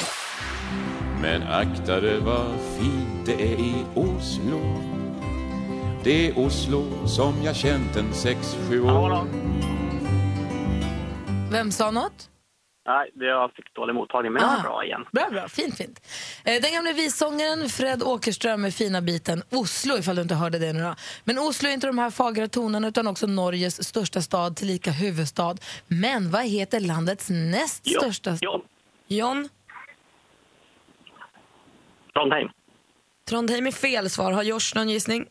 Men 1.22 1.42
akta 1.42 2.00
dig 2.00 2.20
vad 2.20 2.46
fint 2.78 3.26
det 3.26 3.32
är 3.32 3.58
i 3.58 3.84
Oslo 3.94 4.60
Det 6.04 6.28
är 6.28 6.38
Oslo 6.38 7.06
som 7.06 7.42
jag 7.42 7.56
känt 7.56 7.96
en 7.96 8.14
sex, 8.14 8.56
sju 8.68 8.82
år 8.82 9.26
Vem 11.50 11.72
sa 11.72 11.90
något? 11.90 12.30
Nej, 12.86 13.10
det 13.14 13.24
jag 13.26 13.52
fick 13.54 13.74
dålig 13.74 13.94
mottagning, 13.94 14.32
men 14.32 14.42
jag 14.42 14.58
är 14.58 14.62
bra 14.62 14.84
igen. 14.84 15.04
Bra, 15.12 15.28
bra. 15.30 15.48
Fint, 15.48 15.76
fint. 15.76 16.00
Eh, 16.44 16.62
Den 16.62 16.72
gamle 16.72 16.92
vissångaren 16.92 17.68
Fred 17.68 18.02
Åkerström 18.02 18.62
med 18.62 18.74
fina 18.74 19.00
biten 19.02 19.42
Oslo, 19.50 19.98
ifall 19.98 20.16
du 20.16 20.22
inte 20.22 20.34
hörde 20.34 20.58
det 20.58 20.72
nu 20.72 20.80
då. 20.82 20.94
Men 21.24 21.38
Oslo 21.38 21.68
är 21.68 21.72
inte 21.72 21.86
de 21.86 21.98
här 21.98 22.10
fagra 22.10 22.48
tonerna 22.48 22.88
utan 22.88 23.06
också 23.06 23.26
Norges 23.26 23.88
största 23.88 24.22
stad, 24.22 24.56
tillika 24.56 24.90
huvudstad. 24.90 25.56
Men 25.86 26.30
vad 26.30 26.44
heter 26.44 26.80
landets 26.80 27.26
näst 27.30 27.82
Jo, 27.84 28.00
största? 28.00 28.38
John. 28.40 28.60
John? 29.08 29.48
Trondheim. 32.14 32.48
Trondheim 33.28 33.66
är 33.66 33.70
fel 33.72 34.10
svar. 34.10 34.32
Har 34.32 34.42
Josh 34.42 34.72
någon 34.74 34.88
gissning? 34.88 35.26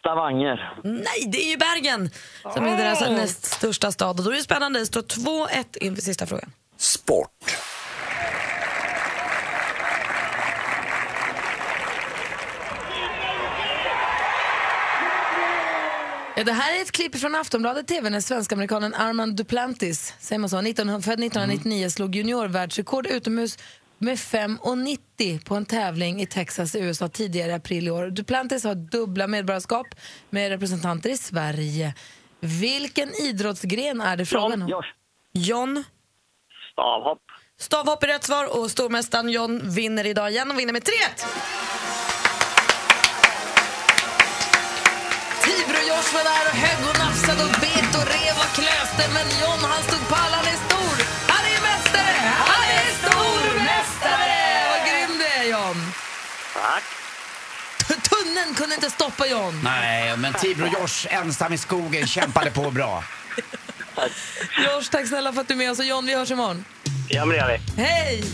Stavanger. 0.00 0.80
Nej, 0.84 1.24
det 1.26 1.38
är 1.38 1.50
ju 1.50 1.56
Bergen 1.56 2.10
som 2.54 2.66
är 2.66 2.76
deras 2.76 3.00
näst 3.00 3.44
största 3.44 3.92
stad. 3.92 4.18
Och 4.18 4.24
då 4.24 4.30
är 4.30 4.34
det 4.34 4.42
spännande. 4.42 4.78
Det 4.78 4.86
står 4.86 5.02
2-1 5.02 5.78
inför 5.80 6.02
sista 6.02 6.26
frågan. 6.26 6.52
Sport. 6.76 7.56
Ja, 16.36 16.44
det 16.44 16.52
här 16.52 16.78
är 16.78 16.82
ett 16.82 16.92
klipp 16.92 17.16
från 17.16 17.34
Aftonbladet 17.34 17.86
TV 17.86 18.10
när 18.10 18.20
svensk-amerikanen 18.20 18.94
Armand 18.94 19.36
Duplantis, 19.36 20.14
säger 20.20 20.38
man 20.38 20.50
så, 20.50 20.60
19, 20.60 21.02
född 21.02 21.24
1999 21.24 21.90
slog 21.90 22.14
juniorvärldsrekord 22.14 23.06
utomhus 23.06 23.58
med 24.04 24.16
5,90 24.16 25.44
på 25.44 25.54
en 25.54 25.66
tävling 25.66 26.22
i 26.22 26.26
Texas 26.26 26.74
i 26.74 26.78
USA 26.78 27.08
tidigare 27.08 27.50
i 27.50 27.54
april 27.54 27.88
i 27.88 27.90
år. 27.90 28.06
Duplantis 28.10 28.64
har 28.64 28.74
dubbla 28.74 29.26
medborgarskap 29.26 29.86
med 30.30 30.48
representanter 30.48 31.10
i 31.10 31.16
Sverige. 31.16 31.94
Vilken 32.40 33.14
idrottsgren 33.14 34.00
är 34.00 34.16
det 34.16 34.26
frågan 34.26 34.62
om? 34.62 34.82
John? 35.32 35.84
Stavhopp. 36.72 37.22
Stavhopp 37.60 38.02
är 38.02 38.06
rätt 38.06 38.24
svar 38.24 38.58
och 38.58 38.70
stormästaren 38.70 39.28
John 39.28 39.70
vinner 39.70 40.06
idag 40.06 40.30
igen 40.30 40.50
och 40.50 40.58
vinner 40.58 40.72
med 40.72 40.82
3-1. 40.82 40.90
Tibro-Josh 45.44 46.10
var 46.16 46.24
där 46.24 46.44
och 46.50 46.56
högg 46.64 46.82
och 46.90 46.98
nafsade 46.98 47.42
och 47.44 47.54
bet 47.60 47.90
och 47.98 48.06
rev 48.14 48.36
och 48.44 48.52
klöste 48.58 49.04
men 49.14 49.26
John 49.40 49.60
han 49.70 49.82
stod 49.82 50.08
pall, 50.08 50.32
han 50.32 50.46
är 50.52 50.73
Tunneln 58.44 58.54
kunde 58.54 58.74
inte 58.74 58.90
stoppa 58.90 59.26
John. 59.26 59.60
Nej, 59.64 60.16
men 60.16 60.32
Tibro-Josh 60.32 61.06
ensam 61.10 61.52
i 61.52 61.58
skogen 61.58 62.06
kämpade 62.06 62.50
på 62.50 62.70
bra. 62.70 63.04
Josh, 64.64 64.90
tack 64.90 65.08
snälla 65.08 65.32
för 65.32 65.40
att 65.40 65.48
du 65.48 65.54
är 65.54 65.58
med 65.58 65.70
oss 65.70 65.78
och 65.78 65.84
John, 65.84 66.06
vi 66.06 66.14
hörs 66.14 66.30
imorgon. 66.30 66.64
Ja, 67.08 67.24
men 67.24 67.28
det 67.28 67.36
gör 67.36 67.58
vi. 67.76 67.82
Hej! 67.82 68.24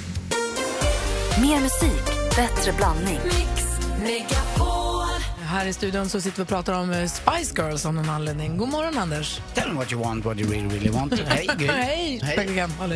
Mer 1.41 1.61
musik, 1.61 2.37
bättre 2.37 2.73
blandning. 2.73 3.21
Här 5.51 5.67
i 5.67 5.73
studion 5.73 6.09
så 6.09 6.21
sitter 6.21 6.37
vi 6.37 6.43
och 6.43 6.49
pratar 6.49 6.73
om 6.73 6.91
eh, 6.91 7.07
Spice 7.07 7.55
Girls 7.57 7.87
av 7.87 7.95
någon 7.95 8.11
anledning. 8.11 8.57
God 8.57 8.69
morgon 8.69 8.99
Anders. 8.99 9.41
Tell 9.55 9.69
me 9.69 9.75
what 9.75 9.93
you 9.93 10.03
want, 10.03 10.25
what 10.25 10.39
you 10.39 10.51
really, 10.51 10.69
really 10.69 10.91
want. 10.91 11.21
Hej, 11.27 11.49
Gry. 11.57 11.67
Hej. 11.67 12.19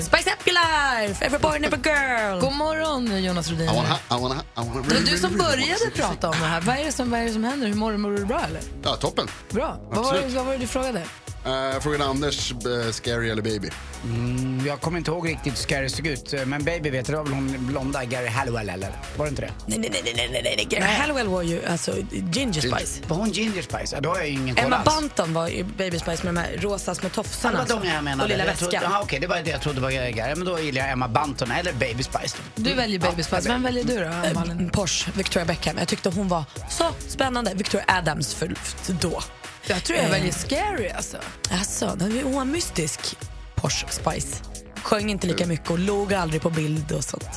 Spice 0.02 0.30
up 0.30 0.46
your 0.46 0.54
life, 0.54 1.26
every 1.26 1.38
boy 1.38 1.56
and 1.56 1.64
every 1.64 1.80
girl. 1.82 2.40
God 2.40 2.52
morgon 2.52 3.24
Jonas 3.24 3.50
Rhodin. 3.50 3.64
I 3.64 3.76
wanna, 3.76 3.98
I 4.10 4.20
wanna, 4.22 4.34
I 4.34 4.68
wanna 4.68 4.82
Det 4.88 4.94
var 4.94 5.10
du 5.10 5.18
som 5.18 5.38
började 5.38 5.90
prata 5.94 6.28
om 6.28 6.36
det 6.40 6.46
här. 6.46 6.60
Vad 6.60 6.76
är 6.76 6.84
det 6.84 6.92
som, 6.92 7.10
vad 7.10 7.20
är 7.20 7.24
det 7.24 7.32
som 7.32 7.44
händer? 7.44 7.66
Hur 7.66 7.74
mår 7.74 7.92
du? 7.92 7.98
Mår 7.98 8.10
du 8.10 8.24
bra 8.24 8.40
eller? 8.48 8.60
Ja, 8.82 8.96
toppen. 8.96 9.28
Bra. 9.50 9.76
Vad 9.90 10.04
var, 10.04 10.14
det, 10.14 10.28
vad 10.28 10.46
var 10.46 10.52
det 10.52 10.58
du 10.58 10.66
frågade? 10.66 11.02
Uh, 11.46 11.52
jag 11.52 11.82
frågade 11.82 12.04
Anders, 12.04 12.52
eh, 12.52 12.90
scary 12.92 13.30
eller 13.30 13.42
baby? 13.42 13.68
Mm, 14.04 14.66
jag 14.66 14.80
kommer 14.80 14.98
inte 14.98 15.10
ihåg 15.10 15.28
riktigt 15.28 15.52
hur 15.52 15.56
Scary 15.56 15.88
såg 15.88 16.06
ut, 16.06 16.34
men 16.46 16.64
Baby 16.64 16.90
vet 16.90 17.06
du, 17.06 17.12
det 17.12 17.18
var 17.18 17.24
väl 17.24 17.32
hon 17.34 17.66
blonda 17.66 18.04
Gary 18.04 18.28
Halliwell 18.28 18.68
eller? 18.68 18.90
Var 19.16 19.24
det 19.24 19.28
inte 19.30 19.42
det? 19.42 19.52
Nej, 19.66 19.78
nej, 19.78 19.90
nej, 20.04 20.14
nej, 20.16 20.40
nej, 20.44 20.54
nej. 20.56 20.64
Gary 20.70 20.92
Halliwell 20.92 21.28
var 21.28 21.42
ju 21.42 21.66
alltså 21.66 21.92
Ginger 22.10 22.60
Spice. 22.60 23.02
Var 23.08 23.16
hon 23.16 23.30
Ginger 23.30 23.62
Spice? 23.62 23.94
Ja, 23.96 24.00
då 24.00 24.08
har 24.10 24.16
jag 24.16 24.28
ingen 24.28 24.54
koll 24.54 24.64
Emma 24.64 24.76
alls. 24.76 24.84
Banton 24.84 25.34
var 25.34 25.48
ju 25.48 25.64
Baby 25.64 25.98
Spice 25.98 26.24
med 26.24 26.34
de 26.34 26.40
här 26.40 26.56
rosa 26.60 26.94
små 26.94 27.08
Ja, 27.08 27.14
tofsarna. 27.14 27.64
det 27.64 27.74
var 27.74 27.80
de 27.82 27.88
jag 27.88 28.04
menade. 28.04 28.22
Och 28.22 28.28
lilla 28.28 28.44
jag 28.44 28.70
väskan. 28.70 28.92
okej, 29.02 29.20
det 29.20 29.26
var 29.26 29.40
det 29.44 29.50
jag 29.50 29.60
trodde 29.62 29.80
var 29.80 29.90
Gary. 29.90 30.34
Men 30.36 30.44
då 30.44 30.60
gillar 30.60 30.80
jag 30.82 30.90
Emma 30.90 31.08
Banton 31.08 31.50
eller 31.50 31.72
Baby 31.72 32.02
Spice. 32.02 32.36
Du 32.54 32.74
väljer 32.74 32.98
Baby 33.00 33.22
Spice. 33.22 33.48
Vem 33.48 33.62
väljer 33.62 33.84
du 33.84 33.98
då, 33.98 34.34
Malin? 34.40 34.60
Eh, 34.66 34.70
Porsche, 34.72 35.10
Victoria 35.14 35.46
Beckham. 35.46 35.78
Jag 35.78 35.88
tyckte 35.88 36.08
hon 36.10 36.28
var 36.28 36.44
så 36.70 36.84
spännande. 37.08 37.52
Victoria 37.54 37.84
Adams 37.88 38.34
för, 38.34 38.54
för 38.56 38.92
då. 38.92 39.22
Jag 39.66 39.84
tror 39.84 39.96
jag 39.98 40.04
Eh. 40.06 40.10
väljer 40.10 40.32
Scary 40.32 40.88
alltså. 40.88 41.16
Alltså, 41.50 41.86
hon 42.24 42.34
var 42.34 42.44
mystisk. 42.44 43.00
Porsche 43.54 43.86
Spice. 43.90 44.42
Sjöng 44.82 45.10
inte 45.10 45.26
lika 45.26 45.46
mycket 45.46 45.70
och 45.70 45.78
låg 45.78 46.14
aldrig 46.14 46.42
på 46.42 46.50
bild 46.50 46.92
och 46.92 47.04
sånt. 47.04 47.28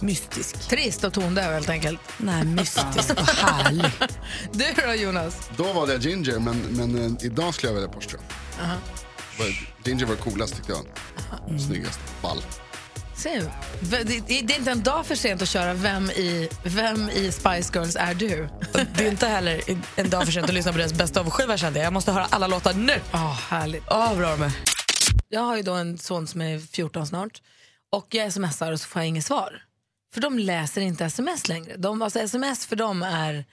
Mystisk. 0.00 0.68
Trist 0.68 1.04
och 1.04 1.12
tondöv 1.12 1.52
helt 1.52 1.68
enkelt. 1.68 2.00
Nej, 2.16 2.44
mystisk 2.44 3.10
och 3.10 3.28
härlig. 3.28 3.90
Du 4.52 4.64
då 4.86 4.94
Jonas? 4.94 5.50
Då 5.56 5.72
valde 5.72 5.92
jag 5.92 6.02
Ginger, 6.02 6.38
men, 6.38 6.56
men 6.60 7.04
eh, 7.04 7.24
idag 7.26 7.54
skulle 7.54 7.68
jag 7.72 7.74
välja 7.74 7.88
Porsche. 7.88 8.16
Aha. 8.62 8.74
Var- 9.38 9.68
Ginger 9.84 10.06
var 10.06 10.16
coolast 10.16 10.56
tyckte 10.56 10.72
jag. 10.72 11.60
Snyggast. 11.60 12.00
Ball. 12.22 12.42
Det, 13.80 14.30
är 14.30 14.58
inte 14.58 14.70
en 14.70 14.82
dag 14.82 15.06
för 15.06 15.14
sent 15.14 15.42
att 15.42 15.48
köra 15.48 15.74
Vem 15.74 16.10
i, 16.10 16.48
vem 16.64 17.10
i 17.10 17.32
Spice 17.32 17.78
Girls 17.78 17.96
är 17.96 18.14
du? 18.14 18.48
Det 18.96 19.06
är 19.06 19.10
inte 19.10 19.26
heller 19.26 19.60
en 19.96 20.10
dag 20.10 20.24
för 20.24 20.32
sent 20.32 20.48
att 20.48 20.54
lyssna 20.54 20.72
på 20.72 20.78
deras 20.78 20.92
bästa 20.92 21.20
av 21.20 21.30
skiva 21.30 21.56
kände 21.56 21.78
jag. 21.78 21.86
Jag 21.86 21.92
måste 21.92 22.12
höra 22.12 22.26
alla 22.30 22.46
låtar 22.46 22.74
nu. 22.74 23.00
Oh, 23.12 23.32
härligt. 23.32 23.82
Åh, 23.90 24.16
bra 24.16 24.28
är. 24.28 24.52
Jag 25.28 25.40
har 25.40 25.56
ju 25.56 25.62
då 25.62 25.74
en 25.74 25.98
son 25.98 26.26
som 26.26 26.40
är 26.40 26.58
14 26.58 27.06
snart 27.06 27.42
och 27.92 28.06
jag 28.14 28.32
smsar 28.32 28.72
och 28.72 28.80
så 28.80 28.86
får 28.86 29.02
jag 29.02 29.08
inget 29.08 29.24
svar. 29.24 29.62
För 30.14 30.20
de 30.20 30.38
läser 30.38 30.80
inte 30.80 31.04
sms 31.04 31.48
längre. 31.48 31.76
De, 31.76 32.02
alltså 32.02 32.18
sms 32.18 32.66
för 32.66 32.76
dem 32.76 33.02
är, 33.02 33.44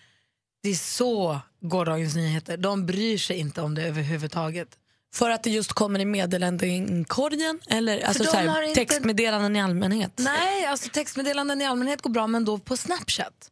det 0.63 0.69
är 0.69 0.75
så 0.75 1.39
gårdagens 1.61 2.15
nyheter. 2.15 2.57
De 2.57 2.85
bryr 2.85 3.17
sig 3.17 3.37
inte 3.37 3.61
om 3.61 3.75
det 3.75 3.83
överhuvudtaget. 3.83 4.77
För 5.13 5.29
att 5.29 5.43
det 5.43 5.49
just 5.49 5.73
kommer 5.73 5.99
i 5.99 6.05
meddelandeinkorgen 6.05 7.59
eller 7.67 8.01
alltså 8.01 8.23
så 8.23 8.37
här, 8.37 8.61
inte- 8.61 8.79
textmeddelanden 8.85 9.55
i 9.55 9.61
allmänhet? 9.61 10.11
Nej, 10.15 10.65
alltså 10.65 10.89
textmeddelanden 10.89 11.61
i 11.61 11.65
allmänhet 11.65 12.01
går 12.01 12.09
bra, 12.09 12.27
men 12.27 12.45
då 12.45 12.57
på 12.57 12.77
Snapchat. 12.77 13.51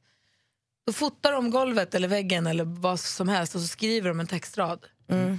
Då 0.87 0.93
fotar 0.93 1.31
de 1.31 1.51
golvet 1.51 1.95
eller 1.95 2.07
väggen 2.07 2.47
eller 2.47 2.63
vad 2.63 2.99
som 2.99 3.29
helst 3.29 3.55
och 3.55 3.61
så 3.61 3.67
skriver 3.67 4.09
de 4.09 4.19
en 4.19 4.27
textrad. 4.27 4.79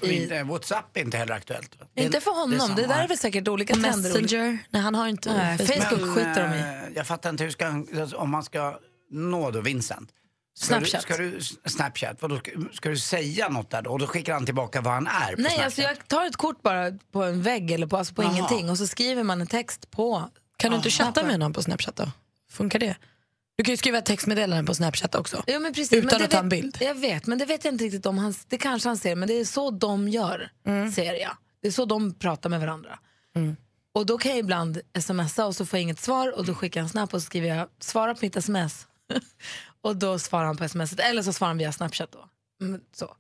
Och 0.03 0.09
inte, 0.09 0.43
Whatsapp 0.43 0.97
är 0.97 1.01
inte 1.01 1.17
heller 1.17 1.35
aktuellt. 1.35 1.81
va? 1.81 1.87
Inte 1.95 2.21
för 2.21 2.31
honom, 2.31 2.51
det, 2.51 2.59
samma. 2.61 2.75
där 2.75 3.05
är 3.05 3.09
väl 3.09 3.19
säkert 3.19 3.49
olika 3.49 3.75
trender. 3.75 4.21
Messenger? 4.21 4.59
Nej, 4.71 4.83
han 4.83 4.95
har 4.95 5.09
inte 5.09 5.33
Nej, 5.37 5.59
Facebook 5.59 6.01
Men, 6.01 6.15
skiter 6.15 6.49
de 6.49 6.55
i. 6.57 6.59
eh, 6.61 6.97
Jag 6.97 7.07
fattar 7.07 7.31
inte, 7.31 7.45
hur 7.45 7.51
ska 7.51 7.69
om 8.17 8.31
man 8.31 8.43
ska 8.43 8.79
nå 9.11 9.51
då 9.51 9.61
Vincent? 9.61 10.11
Ska 10.55 10.67
Snapchat. 10.67 11.07
Du, 11.07 11.15
ska 11.15 11.23
du, 11.23 11.41
Snapchat, 11.71 12.23
vadå, 12.23 12.37
ska, 12.39 12.51
ska 12.73 12.89
du 12.89 12.99
säga 12.99 13.49
något 13.49 13.71
där 13.71 13.83
då? 13.83 13.91
Och 13.91 13.99
då 13.99 14.07
skickar 14.07 14.33
han 14.33 14.47
tillbaka 14.47 14.81
vad 14.81 14.93
han 14.95 15.07
är 15.07 15.37
på 15.37 15.43
Nej, 15.43 15.51
Snapchat? 15.51 15.65
alltså 15.65 15.81
jag 15.83 16.09
tar 16.09 16.27
ett 16.27 16.37
kort 16.37 16.63
bara 16.63 16.91
på 17.13 17.23
en 17.25 17.43
vägg 17.43 17.71
eller 17.71 17.87
på, 17.87 17.97
alltså 17.97 18.15
på 18.15 18.23
ingenting 18.23 18.71
och 18.71 18.79
så 18.79 18.87
skriver 18.87 19.23
man 19.23 19.41
en 19.41 19.47
text 19.47 19.91
på. 19.91 20.31
Kan 20.57 20.71
du 20.71 20.77
inte 20.77 20.89
Aha. 20.89 21.07
chatta 21.07 21.23
med 21.27 21.39
någon 21.41 21.53
på 21.53 21.63
Snapchat 21.63 21.97
då? 21.97 22.11
Funkar 22.51 22.79
det? 22.79 22.97
Du 23.57 23.65
kan 23.65 23.73
ju 23.73 23.77
skriva 23.77 23.99
ett 23.99 24.05
textmeddelande 24.05 24.65
på 24.65 24.75
Snapchat 24.75 25.15
också. 25.15 25.43
Men 25.47 25.73
precis, 25.75 25.93
Utan 25.93 26.23
att 26.23 26.31
ta 26.31 26.39
en 26.39 26.49
bild. 26.49 26.79
Jag 26.81 26.95
vet, 26.95 27.27
men 27.27 27.39
det 27.39 27.45
vet 27.45 27.65
jag 27.65 27.75
inte 27.75 27.85
riktigt 27.85 28.07
om 28.07 28.19
han, 28.19 28.35
det 28.49 28.59
kanske 28.59 28.89
han 28.89 28.97
ser, 28.99 29.17
men 29.17 29.29
det 29.29 29.35
är 29.41 29.45
så 29.45 29.71
de 29.71 30.09
gör, 30.09 30.51
Mm. 30.67 30.93
ser 30.93 31.15
jag. 31.15 31.37
Det 31.63 31.69
är 31.69 31.73
så 31.73 31.85
de 31.85 32.15
pratar 32.15 32.51
med 32.51 32.61
varandra. 32.61 32.99
Och 33.95 34.07
då 34.07 34.19
kan 34.19 34.31
jag 34.31 34.39
ibland 34.39 34.81
smsa 35.01 35.47
och 35.47 35.57
så 35.57 35.67
får 35.67 35.77
jag 35.79 35.83
inget 35.83 36.01
svar 36.01 36.39
och 36.39 36.45
då 36.47 36.55
skickar 36.55 36.81
jag 36.81 36.85
en 36.85 36.89
snap 36.91 37.15
och 37.15 37.23
så 37.23 37.27
skriver 37.27 37.49
jag 37.49 37.69
svara 37.81 38.15
på 38.15 38.19
mitt 38.23 38.37
sms. 38.37 38.87
och 39.83 39.97
då 39.97 40.19
svarar 40.19 40.45
han 40.45 40.57
på 40.57 40.65
sms 40.65 40.93
eller 40.93 41.23
så 41.23 41.33
svarar 41.33 41.49
han 41.49 41.59
via 41.59 41.73
snapchat 41.73 42.13
då. 42.13 42.29
Mm, 42.67 42.81
så. 42.93 43.17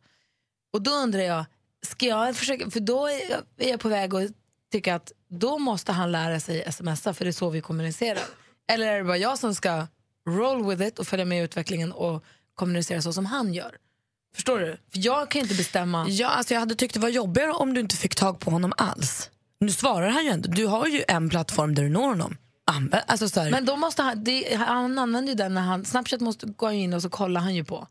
Och 0.73 0.83
då 0.83 0.91
undrar 0.91 1.21
jag, 1.21 1.45
ska 1.87 2.07
jag 2.07 2.37
försöka, 2.37 2.71
för 2.71 2.81
då 2.81 3.07
är 3.07 3.31
jag, 3.31 3.41
är 3.57 3.71
jag 3.71 3.81
på 3.81 3.89
väg 3.89 4.15
att 4.15 4.31
tycka 4.73 4.95
att 4.95 5.13
då 5.29 5.59
måste 5.59 5.93
han 5.93 6.13
lära 6.13 6.41
sig 6.41 6.73
smsa 6.73 7.15
för 7.15 7.25
det 7.25 7.31
är 7.31 7.33
så 7.33 7.51
vi 7.51 7.61
kommunicerar. 7.61 8.23
Eller 8.73 8.87
är 8.87 8.99
det 8.99 9.05
bara 9.05 9.17
jag 9.17 9.39
som 9.39 9.55
ska 9.55 9.87
roll 10.29 10.67
with 10.67 10.83
it 10.83 10.99
och 10.99 11.07
följa 11.07 11.25
med 11.25 11.39
i 11.39 11.45
utvecklingen 11.45 11.93
och 11.93 12.25
kommunicera 12.55 13.03
så 13.03 13.13
som 13.13 13.27
han 13.27 13.55
gör? 13.55 13.77
Förstår 14.35 14.59
du? 14.59 14.67
För 14.67 15.07
jag 15.07 15.31
kan 15.31 15.43
inte 15.43 15.55
bestämma. 15.55 16.07
Ja, 16.09 16.29
alltså 16.29 16.55
jag 16.55 16.61
hade 16.61 16.75
tyckt 16.75 16.95
det 16.95 17.01
var 17.01 17.09
jobbigare 17.09 17.53
om 17.53 17.75
du 17.75 17.81
inte 17.81 17.97
fick 17.97 18.15
tag 18.15 18.41
på 18.41 18.51
honom 18.51 18.73
alls. 18.77 19.31
Nu 19.61 19.71
svarar 19.71 20.09
han 20.09 20.25
ju 20.25 20.31
ändå. 20.31 20.51
Du 20.51 20.67
har 20.67 20.87
ju 20.87 21.05
en 21.09 21.31
plattform 21.31 21.75
där 21.75 21.83
du 21.83 21.89
når 21.89 22.09
honom. 22.09 22.37
Alltså 23.07 23.29
så 23.29 23.41
här, 23.41 23.51
Men 23.51 23.64
då 23.64 23.77
måste 23.77 24.03
han, 24.03 24.25
det, 24.25 24.55
han 24.55 24.99
använder 24.99 25.33
ju 25.33 25.37
den 25.37 25.55
när 25.55 25.62
han, 25.62 25.85
Snapchat 25.85 26.21
måste 26.21 26.47
gå 26.47 26.73
in 26.73 26.95
och 26.95 27.03
så 27.03 27.11
kollar 27.11 27.41
han 27.41 27.55
ju 27.55 27.64
på. 27.64 27.89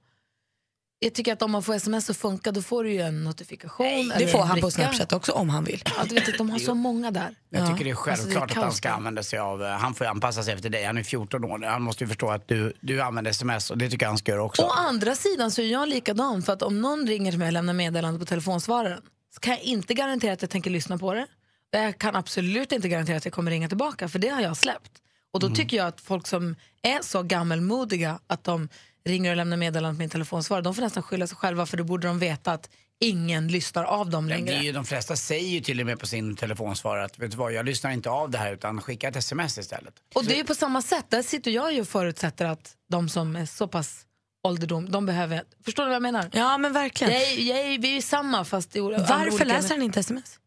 Jag 1.01 1.13
tycker 1.13 1.33
att 1.33 1.41
om 1.41 1.51
man 1.51 1.63
får 1.63 1.73
sms 1.73 2.05
så 2.05 2.13
funkar 2.13 2.51
då 2.51 2.61
får 2.61 2.83
du 2.83 2.91
ju 2.91 3.01
en 3.01 3.23
notifikation. 3.23 3.85
det 4.09 4.15
eller 4.15 4.27
får 4.27 4.39
han 4.39 4.61
på 4.61 4.67
bricka. 4.67 4.71
Snapchat 4.71 5.13
också 5.13 5.31
om 5.31 5.49
han 5.49 5.63
vill. 5.63 5.83
Ja, 5.85 6.03
du 6.09 6.15
vet 6.15 6.29
att 6.29 6.37
de 6.37 6.49
har 6.49 6.59
så 6.59 6.75
många 6.75 7.11
där. 7.11 7.35
Jag 7.49 7.67
tycker 7.67 7.83
det 7.83 7.91
är 7.91 8.09
Alltså, 8.09 8.25
självklart 8.25 8.51
att 8.51 8.57
han 8.57 8.73
ska 8.73 8.89
använda 8.89 9.23
sig 9.23 9.39
av, 9.39 9.63
eh, 9.63 9.69
han 9.69 9.93
får 9.95 10.05
ju 10.07 10.11
anpassa 10.11 10.43
sig 10.43 10.53
efter 10.53 10.69
dig, 10.69 10.83
han 10.83 10.97
är 10.97 11.03
14 11.03 11.43
år, 11.43 11.65
han 11.65 11.81
måste 11.81 12.03
ju 12.03 12.07
förstå 12.07 12.29
att 12.29 12.47
du, 12.47 12.73
du 12.81 13.01
använder 13.01 13.31
sms 13.31 13.71
och 13.71 13.77
det 13.77 13.89
tycker 13.89 14.05
jag 14.05 14.09
han 14.09 14.17
ska 14.17 14.31
göra 14.31 14.43
också. 14.43 14.61
Å 14.61 14.69
andra 14.69 15.15
sidan 15.15 15.51
så 15.51 15.61
är 15.61 15.65
jag 15.65 15.89
likadan 15.89 16.41
för 16.41 16.53
att 16.53 16.61
om 16.61 16.81
någon 16.81 17.07
ringer 17.07 17.31
till 17.31 17.39
mig 17.39 17.47
och 17.47 17.53
lämnar 17.53 17.73
meddelande 17.73 18.19
på 18.19 18.25
telefonsvararen 18.25 19.01
så 19.33 19.39
kan 19.39 19.53
jag 19.53 19.61
inte 19.61 19.93
garantera 19.93 20.33
att 20.33 20.41
jag 20.41 20.51
tänker 20.51 20.69
lyssna 20.71 20.97
på 20.97 21.13
det. 21.13 21.27
Jag 21.71 21.97
kan 21.97 22.15
absolut 22.15 22.71
inte 22.71 22.89
garantera 22.89 23.17
att 23.17 23.25
jag 23.25 23.33
kommer 23.33 23.51
ringa 23.51 23.67
tillbaka 23.67 24.09
för 24.09 24.19
det 24.19 24.27
har 24.29 24.41
jag 24.41 24.57
släppt. 24.57 24.91
Och 25.33 25.39
då 25.39 25.47
Mm. 25.47 25.55
tycker 25.55 25.77
jag 25.77 25.87
att 25.87 26.01
folk 26.01 26.27
som 26.27 26.55
är 26.81 27.01
så 27.01 27.23
gammelmodiga 27.23 28.19
att 28.27 28.43
de 28.43 28.69
ringer 29.05 29.31
och 29.31 29.37
lämnar 29.37 29.57
meddelande 29.57 29.95
på 29.95 29.99
min 29.99 30.09
telefonsvarare, 30.09 30.63
de 30.63 30.75
får 30.75 30.81
nästan 30.81 31.03
skylla 31.03 31.27
sig 31.27 31.37
själva 31.37 31.65
för 31.65 31.77
då 31.77 31.83
borde 31.83 32.07
de 32.07 32.19
veta 32.19 32.51
att 32.51 32.69
ingen 32.99 33.47
lyssnar 33.47 33.83
av 33.83 34.09
dem 34.09 34.29
Ja, 34.29 34.35
längre. 34.35 34.51
det 34.51 34.57
är 34.57 34.61
ju, 34.63 34.71
de 34.71 34.85
flesta 34.85 35.15
säger 35.15 35.49
ju 35.49 35.59
till 35.59 35.79
och 35.79 35.85
med 35.85 35.99
på 35.99 36.07
sin 36.07 36.35
telefonsvarare 36.35 37.05
att 37.05 37.19
vet 37.19 37.31
du 37.31 37.37
vad, 37.37 37.53
jag 37.53 37.65
lyssnar 37.65 37.91
inte 37.91 38.09
av 38.09 38.29
det 38.29 38.37
här 38.37 38.53
utan 38.53 38.81
skicka 38.81 39.07
ett 39.07 39.15
sms 39.15 39.57
istället. 39.57 39.93
Och 40.15 40.25
det 40.25 40.33
är 40.33 40.37
ju 40.37 40.43
på 40.43 40.55
samma 40.55 40.81
sätt, 40.81 41.05
där 41.09 41.21
sitter 41.23 41.51
jag 41.51 41.73
ju 41.73 41.81
och 41.81 41.87
förutsätter 41.87 42.45
att 42.45 42.75
de 42.89 43.09
som 43.09 43.35
är 43.35 43.45
så 43.45 43.67
pass 43.67 44.05
ålderdom, 44.43 44.91
de 44.91 45.05
behöver... 45.05 45.43
Förstår 45.65 45.83
du 45.83 45.87
vad 45.89 45.95
jag 45.95 46.01
menar? 46.01 46.29
Ja 46.33 46.57
men 46.57 46.73
verkligen. 46.73 47.13
Jag 47.13 47.21
är, 47.23 47.39
jag 47.71 47.79
vi 47.81 47.89
är 47.89 47.95
ju 47.95 48.01
samma 48.01 48.45
fast 48.45 48.75
i 48.75 48.79
Varför 48.79 49.27
olika- 49.27 49.43
läser 49.43 49.69
han 49.69 49.81
inte 49.81 49.99
sms? 49.99 50.39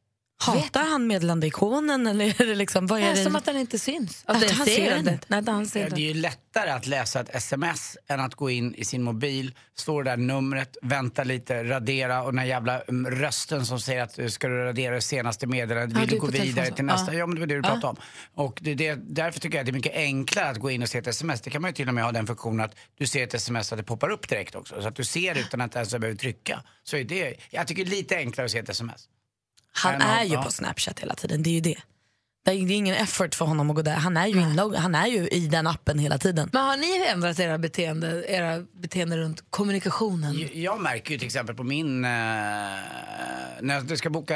Hatar 0.46 0.84
han 0.90 1.06
meddelandeikonen 1.06 2.06
eller 2.06 2.40
är 2.42 2.46
det 2.46 2.54
liksom, 2.54 2.86
vad 2.86 2.98
är 3.00 3.04
Nej, 3.04 3.14
det? 3.14 3.22
som 3.24 3.36
att 3.36 3.44
den 3.44 3.56
inte 3.56 3.78
syns. 3.78 4.22
Att, 4.26 4.44
Att 4.44 4.50
han 4.50 4.66
ser 4.66 4.90
den. 4.90 5.04
den. 5.04 5.18
Nej, 5.26 5.42
han 5.46 5.66
ser 5.66 5.80
Ja. 5.82 5.88
Det 5.96 6.02
är 6.10 6.14
ju 6.14 6.20
lättare 6.20 6.70
att 6.70 6.86
läsa 6.86 7.20
ett 7.20 7.34
sms 7.34 7.96
än 8.08 8.20
att 8.20 8.34
gå 8.34 8.50
in 8.50 8.74
i 8.74 8.84
sin 8.84 9.02
mobil, 9.02 9.54
står 9.76 10.04
det 10.04 10.10
där 10.10 10.16
numret, 10.16 10.76
vänta 10.82 11.24
lite, 11.24 11.64
radera 11.64 12.22
och 12.22 12.34
den 12.34 12.46
jävla 12.46 12.80
mm, 12.80 13.10
rösten 13.14 13.66
som 13.66 13.80
säger 13.80 14.02
att 14.02 14.18
eh, 14.18 14.26
ska 14.26 14.48
du 14.48 14.54
radera 14.64 14.94
det 14.94 15.00
senaste 15.00 15.46
meddelandet, 15.46 15.92
Ja, 15.94 16.00
vill 16.00 16.08
du 16.08 16.14
du 16.14 16.20
gå 16.20 16.26
vidare 16.26 16.70
till 16.70 16.84
nästa? 16.84 17.12
Ja. 17.12 17.18
Ja, 17.18 17.26
men 17.26 17.34
det 17.34 17.40
var 17.40 17.46
det 17.46 17.54
du 17.54 17.60
Ja. 17.60 17.62
pratade 17.72 17.86
om. 17.86 17.96
Och 18.34 18.58
det, 18.62 18.74
det, 18.74 18.94
därför 18.94 19.40
tycker 19.40 19.58
jag 19.58 19.60
att 19.62 19.66
det 19.66 19.70
är 19.70 19.74
mycket 19.74 19.94
enklare 19.96 20.48
att 20.48 20.58
gå 20.58 20.70
in 20.70 20.82
och 20.82 20.88
se 20.88 20.98
ett 20.98 21.06
sms. 21.06 21.40
Det 21.40 21.50
kan 21.50 21.62
man 21.62 21.68
ju 21.70 21.74
till 21.74 21.88
och 21.88 21.94
med 21.94 22.04
ha 22.04 22.12
den 22.12 22.26
funktionen 22.26 22.60
att 22.64 22.74
du 22.98 23.06
ser 23.06 23.22
ett 23.24 23.34
sms 23.34 23.72
att 23.72 23.78
det 23.78 23.84
poppar 23.84 24.10
upp 24.10 24.28
direkt 24.28 24.54
också. 24.54 24.82
Så 24.82 24.88
att 24.88 24.96
du 24.96 25.04
ser 25.04 25.38
utan 25.38 25.60
att 25.60 25.74
ens 25.74 25.90
behöver 25.96 26.18
trycka. 26.18 26.62
Så 26.84 26.96
är 26.96 27.04
det, 27.04 27.34
jag 27.50 27.66
tycker 27.68 27.84
det 27.84 27.90
är 27.90 27.96
lite 27.96 28.16
enklare 28.16 28.44
att 28.44 28.50
se 28.50 28.58
ett 28.58 28.68
sms. 28.68 29.08
Han 29.72 30.00
är 30.00 30.24
ju 30.24 30.36
på 30.36 30.50
Snapchat 30.50 31.00
hela 31.00 31.14
tiden, 31.14 31.42
det 31.42 31.50
är 31.50 31.54
ju 31.54 31.60
det. 31.60 31.78
Det 32.44 32.50
är 32.50 32.70
ingen 32.70 32.94
effort 32.94 33.34
för 33.34 33.44
honom 33.44 33.70
att 33.70 33.76
gå 33.76 33.82
där. 33.82 33.94
Han 33.94 34.16
är 34.16 34.26
ju, 34.26 34.40
inlogg, 34.40 34.74
han 34.74 34.94
är 34.94 35.06
ju 35.06 35.28
i 35.28 35.46
den 35.48 35.66
appen 35.66 35.98
hela 35.98 36.18
tiden. 36.18 36.50
Men 36.52 36.64
har 36.64 36.76
ni 36.76 37.06
ändrat 37.12 37.38
era 37.40 37.58
beteende, 37.58 38.24
era 38.28 38.64
beteende 38.72 39.16
runt 39.16 39.44
kommunikationen? 39.50 40.38
Jag- 40.38 40.54
Jag 40.54 40.80
märker 40.80 41.10
ju 41.12 41.18
till 41.18 41.26
exempel 41.26 41.54
på 41.56 41.62
min... 41.64 42.04
Eh, 42.04 42.10
när 43.60 43.84
jag 43.88 43.98
ska 43.98 44.10
boka 44.10 44.34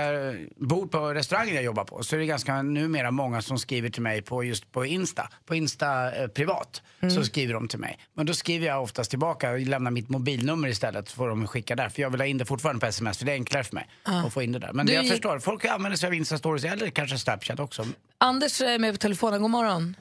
bord 0.57 0.91
på 0.91 1.15
restaurangen 1.15 1.55
jag 1.55 1.65
jobbar 1.65 1.85
på 1.85 2.03
så 2.03 2.17
är 2.17 2.21
det 2.21 2.27
ganska 2.27 2.63
numera 2.63 3.11
många 3.11 3.43
som 3.43 3.59
skriver 3.59 3.89
till 3.91 4.03
mig 4.03 4.23
på 4.23 4.45
just 4.45 4.73
på 4.73 4.85
Insta. 4.87 5.29
På 5.47 5.55
Insta 5.55 6.17
eh, 6.23 6.29
privat 6.29 6.83
så 7.15 7.25
skriver 7.25 7.55
de 7.55 7.69
till 7.69 7.79
mig. 7.79 7.99
Men 8.15 8.27
då 8.27 8.35
skriver 8.35 8.67
jag 8.67 8.83
oftast 8.83 9.11
tillbaka 9.11 9.51
och 9.51 9.61
lämnar 9.61 9.91
mitt 9.91 10.09
mobilnummer 10.09 10.69
istället 10.69 11.09
så 11.09 11.17
får 11.17 11.29
de 11.29 11.47
skicka 11.47 11.77
där. 11.77 11.89
För 11.89 12.03
jag 12.03 12.11
vill 12.11 12.21
ha 12.21 12.27
in 12.27 12.39
det 12.39 12.45
fortfarande 12.45 12.81
på 12.81 12.87
sms 12.87 13.19
för 13.19 13.25
det 13.27 13.33
är 13.33 13.35
enklare 13.35 13.65
för 13.65 13.75
mig 13.75 13.89
Ja. 14.07 14.27
att 14.27 14.33
få 14.33 14.43
in 14.43 14.53
det 14.53 14.59
där. 14.59 14.73
Men 14.73 14.87
Du 14.87 14.93
det 14.93 14.97
jag 14.97 15.09
förstår, 15.09 15.39
folk 15.39 15.65
använder 15.65 15.97
sig 15.99 16.07
av 16.07 16.15
Insta 16.15 16.39
stories 16.39 16.65
eller 16.65 16.91
kanske 16.91 17.19
Snapchat 17.19 17.61
också. 17.61 17.87
Anders 18.19 18.61
är 18.61 18.79
med 18.79 18.95
på 18.95 18.99
telefonen, 18.99 19.43
god 19.43 19.51
morgon. 19.51 19.97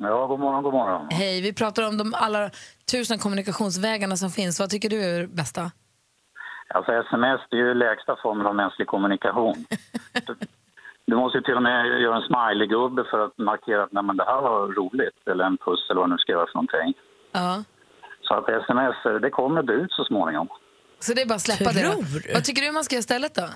Ja, 0.00 0.26
god 0.26 0.40
morgon, 0.40 0.62
god 0.62 0.72
morgon. 0.72 1.08
Hej, 1.10 1.40
vi 1.40 1.52
pratar 1.52 1.88
om 1.88 1.98
de 1.98 2.14
alla 2.14 2.50
tusen 2.92 3.18
kommunikationsvägarna 3.18 4.16
som 4.16 4.30
finns. 4.30 4.60
Vad 4.60 4.70
tycker 4.70 4.90
du 4.90 5.04
är 5.04 5.26
bästa? 5.26 5.70
Alltså 6.74 6.92
sms 6.92 7.40
det 7.50 7.56
är 7.56 7.60
ju 7.60 7.74
lägsta 7.74 8.16
formen 8.22 8.46
av 8.46 8.54
mänsklig 8.54 8.86
kommunikation. 8.88 9.64
Du 11.06 11.16
måste 11.16 11.38
ju 11.38 11.42
till 11.42 11.56
och 11.56 11.62
med 11.62 12.00
göra 12.00 12.16
en 12.16 12.22
smiley-gubbe 12.22 13.04
för 13.10 13.24
att 13.24 13.38
markera 13.38 13.82
att 13.82 13.92
Nej, 13.92 14.02
men 14.02 14.16
det 14.16 14.24
här 14.24 14.40
var 14.42 14.68
roligt, 14.68 15.28
eller 15.30 15.44
en 15.44 15.56
puss 15.56 15.90
eller 15.90 16.00
vad 16.00 16.08
du 16.08 16.12
nu 16.12 16.18
ska 16.18 16.32
göra 16.32 16.46
för 16.46 16.54
någonting. 16.54 16.94
Ja. 17.32 17.64
Så 18.22 18.34
att 18.34 18.48
sms, 18.48 19.22
det 19.22 19.30
kommer 19.30 19.62
det 19.62 19.72
ut 19.72 19.92
så 19.92 20.04
småningom. 20.04 20.48
Så 21.00 21.14
det 21.14 21.22
är 21.22 21.26
bara 21.26 21.34
att 21.34 21.40
släppa 21.40 21.72
det? 21.72 21.80
Tror 21.80 22.02
då? 22.02 22.18
du? 22.18 22.32
Vad 22.34 22.44
tycker 22.44 22.62
du 22.62 22.72
man 22.72 22.84
ska 22.84 22.94
göra 22.94 23.00
istället 23.00 23.34
då? 23.34 23.48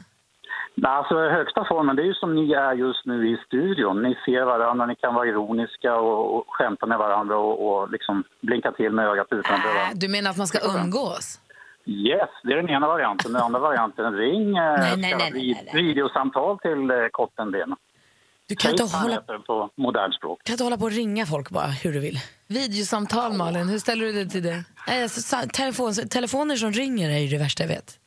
Alltså 0.83 1.29
högsta 1.29 1.64
formen, 1.68 1.97
det 1.97 2.03
är 2.03 2.07
ju 2.07 2.14
som 2.14 2.35
ni 2.35 2.53
är 2.53 2.72
just 2.72 3.07
nu 3.07 3.29
i 3.29 3.37
studion. 3.47 4.03
Ni 4.03 4.14
ser 4.24 4.45
varandra, 4.45 4.87
ni 4.87 4.95
kan 4.97 5.14
vara 5.14 5.27
ironiska 5.29 5.95
och, 5.97 6.37
och 6.37 6.45
skämta 6.49 6.87
med 6.87 6.99
varandra 6.99 7.37
och, 7.39 7.66
och 7.68 7.91
liksom 7.91 8.24
blinka 8.41 8.72
till 8.72 8.93
med 8.93 9.07
ögat 9.09 9.27
utan 9.31 9.55
att 9.55 9.62
behöva... 9.62 9.81
Äh, 9.81 9.89
du 9.95 10.09
menar 10.09 10.31
att 10.31 10.37
man 10.37 10.47
ska 10.47 10.59
umgås? 10.79 11.41
Yes, 11.87 12.29
det 12.43 12.53
är 12.53 12.57
den 12.57 12.68
ena 12.70 12.87
varianten. 12.87 13.33
Den 13.33 13.43
andra 13.43 13.61
varianten, 13.61 14.12
ring 14.12 14.57
eh, 14.57 14.62
Nej, 14.62 14.97
nej, 14.97 14.97
nej, 14.97 15.14
nej, 15.18 15.33
vid- 15.33 15.74
videosamtal 15.74 16.59
till 16.59 16.91
eh, 16.91 16.97
kotten-ben. 17.12 17.74
Du 18.49 18.57
kan 18.57 18.70
inte, 18.70 18.85
hålla, 18.85 19.22
på 19.47 19.70
modernt 19.77 20.14
språk. 20.14 20.41
kan 20.45 20.53
inte 20.53 20.64
hålla 20.64 20.77
på 20.77 20.85
och 20.85 20.91
ringa 20.91 21.27
folk 21.27 21.51
bara 21.51 21.66
hur 21.66 21.93
du 21.93 22.01
vill. 22.01 22.18
Videosamtal 22.47 23.33
Malin, 23.33 23.68
hur 23.68 23.79
ställer 23.79 24.07
du 24.07 24.12
dig 24.12 24.29
till 24.29 24.43
det? 24.43 24.64
Telefon, 25.53 25.93
telefoner 26.11 26.57
som 26.57 26.72
ringer 26.72 27.11
är 27.11 27.18
ju 27.18 27.29
det 27.29 27.39
värsta 27.39 27.62
jag 27.62 27.68
vet. 27.68 27.99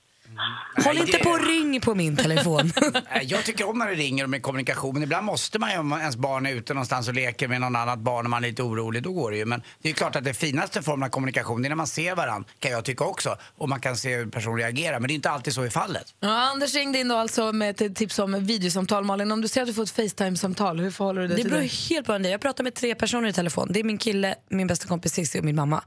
Håll 0.86 0.96
Nej, 0.96 0.98
inte 1.06 1.18
det- 1.18 1.24
på 1.24 1.30
och 1.30 1.48
ring 1.48 1.82
på 1.82 1.96
min 1.96 2.18
telefon. 2.18 2.72
Jag 3.24 3.44
tycker 3.46 3.70
om 3.70 3.78
när 3.80 3.88
det 3.88 3.94
ringer 3.96 4.24
och 4.24 4.30
med 4.30 4.42
kommunikation. 4.44 4.94
Men 4.94 5.04
ibland 5.04 5.26
måste 5.26 5.60
man 5.60 5.72
ju 5.72 5.78
om 5.78 5.92
ens 5.94 6.16
barn 6.16 6.46
är 6.46 6.52
ute 6.52 6.74
någonstans 6.74 7.08
och 7.08 7.14
leker 7.14 7.48
med 7.48 7.62
någon 7.62 7.76
annat 7.76 8.00
barn 8.00 8.26
och 8.26 8.30
man 8.30 8.44
är 8.44 8.48
lite 8.48 8.64
orolig, 8.64 9.04
då 9.04 9.12
går 9.14 9.32
det 9.32 9.38
ju. 9.38 9.46
Men 9.46 9.60
det 9.82 9.88
är 9.88 9.90
ju 9.90 9.96
klart 9.96 10.16
att 10.16 10.24
det 10.24 10.34
finaste 10.34 10.82
formen 10.82 11.04
av 11.06 11.10
kommunikation 11.10 11.62
det 11.62 11.68
är 11.68 11.70
när 11.70 11.76
man 11.76 11.88
ser 11.88 12.16
varandra, 12.16 12.50
kan 12.60 12.72
jag 12.72 12.86
tycka 12.86 13.04
också. 13.04 13.36
Och 13.58 13.70
man 13.70 13.80
kan 13.82 13.98
se 13.98 14.16
hur 14.16 14.26
personen 14.28 14.58
reagerar. 14.58 15.00
Men 15.00 15.08
det 15.08 15.14
är 15.14 15.16
inte 15.16 15.30
alltid 15.30 15.54
så 15.54 15.66
i 15.66 15.70
fallet. 15.70 16.14
Ja, 16.20 16.30
Anders 16.52 16.74
ringde 16.76 17.00
in 17.00 17.08
då 17.08 17.16
alltså 17.16 17.52
med 17.52 17.82
ett 17.82 17.96
tips 17.96 18.20
om 18.20 18.46
videosamtal. 18.46 19.04
Malin, 19.04 19.32
om 19.32 19.42
du 19.42 19.48
ser 19.48 19.62
att 19.62 19.68
du 19.68 19.74
får 19.74 19.84
ett 19.84 19.92
Facetime-samtal, 19.92 20.80
hur 20.80 20.92
förhåller 20.92 21.22
du 21.22 21.28
dig 21.28 21.38
Det 21.38 21.44
till 21.44 21.52
beror 21.52 21.62
det? 21.62 21.68
helt 21.96 22.06
på 22.06 22.12
vem 22.14 22.24
det 22.24 22.30
är. 22.30 22.32
Jag 22.32 22.42
pratar 22.42 22.64
med 22.64 22.74
tre 22.74 22.96
personer 22.96 23.30
i 23.30 23.34
telefon. 23.34 23.68
Det 23.72 23.80
är 23.80 23.84
min 23.84 23.98
kille, 23.98 24.36
min 24.50 24.68
bästa 24.68 24.88
kompis 24.88 25.14
Cissi 25.14 25.40
och 25.40 25.44
min 25.44 25.56
mamma. 25.56 25.84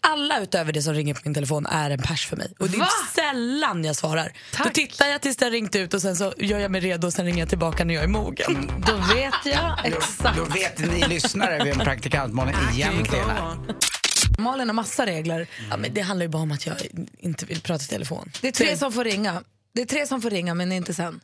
Alla 0.00 0.40
utöver 0.40 0.72
det 0.72 0.82
som 0.82 0.94
ringer 0.94 1.14
på 1.14 1.20
min 1.24 1.34
telefon 1.34 1.66
är 1.66 1.90
en 1.90 1.98
pers 1.98 2.26
för 2.26 2.36
mig. 2.36 2.54
Och 2.58 2.68
det 2.68 2.76
är 2.76 2.80
Va? 2.80 2.88
sällan 3.14 3.84
jag 3.84 3.96
svarar. 3.96 4.32
Då 4.64 4.70
tittar 4.70 5.06
jag 5.06 5.20
tills 5.20 5.36
det 5.36 5.44
har 5.46 5.50
ringt 5.50 5.76
ut 5.76 5.94
och 5.94 6.02
sen 6.02 6.16
så 6.16 6.34
gör 6.38 6.58
jag 6.58 6.70
mig 6.70 6.80
redo 6.80 7.06
och 7.06 7.12
sen 7.12 7.24
ringer 7.24 7.38
jag 7.38 7.48
tillbaka 7.48 7.84
när 7.84 7.94
jag 7.94 8.04
är 8.04 8.08
mogen. 8.08 8.72
Då 8.86 8.96
vet 9.14 9.34
jag 9.44 9.86
exakt. 9.86 10.36
Då 10.36 10.44
vet 10.44 10.78
ni 10.78 11.08
lyssnare 11.08 11.64
vem 11.64 11.78
praktikantmålen 11.78 12.54
egentligen 12.72 13.30
är. 13.30 13.56
Malin 14.38 14.68
har 14.68 14.74
massa 14.74 15.06
regler. 15.06 15.46
Ja, 15.70 15.76
men 15.76 15.94
det 15.94 16.00
handlar 16.00 16.24
ju 16.24 16.28
bara 16.28 16.42
om 16.42 16.52
att 16.52 16.66
jag 16.66 16.76
inte 17.18 17.46
vill 17.46 17.60
prata 17.60 17.84
i 17.84 17.86
telefon. 17.86 18.30
Det 18.40 18.48
är 18.48 18.52
tre 18.52 18.76
som 18.76 18.92
får 18.92 19.04
ringa. 19.04 19.42
Det 19.74 19.80
är 19.82 19.86
tre 19.86 20.06
som 20.06 20.22
får 20.22 20.30
ringa, 20.30 20.54
men 20.54 20.72
inte 20.72 20.94
sen. 20.94 21.20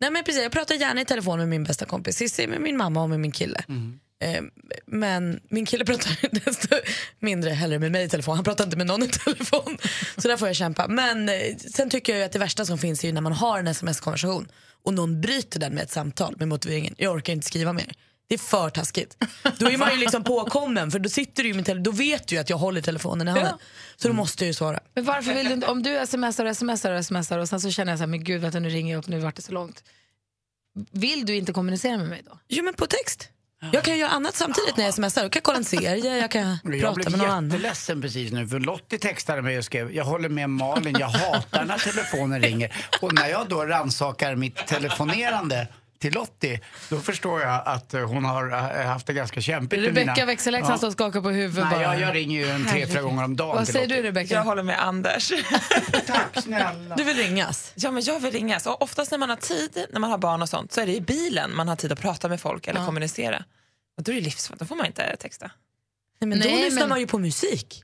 Nej, 0.00 0.10
men 0.10 0.24
precis, 0.24 0.42
jag 0.42 0.52
pratar 0.52 0.74
gärna 0.74 1.00
i 1.00 1.04
telefon 1.04 1.38
med 1.38 1.48
min 1.48 1.64
bästa 1.64 1.84
kompis 1.84 2.16
Cissi, 2.16 2.46
med 2.46 2.60
min 2.60 2.76
mamma 2.76 3.02
och 3.02 3.10
med 3.10 3.20
min 3.20 3.32
kille. 3.32 3.58
Eh, 3.58 3.74
Men 4.86 5.40
min 5.48 5.66
kille 5.66 5.84
pratar 5.84 6.44
desto 6.44 6.76
mindre 7.20 7.50
hellre 7.50 7.78
med 7.78 7.92
mig 7.92 8.04
i 8.04 8.08
telefon. 8.08 8.34
Han 8.34 8.44
pratar 8.44 8.64
inte 8.64 8.76
med 8.76 8.86
någon 8.86 9.02
i 9.02 9.08
telefon. 9.08 9.78
Så 10.16 10.28
där 10.28 10.36
får 10.36 10.48
jag 10.48 10.56
kämpa. 10.56 10.88
Men 10.88 11.28
eh, 11.28 11.56
sen 11.56 11.90
tycker 11.90 12.16
jag 12.16 12.24
att 12.24 12.32
det 12.32 12.38
värsta 12.38 12.64
som 12.64 12.78
finns 12.78 13.04
är 13.04 13.08
ju 13.08 13.14
när 13.14 13.20
man 13.20 13.32
har 13.32 13.58
en 13.58 13.66
sms-konversation 13.66 14.48
och 14.84 14.94
någon 14.94 15.20
bryter 15.20 15.60
den 15.60 15.74
med 15.74 15.82
ett 15.82 15.90
samtal 15.90 16.34
med 16.38 16.48
motiveringen 16.48 16.94
jag 16.98 17.14
orkar 17.14 17.32
inte 17.32 17.46
skriva 17.46 17.72
mer. 17.72 17.92
Det 18.28 18.34
är 18.34 18.38
för 18.38 18.70
taskigt. 18.70 19.16
Då 19.58 19.70
är 19.70 19.78
man 19.78 19.90
ju 19.90 19.96
liksom 19.96 20.24
påkommen 20.24 20.90
för 20.90 20.98
då 20.98 21.08
sitter 21.08 21.42
du 21.42 21.48
ju 21.48 21.54
med 21.54 21.82
då 21.82 21.90
vet 21.90 22.26
du 22.26 22.34
ju 22.34 22.40
att 22.40 22.50
jag 22.50 22.56
håller 22.56 22.80
telefonen 22.80 23.28
i 23.28 23.30
handen. 23.30 23.58
Så 23.96 24.08
då 24.08 24.14
måste 24.14 24.44
jag 24.44 24.46
ju 24.46 24.54
svara. 24.54 24.80
Men 24.94 25.04
varför 25.04 25.34
vill 25.34 25.46
du 25.46 25.52
inte, 25.52 25.66
om 25.66 25.82
du 25.82 26.06
smsar 26.06 26.44
och 26.44 26.56
smsar 26.56 26.92
och 26.92 27.04
smsar 27.04 27.38
och 27.38 27.48
sen 27.48 27.60
så 27.60 27.70
känner 27.70 27.92
jag 27.92 27.98
så 27.98 28.02
här, 28.02 28.06
men 28.06 28.24
gud 28.24 28.52
du, 28.52 28.60
nu 28.60 28.68
ringer 28.68 28.92
jag 28.92 28.98
upp, 28.98 29.08
nu 29.08 29.18
vart 29.18 29.36
det 29.36 29.42
så 29.42 29.52
långt. 29.52 29.84
Vill 30.90 31.26
du 31.26 31.36
inte 31.36 31.52
kommunicera 31.52 31.98
med 31.98 32.08
mig 32.08 32.22
då? 32.26 32.38
Jo 32.48 32.64
men 32.64 32.74
på 32.74 32.86
text. 32.86 33.28
Jag 33.72 33.84
kan 33.84 33.98
göra 33.98 34.10
annat 34.10 34.34
samtidigt 34.34 34.76
när 34.76 34.84
jag 34.84 34.94
smsar. 34.94 35.22
Jag 35.22 35.32
kan 35.32 35.42
kolla 35.42 35.58
en 35.58 35.64
serie, 35.76 36.18
jag 36.18 36.30
kan 36.30 36.58
Jag 36.64 36.80
prata 36.80 36.94
blev 36.94 37.10
med 37.10 37.18
någon 37.18 37.30
annan. 37.30 37.44
jätteledsen 37.50 38.02
precis 38.02 38.32
nu 38.32 38.48
för 38.48 38.60
Lottie 38.60 38.98
textade 38.98 39.42
mig 39.42 39.58
och 39.58 39.64
skrev 39.64 39.92
jag 39.92 40.04
håller 40.04 40.28
med 40.28 40.50
Malin, 40.50 40.96
jag 41.00 41.06
hatar 41.08 41.64
när 41.64 41.78
telefonen 41.78 42.42
ringer. 42.42 42.76
Och 43.00 43.14
när 43.14 43.28
jag 43.28 43.48
då 43.48 43.64
rannsakar 43.64 44.34
mitt 44.34 44.66
telefonerande 44.66 45.68
till 45.98 46.12
Lottie, 46.14 46.60
då 46.90 47.00
förstår 47.00 47.40
jag 47.40 47.62
att 47.66 47.94
eh, 47.94 48.00
hon 48.08 48.24
har 48.24 48.52
eh, 48.80 48.86
haft 48.86 49.06
det 49.06 49.12
ganska 49.12 49.40
kämpigt 49.40 49.82
Rebecka 49.82 50.12
mina... 50.14 50.26
växelläxan 50.26 50.78
och 50.86 50.92
skakar 50.92 51.20
på 51.20 51.30
huvudet 51.30 51.68
Nej, 51.72 51.82
jag, 51.82 52.00
jag 52.00 52.14
ringer 52.14 52.40
ju 52.46 52.50
en 52.50 52.64
tre, 52.66 52.86
fyra 52.86 53.02
gånger 53.02 53.24
om 53.24 53.36
dagen 53.36 53.56
Vad 53.56 53.66
säger 53.68 53.86
Lottie. 53.88 54.02
du 54.02 54.08
Rebecka? 54.08 54.34
Jag 54.34 54.42
håller 54.44 54.62
med 54.62 54.82
Anders. 54.82 55.32
Tack 56.06 56.42
snälla. 56.42 56.96
Du 56.96 57.04
vill 57.04 57.16
ringas? 57.16 57.72
Ja, 57.74 57.90
men 57.90 58.02
jag 58.02 58.20
vill 58.20 58.32
ringas. 58.32 58.66
Och 58.66 58.82
oftast 58.82 59.10
när 59.10 59.18
man 59.18 59.28
har 59.30 59.36
tid, 59.36 59.86
när 59.92 60.00
man 60.00 60.10
har 60.10 60.18
barn 60.18 60.42
och 60.42 60.48
sånt, 60.48 60.72
så 60.72 60.80
är 60.80 60.86
det 60.86 60.94
i 60.94 61.00
bilen 61.00 61.56
man 61.56 61.68
har 61.68 61.76
tid 61.76 61.92
att 61.92 62.00
prata 62.00 62.28
med 62.28 62.40
folk 62.40 62.66
eller 62.68 62.80
Ja. 62.80 62.86
kommunicera. 62.86 63.44
Och 63.96 64.02
då 64.02 64.12
är 64.12 64.16
det 64.16 64.20
livsfarligt, 64.22 64.60
då 64.60 64.66
får 64.66 64.76
man 64.76 64.86
inte 64.86 65.16
texta. 65.16 65.50
Nej, 66.20 66.28
men 66.28 66.40
då 66.40 66.48
Nej, 66.48 66.62
lyssnar 66.62 66.80
men- 66.80 66.88
man 66.88 67.00
ju 67.00 67.06
på 67.06 67.18
musik. 67.18 67.82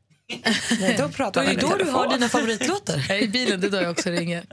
Nej, 0.81 0.97
då 0.99 1.09
pratar 1.09 1.43
är 1.43 1.47
man 1.47 1.55
det 1.55 1.61
i 1.61 1.69
då 1.71 1.77
du 1.77 1.91
har 1.91 2.09
dina 2.09 2.29
favoritlåtar. 2.29 3.13
I 3.23 3.29
bilen, 3.29 3.61
det 3.61 3.67
är 3.67 3.71
då 3.71 3.77
jag 3.77 3.91
också 3.91 4.11
ringer. 4.11 4.45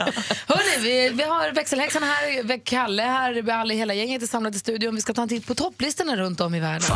Hörrni, 0.48 0.84
vi, 0.84 1.10
vi 1.10 1.24
har 1.24 1.52
växelhäxan 1.52 2.04
här, 2.04 2.58
Kalle 2.58 3.04
här, 3.04 3.34
vi 3.34 3.52
har 3.52 3.60
alla, 3.60 3.74
hela 3.74 3.94
gänget 3.94 4.24
är 4.24 4.28
samlat 4.28 4.56
i 4.56 4.60
studion. 4.60 4.96
Vi 4.96 5.02
ska 5.02 5.14
ta 5.14 5.22
en 5.22 5.30
titt 5.30 5.48
på 5.48 5.56
topplistorna 5.56 6.16
runt 6.16 6.42
om 6.42 6.56
i 6.56 6.60
världen. 6.60 6.88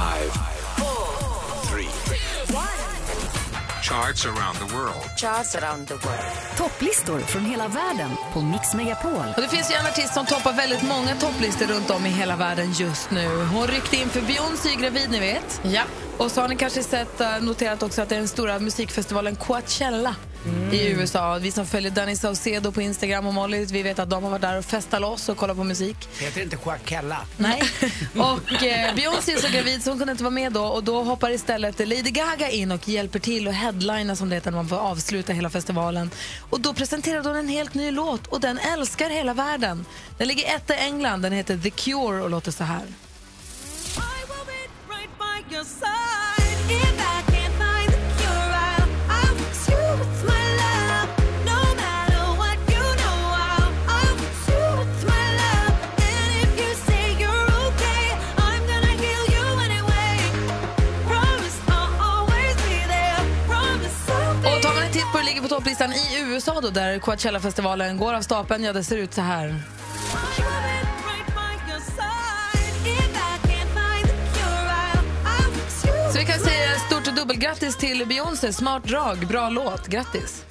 Charts 3.83 4.25
around 4.25 4.55
the 4.59 4.75
world. 4.75 5.17
Charts 5.17 5.55
around 5.55 5.87
the 5.87 5.93
world. 5.93 6.57
Topplistor 6.57 7.19
från 7.19 7.45
hela 7.45 7.67
världen 7.67 8.09
på 8.33 8.41
Mix 8.41 8.73
Megapol. 8.73 9.33
Och 9.35 9.41
det 9.41 9.47
finns 9.47 9.71
ju 9.71 9.75
en 9.75 9.85
artist 9.85 10.13
som 10.13 10.25
toppar 10.25 10.53
väldigt 10.53 10.83
många 10.83 11.15
topplistor 11.15 11.65
runt 11.65 11.89
om 11.89 12.05
i 12.05 12.09
hela 12.09 12.35
världen 12.35 12.71
just 12.71 13.11
nu. 13.11 13.27
Hon 13.27 13.67
ryckte 13.67 13.97
in 13.97 14.09
för 14.09 14.21
Beyoncé 14.21 14.75
gravid, 14.75 15.11
ni 15.11 15.19
vet. 15.19 15.61
Ja. 15.63 15.81
Och 16.17 16.31
så 16.31 16.41
har 16.41 16.47
ni 16.47 16.55
kanske 16.55 16.83
sett, 16.83 17.21
eh, 17.21 17.41
noterat 17.41 17.83
också 17.83 18.01
att 18.01 18.09
det 18.09 18.15
är 18.15 18.19
den 18.19 18.27
stora 18.27 18.59
musikfestivalen 18.59 19.35
Coachella 19.35 20.15
i 20.71 20.87
USA. 20.87 21.37
Vi 21.41 21.51
som 21.51 21.65
följer 21.65 21.91
Danny 21.91 22.15
Saucedo 22.15 22.71
på 22.71 22.81
Instagram 22.81 23.27
och 23.27 23.33
Molly, 23.33 23.65
vi 23.65 23.83
vet 23.83 23.99
att 23.99 24.09
de 24.09 24.23
har 24.23 24.29
varit 24.29 24.41
där 24.41 24.57
och 24.57 24.65
festat 24.65 25.01
loss 25.01 25.29
och 25.29 25.37
kollat 25.37 25.57
på 25.57 25.63
musik. 25.63 26.09
Heter 26.19 26.41
inte 26.41 26.57
Joaquella? 26.65 27.17
Nej. 27.37 27.63
Och 28.17 28.63
eh, 28.63 28.95
Beyoncé 28.95 29.31
är 29.31 29.37
så 29.37 29.53
gravid 29.53 29.83
så 29.83 29.89
hon 29.89 29.97
kunde 29.97 30.11
inte 30.11 30.23
vara 30.23 30.31
med 30.31 30.51
då 30.53 30.63
och 30.63 30.83
då 30.83 31.03
hoppar 31.03 31.29
istället 31.29 31.79
Lady 31.79 32.11
Gaga 32.11 32.49
in 32.49 32.71
och 32.71 32.87
hjälper 32.87 33.19
till 33.19 33.47
och 33.47 33.53
headliner 33.53 34.15
som 34.15 34.29
det 34.29 34.35
heter 34.35 34.51
när 34.51 34.57
man 34.57 34.67
får 34.67 34.77
avsluta 34.77 35.33
hela 35.33 35.49
festivalen. 35.49 36.09
Och 36.49 36.59
då 36.59 36.73
presenterade 36.73 37.29
hon 37.29 37.37
en 37.37 37.47
helt 37.47 37.73
ny 37.73 37.91
låt 37.91 38.27
och 38.27 38.39
den 38.39 38.57
älskar 38.57 39.09
hela 39.09 39.33
världen. 39.33 39.85
Den 40.17 40.27
ligger 40.27 40.55
etta 40.55 40.75
i 40.75 40.77
England, 40.77 41.21
den 41.21 41.31
heter 41.31 41.57
The 41.57 41.69
Cure 41.69 42.21
och 42.21 42.29
låter 42.29 42.51
så 42.51 42.63
här. 42.63 42.83
Topplistan 65.63 65.93
i 65.93 66.19
USA 66.19 66.61
då, 66.61 66.69
där 66.69 66.99
Coachella-festivalen 66.99 67.97
går 67.97 68.13
av 68.13 68.21
stapeln, 68.21 68.63
ja 68.63 68.73
det 68.73 68.83
ser 68.83 68.97
ut 68.97 69.13
så 69.13 69.21
här. 69.21 69.61
Så 76.11 76.19
vi 76.19 76.25
kan 76.25 76.39
säga 76.39 76.79
stort 76.87 77.07
och 77.07 77.13
dubbelgrattis 77.13 77.77
till 77.77 78.05
Beyoncé. 78.07 78.53
Smart 78.53 78.83
drag, 78.83 79.27
bra 79.27 79.49
låt. 79.49 79.87
Grattis. 79.87 80.45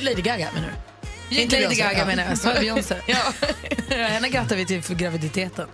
Lady 0.00 0.22
Gaga 0.22 0.48
menar 0.54 0.72
du? 1.28 1.42
Inte 1.42 1.60
Lady. 1.60 1.74
Gaga 1.74 2.06
menar 2.06 2.24
jag, 2.24 2.38
så 2.38 2.52
Beyoncé. 2.60 2.96
ja. 3.06 3.32
Henne 3.96 4.28
grattar 4.28 4.56
vi 4.56 4.66
till 4.66 4.82
för 4.82 4.94
graviditeten. 4.94 5.68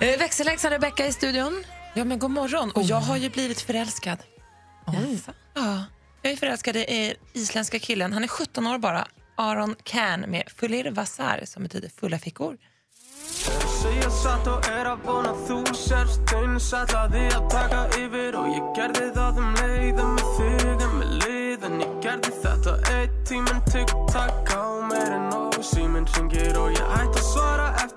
Eh, 0.00 0.18
växelläxan 0.18 0.70
Rebecca 0.70 1.06
i 1.06 1.12
studion. 1.12 1.64
Ja, 1.94 2.04
men 2.04 2.18
god 2.18 2.30
morgon. 2.30 2.70
Och 2.70 2.82
jag 2.82 3.00
har 3.00 3.16
ju 3.16 3.30
blivit 3.30 3.60
förälskad. 3.60 4.18
Ja, 5.54 5.84
jag 6.26 6.32
är 6.32 6.36
förälskad 6.36 6.76
i 6.76 7.14
isländska 7.32 7.78
killen. 7.78 8.12
Han 8.12 8.24
är 8.24 8.28
17 8.28 8.66
år 8.66 8.78
bara. 8.78 9.08
Aron 9.36 9.74
Can 9.82 10.20
med 10.20 10.42
Fulir 10.56 10.90
Vasar 10.90 11.40
som 11.44 11.62
betyder 11.62 11.88
fulla 11.88 12.18
fickor. 12.18 12.56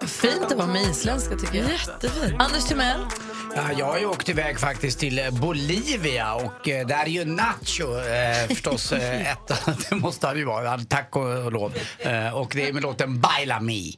Fint 0.08 0.52
att 0.52 0.58
vara 0.58 0.68
med 0.68 0.82
isländska 0.82 1.36
tycker 1.36 1.58
jag. 1.58 1.72
Jättefint. 1.72 2.42
Anders 2.42 2.66
Timell. 2.66 3.06
Ja, 3.56 3.72
jag 3.78 3.86
har 3.86 4.00
ju 4.00 4.06
åkt 4.06 4.30
iväg 4.30 4.60
faktiskt 4.60 5.00
till 5.00 5.20
eh, 5.20 5.30
Bolivia 5.32 6.34
och 6.34 6.70
eh, 6.70 6.88
där 6.88 7.04
är 7.04 7.10
ju 7.10 7.26
Nacho 7.26 8.00
eh, 8.00 8.48
förstås 8.48 8.92
eh, 8.92 9.32
etta. 9.32 9.56
Det 9.90 9.96
måste 9.96 10.28
han 10.28 10.38
ju 10.38 10.46
vara, 10.46 10.78
tack 10.78 11.16
och, 11.16 11.52
lov. 11.52 11.74
Eh, 12.00 12.36
och 12.36 12.52
det 12.56 12.70
är 12.70 12.74
med 12.74 12.82
låten 12.82 13.22
Baila 13.22 13.60
Mi. 13.60 13.96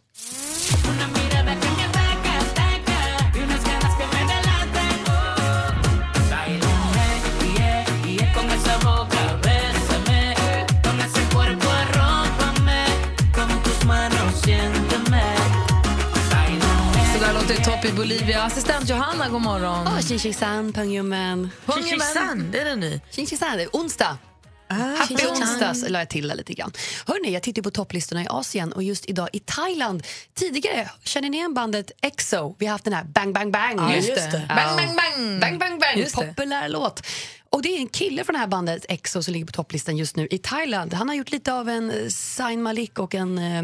Det 17.82 17.88
topp 17.88 17.94
i 17.94 17.98
Bolivia. 17.98 18.44
Assistent 18.44 18.90
Johanna, 18.90 19.30
god 19.30 19.42
morgon. 19.42 19.88
Oh, 19.88 20.00
Xing 20.00 20.74
Pungjumen. 20.74 21.50
Pungjumen. 21.66 22.52
det 22.52 22.60
är 22.60 22.66
den 22.66 22.80
ny. 22.80 23.00
Xing 23.12 23.28
det 23.40 23.64
är 23.64 23.70
onsdag. 23.74 24.18
Happy 24.70 25.16
onsdags 25.16 25.90
la 25.90 26.00
jag 26.00 26.10
till 26.10 26.28
det 26.28 26.36
lite 26.36 26.54
grann. 26.54 26.72
Hörrni, 27.08 27.34
jag 27.34 27.44
tittar 27.44 27.62
på 27.62 27.72
topplistorna 27.72 28.24
i 28.24 28.28
Asien 28.30 28.74
och 28.74 28.84
just 28.84 29.10
idag 29.10 29.30
i 29.34 29.40
Thailand. 29.40 30.04
Tidigare, 30.34 30.90
känner 31.04 31.30
ni 31.30 31.38
igen 31.38 31.54
bandet 31.54 31.92
EXO? 32.02 32.56
Vi 32.60 32.66
har 32.66 32.72
haft 32.72 32.84
den 32.84 32.94
här 32.94 33.04
Bang 33.04 33.34
Bang 33.34 33.52
Bang. 33.52 33.80
Ja, 33.80 33.96
just 33.96 34.08
det. 34.08 34.46
Ja. 34.50 34.56
Bang, 34.56 34.78
bang, 34.78 34.96
bang. 34.98 35.40
Bang 35.40 35.60
Bang 35.60 35.80
Bang, 35.80 35.98
Just 35.98 36.20
det. 36.20 36.28
populär 36.28 36.70
låt. 36.70 37.08
Och 37.50 37.62
det 37.62 37.70
är 37.70 37.80
en 37.80 37.88
kille 37.88 38.24
från 38.24 38.34
det 38.34 38.40
här 38.40 38.48
bandet 38.48 38.86
EXO 38.90 39.24
som 39.24 39.34
ligger 39.34 39.46
på 39.46 39.52
topplistan 39.52 39.98
just 39.98 40.16
nu 40.16 40.28
i 40.32 40.38
Thailand. 40.38 40.94
Han 40.94 41.10
har 41.10 41.16
gjort 41.16 41.32
lite 41.32 41.54
av 41.54 41.70
en 41.70 41.92
eh, 41.92 42.08
Zayn 42.10 42.62
Malik 42.64 43.00
och 43.00 43.16
en 43.16 43.38
eh, 43.38 43.64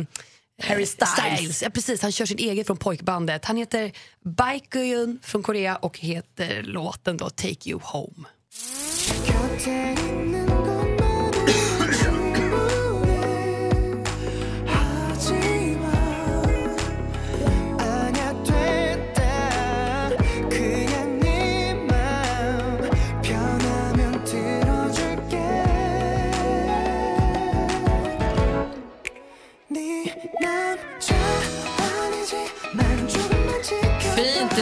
Harry 0.64 0.86
Styles. 0.86 1.64
Ja, 1.64 1.70
precis, 1.70 2.02
han 2.02 2.12
kör 2.12 2.26
sin 2.26 2.38
egen 2.38 2.66
från 2.66 2.78
pojkbandet. 2.78 3.46
Han 3.46 3.58
heter 3.58 3.92
Baekhyun 4.24 5.20
från 5.24 5.44
Korea 5.44 5.76
och 5.76 6.00
heter 6.00 6.64
låten 6.64 7.18
då 7.18 7.30
Take 7.30 7.70
You 7.70 7.80
Home. 7.84 8.28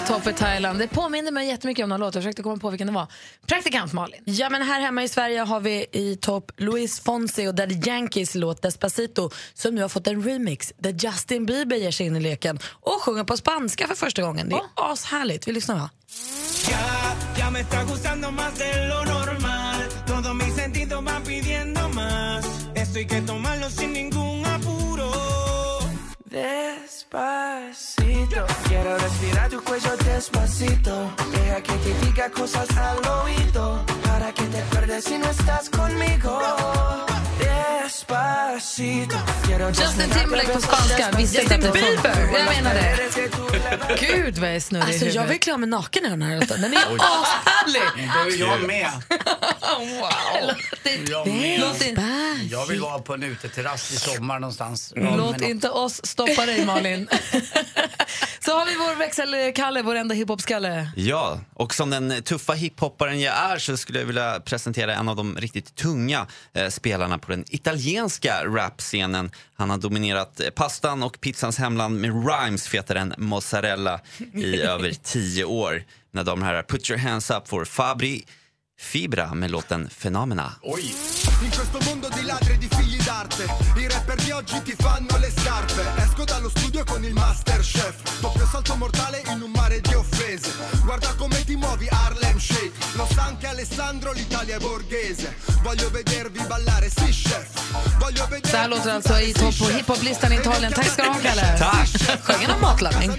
Top 0.08 0.24
för 0.24 0.32
Thailand. 0.32 0.80
Det 0.80 0.88
påminner 0.88 1.32
mig 1.32 1.47
jättemycket 1.47 1.84
om 1.84 1.89
någon 1.89 1.99
låt. 1.99 2.16
Jag 2.16 2.24
försökte 2.24 2.43
komma 2.43 2.58
på 2.58 2.70
vilken 2.70 2.88
det 2.88 2.93
var. 2.93 3.08
Praktikant 3.47 3.93
Malin. 3.93 4.22
Ja, 4.26 4.49
men 4.49 4.62
här 4.62 4.82
hemma 4.82 5.03
i 5.03 5.08
Sverige 5.08 5.39
har 5.39 5.60
vi 5.60 5.86
i 5.91 6.16
topp 6.22 6.51
Luis 6.58 6.99
Fonsi 6.99 7.47
och 7.47 7.56
Daddy 7.56 7.76
Yankees 7.86 8.36
låt 8.36 8.62
Despacito 8.62 9.30
som 9.53 9.76
nu 9.76 9.82
har 9.82 9.89
fått 9.89 10.08
en 10.08 10.24
remix 10.24 10.74
där 10.78 10.91
Justin 10.91 11.45
Bieber 11.45 11.76
ger 11.76 11.91
sig 11.91 12.06
in 12.06 12.16
i 12.16 12.20
leken 12.20 12.60
och 12.66 13.01
sjunger 13.01 13.24
på 13.24 13.38
spanska 13.38 13.88
för 13.88 13.95
första 13.95 14.22
gången. 14.22 14.49
Det 14.49 14.56
är 14.56 14.60
oh. 14.60 14.91
ashärligt. 14.91 15.47
Vi 15.47 15.51
lyssnar. 15.51 15.76
Va? 15.76 15.89
Ja, 16.72 17.16
ya 17.39 17.51
me 17.51 17.60
está 17.60 17.84
gustando 17.84 18.32
más 18.32 18.58
de 18.58 18.88
lo 18.88 19.06
normal 19.06 19.82
Todo 20.08 20.34
mi 20.34 20.51
sentido 20.51 21.01
va 21.01 21.22
pidiendo 21.26 21.89
más 21.89 22.45
Esto 22.76 22.99
hay 22.99 23.08
que 23.08 23.22
tomarlo 23.22 23.70
sin 23.70 23.93
ningún 23.93 24.45
apuro. 24.45 25.12
Quiero 28.68 28.97
respirar 28.97 29.49
tu 29.49 29.63
cuello 29.63 29.95
despacito. 29.97 31.11
Deja 31.32 31.61
que 31.61 31.74
te 31.74 32.05
diga 32.05 32.30
cosas 32.30 32.68
al 32.78 32.97
oído. 33.24 33.86
Para 34.03 34.34
que 34.34 34.43
te 34.43 34.59
acuerdes 34.59 35.05
si 35.05 35.18
no 35.18 35.30
estás 35.30 35.70
conmigo. 35.70 36.39
Justin 38.60 40.10
Timberlake 40.10 40.53
på 40.53 40.62
spanska. 40.62 41.12
Visste 41.18 41.41
inte 41.41 41.56
att 41.56 41.62
det. 41.62 41.72
Bieber. 41.72 42.28
Jag 42.34 42.56
menar 42.56 42.74
det. 42.74 42.97
Gud 43.99 44.38
vad 44.38 44.49
jag 44.49 44.56
är 44.56 44.60
snurrig 44.60 44.84
i 44.86 44.88
Alltså, 44.88 45.06
jag 45.06 45.12
huvudet. 45.14 45.32
vill 45.32 45.39
klä 45.39 45.53
av 45.53 45.60
mig 45.60 45.70
naken 45.70 46.06
i 46.06 46.10
den 46.10 46.22
här 46.22 46.39
låten. 46.39 46.62
Den 46.62 46.74
är 46.74 46.78
ashärlig! 46.78 47.82
Då 48.14 48.45
är 48.45 48.49
jag 48.49 48.64
med. 48.68 48.88
wow. 49.80 50.56
Jag 51.10 51.28
med. 51.28 51.60
Låt 51.60 51.82
in- 51.82 51.99
Jag 52.51 52.66
vill 52.66 52.80
vara 52.80 52.99
på 52.99 53.14
en 53.14 53.24
uteterrass 53.24 53.91
i 53.91 53.95
sommar 53.95 54.39
någonstans. 54.39 54.93
Låt 54.95 55.41
inte 55.41 55.70
oss 55.70 56.06
stoppa 56.06 56.45
dig, 56.45 56.66
Malin. 56.66 57.08
Så 58.45 58.51
har 58.60 58.66
vi 58.66 58.76
vår 58.76 58.95
växelkalle, 58.95 59.82
vår 59.82 59.95
enda 59.95 60.16
hiphop-skalle. 60.16 60.89
Ja, 60.95 61.39
och 61.53 61.74
som 61.74 61.89
den 61.89 62.24
tuffa 62.24 62.53
hiphopparen 62.53 63.20
jag 63.22 63.36
är 63.36 63.58
så 63.58 63.78
skulle 63.78 63.99
jag 63.99 64.06
vilja 64.06 64.39
presentera 64.39 64.95
en 64.95 65.10
av 65.10 65.16
de 65.16 65.38
riktigt 65.38 65.76
tunga 65.76 66.28
eh, 66.53 66.70
spelarna 66.70 67.18
på 67.18 67.32
den 67.32 67.45
italienska 67.49 68.43
rapscenen. 68.46 69.32
Han 69.56 69.70
har 69.70 69.78
dominerat 69.78 70.39
eh, 70.39 70.50
pastan 70.50 71.04
och 71.04 71.22
pizzans 71.22 71.58
hemland 71.58 72.02
med 72.02 72.28
rhymes 72.28 72.68
fetare 72.68 73.00
än 73.00 73.14
mozzarella 73.18 74.00
i 74.34 74.62
över 74.62 74.91
tio 75.04 75.43
år. 75.43 75.84
Mina 76.12 76.24
damer 76.24 76.41
och 76.41 76.48
herrar, 76.48 76.64
put 76.64 76.89
your 76.89 77.00
hands 77.00 77.32
up 77.32 77.48
for 77.48 77.66
Fabri 77.66 78.26
Fibra 78.80 79.34
med 79.34 79.52
låten 79.52 79.90
Phenomena. 80.02 80.52
Oj! 80.62 80.96
In 81.44 81.52
questo 81.52 81.80
mondo 81.90 82.08
di 82.10 82.24
ladri 82.24 82.54
e 82.54 82.58
di 82.58 82.68
figli 82.68 82.98
d'arte 83.04 83.44
I 83.78 83.88
rapper 83.88 84.16
di 84.24 84.32
oggi 84.32 84.62
ti 84.64 84.76
fanno 84.78 85.18
le 85.18 85.32
scarpe 85.32 85.84
Esco 86.02 86.24
dallo 86.24 86.50
studio 86.50 86.84
con 86.86 87.04
il 87.04 87.14
masterchef 87.14 88.20
Doppio 88.22 88.46
salto 88.46 88.76
mortale 88.76 89.22
in 89.28 89.42
un 89.42 89.52
mare 89.52 89.82
di 89.82 89.94
offese 89.94 90.50
Guarda 90.84 91.14
come 91.18 91.44
ti 91.44 91.56
muovi 91.56 91.88
Harlem 91.90 92.38
Shake 92.38 92.72
Lo 92.96 93.08
sa 93.14 93.26
anche 93.26 93.48
Alessandro, 93.48 94.14
l'Italia 94.14 94.56
è 94.56 94.60
borghese 94.60 95.36
Voglio 95.62 95.90
vedervi 95.90 96.40
ballare, 96.48 96.90
sì 96.90 97.12
chef 97.12 97.50
Voglio 98.00 98.24
vedervi 98.28 98.50
Så 98.50 98.58
här 98.58 98.68
låter 98.68 98.92
alltså 98.92 99.20
i 99.20 99.34
topp 99.34 99.58
på 99.60 99.66
hiphop-listan 99.66 100.32
i 100.32 100.36
Italien. 100.36 100.74
Tack 100.74 100.86
ska 100.88 101.04
du 101.04 101.10
ha, 101.10 101.20
Kalle. 101.24 101.58
Tack! 101.58 102.22
Sjöng 102.24 102.56
om 102.56 102.62
matlagning? 102.62 103.12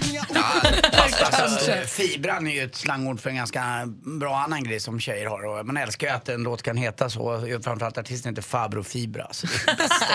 Alltså, 0.91 1.25
Kanske. 1.31 1.87
fibran 1.87 2.47
är 2.47 2.51
ju 2.51 2.61
ett 2.61 2.75
slangord 2.75 3.19
för 3.19 3.29
en 3.29 3.35
ganska 3.35 3.83
bra 4.19 4.37
annan 4.37 4.63
grej 4.63 4.79
som 4.79 4.99
tjejer 4.99 5.25
har. 5.25 5.46
Och 5.47 5.65
man 5.65 5.77
älskar 5.77 6.07
ju 6.07 6.13
att 6.13 6.29
en 6.29 6.43
låt 6.43 6.63
kan 6.63 6.77
heta 6.77 7.09
så. 7.09 7.41
Framförallt 7.63 7.97
artisten 7.97 8.31
heter 8.31 8.41
Fabro 8.41 8.83
Fibra. 8.83 9.33
Så 9.33 9.47
det 9.47 9.53
är 9.71 9.75
det 9.75 9.83
bästa 9.83 10.05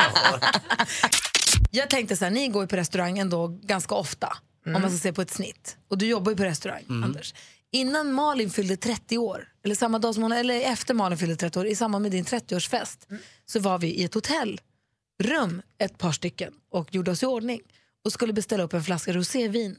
jag 1.70 1.90
tänkte 1.90 2.16
så 2.16 2.24
här, 2.24 2.32
ni 2.32 2.48
går 2.48 2.62
ju 2.62 2.68
på 2.68 2.76
restaurang 2.76 3.18
ändå 3.18 3.48
ganska 3.48 3.94
ofta. 3.94 4.36
Om 4.66 4.72
man 4.72 4.90
ska 4.90 4.98
se 4.98 5.12
på 5.12 5.22
ett 5.22 5.30
snitt. 5.30 5.76
Och 5.88 5.98
du 5.98 6.06
jobbar 6.06 6.32
ju 6.32 6.36
på 6.36 6.44
restaurang, 6.44 6.84
Mm. 6.88 7.04
Anders. 7.04 7.34
Innan 7.70 8.12
Malin 8.12 8.50
fyllde 8.50 8.76
30 8.76 9.18
år, 9.18 9.48
eller 9.64 9.74
samma 9.74 9.98
dag 9.98 10.14
som 10.14 10.22
hon, 10.22 10.32
eller 10.32 10.60
efter 10.60 10.94
Malin 10.94 11.18
fyllde 11.18 11.36
30 11.36 11.58
år, 11.60 11.66
i 11.66 11.76
samband 11.76 12.02
med 12.02 12.12
din 12.12 12.24
30-årsfest, 12.24 13.06
så 13.46 13.60
var 13.60 13.78
vi 13.78 13.86
i 13.86 14.04
ett 14.04 14.14
hotellrum, 14.14 15.62
ett 15.78 15.98
par 15.98 16.12
stycken, 16.12 16.52
och 16.70 16.94
gjorde 16.94 17.10
oss 17.10 17.22
i 17.22 17.26
ordning. 17.26 17.60
Och 18.04 18.12
skulle 18.12 18.32
beställa 18.32 18.62
upp 18.62 18.72
en 18.74 18.84
flaska 18.84 19.12
rosévin 19.12 19.76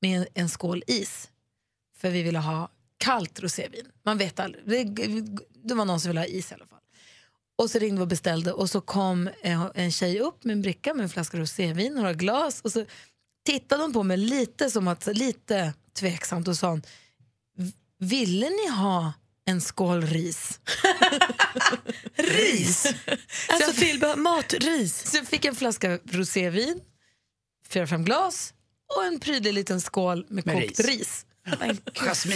med 0.00 0.20
en, 0.20 0.26
en 0.34 0.48
skål 0.48 0.82
is. 0.86 1.30
För 2.00 2.10
vi 2.10 2.22
ville 2.22 2.38
ha 2.38 2.68
kallt 3.06 3.40
rosévin. 3.40 3.86
Man 4.04 4.18
vet 4.18 4.40
aldrig. 4.40 4.64
Det, 4.66 4.84
det 5.64 5.74
var 5.74 5.84
någon 5.84 6.00
som 6.00 6.08
ville 6.08 6.20
ha 6.20 6.26
is 6.26 6.50
i 6.50 6.54
alla 6.54 6.66
fall. 6.66 6.78
Och 7.58 7.70
så 7.70 7.78
ringde 7.78 7.96
vi 7.96 8.02
och 8.04 8.08
beställde 8.08 8.52
och 8.52 8.70
så 8.70 8.80
kom 8.80 9.30
eh, 9.42 9.66
en 9.74 9.92
tjej 9.92 10.20
upp 10.20 10.44
med 10.44 10.52
en 10.52 10.62
bricka 10.62 10.94
med 10.94 11.02
en 11.02 11.08
flaska 11.08 11.38
rosévin, 11.38 11.94
några 11.94 12.12
glas 12.12 12.60
och 12.60 12.72
så 12.72 12.84
tittade 13.46 13.82
hon 13.82 13.92
på 13.92 14.02
mig 14.02 14.16
lite 14.16 14.70
som 14.70 14.88
att, 14.88 15.06
lite 15.06 15.72
tveksamt 15.98 16.48
och 16.48 16.56
sa 16.56 16.68
hon, 16.68 16.82
ville 17.98 18.50
ni 18.50 18.68
ha 18.68 19.12
en 19.44 19.60
skål 19.60 20.02
ris? 20.02 20.60
ris? 22.16 22.94
Alltså 23.48 23.72
tillbehör, 23.72 24.16
matris. 24.16 25.10
Så 25.10 25.16
jag 25.16 25.26
fick 25.26 25.44
en 25.44 25.56
flaska 25.56 25.98
rosévin, 26.04 26.80
fyra, 27.68 27.86
fem 27.86 28.04
glas 28.04 28.54
och 28.96 29.04
en 29.04 29.20
prydlig 29.20 29.52
liten 29.54 29.80
skål 29.80 30.26
med, 30.28 30.46
Med 30.46 30.54
kokt 30.54 30.80
ris. 30.80 30.86
ris. 30.88 31.25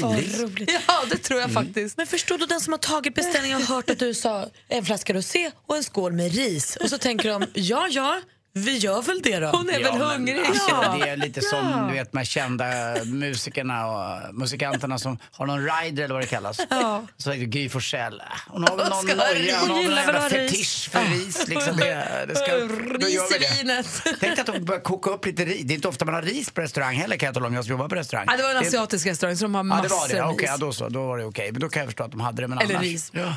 Vad 0.02 0.40
roligt. 0.40 0.70
Ja, 0.86 1.04
det 1.10 1.16
tror 1.16 1.40
jag 1.40 1.52
faktiskt. 1.52 1.96
Men 1.96 2.06
förstår 2.06 2.38
du 2.38 2.46
den 2.46 2.60
som 2.60 2.72
har 2.72 2.78
tagit 2.78 3.14
beställningen 3.14 3.58
och 3.62 3.68
hört 3.68 3.90
att 3.90 3.98
du 3.98 4.14
sa 4.14 4.46
en 4.68 4.84
flaska 4.84 5.12
rosé 5.12 5.50
och 5.66 5.76
en 5.76 5.84
skål 5.84 6.12
med 6.12 6.34
ris 6.34 6.76
och 6.76 6.90
så 6.90 6.98
tänker 6.98 7.28
de 7.28 7.46
ja, 7.54 7.88
ja, 7.90 8.20
vi 8.52 8.78
gör 8.78 9.02
väl 9.02 9.20
det 9.22 9.38
då. 9.38 9.46
Hon 9.46 9.70
är 9.70 9.82
väl 9.82 9.92
men 9.92 10.00
hungrig? 10.00 10.40
Alltså, 10.46 10.98
Det 11.00 11.08
är 11.08 11.16
lite 11.16 11.40
som 11.40 11.58
Ja. 11.58 11.86
du 11.88 11.92
vet, 11.94 12.12
de 12.12 12.24
kända 12.24 12.64
musikerna 13.04 13.86
och 13.86 14.34
musikanterna 14.34 14.98
som 14.98 15.18
har 15.32 15.46
någon 15.46 15.68
rider 15.68 16.04
eller 16.04 16.14
vad 16.14 16.22
det 16.22 16.26
kallas. 16.26 16.60
Ja. 16.70 17.06
Så 17.16 17.32
Gry 17.32 17.68
Forssell. 17.68 18.22
Hon 18.48 18.64
har 18.68 18.76
väl 18.76 18.88
någon 18.88 19.06
noja, 19.06 19.58
hon 19.60 19.70
har 19.70 19.76
Hon 19.76 19.76
väl 19.76 19.84
någon 19.86 19.96
väl 19.96 19.96
jävla 20.06 20.28
fetisch 20.30 20.90
för 20.92 21.04
ris. 21.04 21.48
Liksom. 21.48 21.76
Det, 21.76 22.24
det 22.28 22.36
ska, 22.36 22.54
Ris 23.06 23.36
i 23.36 23.56
vinet. 23.62 24.02
Tänk 24.20 24.38
att 24.38 24.46
de 24.46 24.64
börjar 24.64 24.80
koka 24.82 25.10
upp 25.10 25.26
lite 25.26 25.44
ris. 25.44 25.60
Det 25.64 25.72
är 25.72 25.74
inte 25.74 25.88
ofta 25.88 26.04
man 26.04 26.14
har 26.14 26.22
ris 26.22 26.50
på 26.50 26.60
restaurang 26.60 26.96
heller 26.96 27.16
kan 27.16 27.26
jag 27.26 27.34
tala 27.34 27.46
om, 27.46 27.54
jag 27.54 27.64
som 27.64 27.70
jobbar 27.70 27.88
på 27.88 27.94
restaurang. 27.94 28.26
Ja, 28.30 28.36
det 28.36 28.42
var 28.42 28.50
en 28.50 28.56
Det- 28.62 28.68
asiatisk 28.68 29.06
restaurang 29.06 29.36
så 29.36 29.44
de 29.44 29.54
har 29.54 29.60
Ja, 29.60 29.62
massor 29.64 29.82
det 29.88 29.94
var 29.94 30.08
det. 30.08 30.22
Okej, 30.34 30.44
ris. 30.44 30.50
ja, 30.50 30.56
då 30.56 30.72
så. 30.72 30.88
Då 30.88 31.06
var 31.06 31.18
det 31.18 31.24
okej. 31.24 31.52
Men 31.52 31.60
då 31.60 31.68
kan 31.68 31.80
jag 31.80 31.88
förstå 31.88 32.04
att 32.04 32.10
de 32.10 32.20
hade 32.20 32.42
det. 32.42 32.48
Men 32.48 32.58
Eller 32.58 32.74
annars... 32.74 32.84
ris. 32.86 33.10
Ja. 33.14 33.34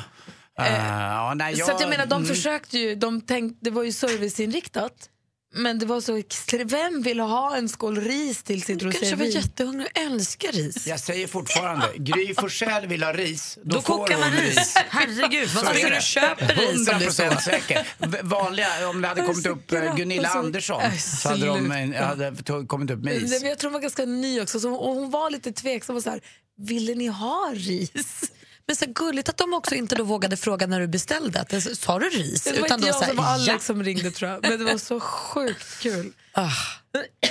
Eh, 0.60 0.66
ja, 0.76 1.34
nej, 1.34 1.56
Så 1.56 1.72
att 1.72 1.80
jag 1.80 1.90
menar, 1.90 2.06
de 2.06 2.14
mm. 2.22 2.28
försökte 2.34 2.78
ju, 2.78 2.94
de 2.94 3.20
tänkte, 3.20 3.58
det 3.60 3.70
var 3.70 3.82
ju 3.82 3.92
serviceinriktat. 3.92 5.10
Men 5.56 5.78
det 5.78 5.86
var 5.86 6.00
så 6.00 6.22
vem 6.64 7.02
vill 7.02 7.20
ha 7.20 7.56
en 7.56 7.68
skål 7.68 8.00
ris 8.00 8.42
till 8.42 8.62
sitt 8.62 8.78
Du 8.78 8.84
kanske 8.92 9.16
var 9.16 9.24
rosévin? 9.24 9.30
jättehungrig 9.42 9.88
och 9.94 10.00
älskar 10.00 10.52
ris. 10.52 10.86
Jag 10.86 11.00
säger 11.00 11.26
fortfarande, 11.26 11.86
Gry 11.96 12.34
Forssell 12.34 12.86
vill 12.86 13.02
ha 13.02 13.12
ris, 13.12 13.58
då, 13.62 13.74
Då 13.76 13.82
får 13.82 13.96
kokar 13.96 14.18
man 14.18 14.30
ris. 14.30 14.74
Herregud, 14.88 15.48
vad 15.48 15.64
Så 15.64 15.70
är 15.70 15.74
springer 15.74 15.96
och 15.96 16.02
köper 16.02 16.46
ris 16.54 16.88
om 16.88 16.98
det 16.98 17.04
är 17.04 17.10
så? 17.10 17.22
100% 17.22 17.40
säker. 17.40 17.86
V- 17.98 18.18
Vanliga, 18.22 18.88
om 18.88 19.00
det 19.02 19.08
hade 19.08 19.22
kommit 19.22 19.46
upp 19.46 19.72
eh, 19.72 19.96
Gunilla 19.96 20.22
Alltså, 20.22 20.38
Andersson 20.38 20.82
så 20.98 21.28
hade 21.28 21.46
de 21.46 21.92
hade 21.94 22.66
kommit 22.66 22.90
upp 22.90 22.98
med 23.04 23.14
Nej, 23.14 23.24
is. 23.24 23.42
Jag 23.42 23.58
tror 23.58 23.70
hon 23.70 23.72
var 23.72 23.80
ganska 23.80 24.04
ny 24.04 24.40
också, 24.40 24.60
så 24.60 24.68
hon, 24.68 24.78
och 24.78 24.94
hon 24.94 25.10
var 25.10 25.30
lite 25.30 25.52
tveksam 25.52 25.96
och 25.96 26.02
så 26.02 26.10
här, 26.10 26.20
ville 26.58 26.94
ni 26.94 27.06
ha 27.06 27.50
ris? 27.54 28.30
Men 28.66 28.76
så 28.76 28.84
gulligt 28.88 29.28
att 29.28 29.36
de 29.36 29.54
också 29.54 29.74
inte 29.74 29.94
då 29.94 30.04
vågade 30.04 30.36
fråga 30.36 30.66
när 30.66 30.80
du 30.80 30.86
beställde. 30.86 31.40
Att, 31.40 31.48
det- 31.48 31.60
sa 31.60 31.98
du 31.98 32.08
ris? 32.08 32.42
Det 32.42 32.50
var 32.52 32.66
Utan 32.66 32.78
inte 32.78 32.86
då 32.86 32.88
jag 32.88 32.94
så 32.94 33.00
här, 33.00 33.08
som 33.08 33.16
var 33.16 33.24
Alex 33.24 33.48
ja. 33.48 33.58
som 33.58 33.82
ringde 33.82 34.10
tror 34.10 34.30
jag, 34.30 34.42
men 34.42 34.58
det 34.58 34.64
var 34.64 34.78
så 34.78 35.00
sjukt 35.00 35.78
kul. 35.80 36.12
Ah, 36.36 36.50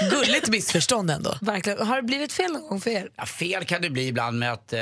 gulligt 0.10 0.50
missförstånd 0.50 1.12
ändå. 1.12 1.36
Verkligen. 1.42 1.88
Har 1.88 1.96
det 1.96 2.02
blivit 2.02 2.34
fel 2.34 2.52
någon 2.52 2.68
gång 2.70 2.82
för 2.82 2.90
er? 2.90 3.10
Ja, 3.16 3.26
fel 3.26 3.66
kan 3.66 3.82
det 3.82 3.90
bli 3.90 4.08
ibland 4.08 4.40
med 4.40 4.54
att 4.54 4.74
eh, 4.74 4.80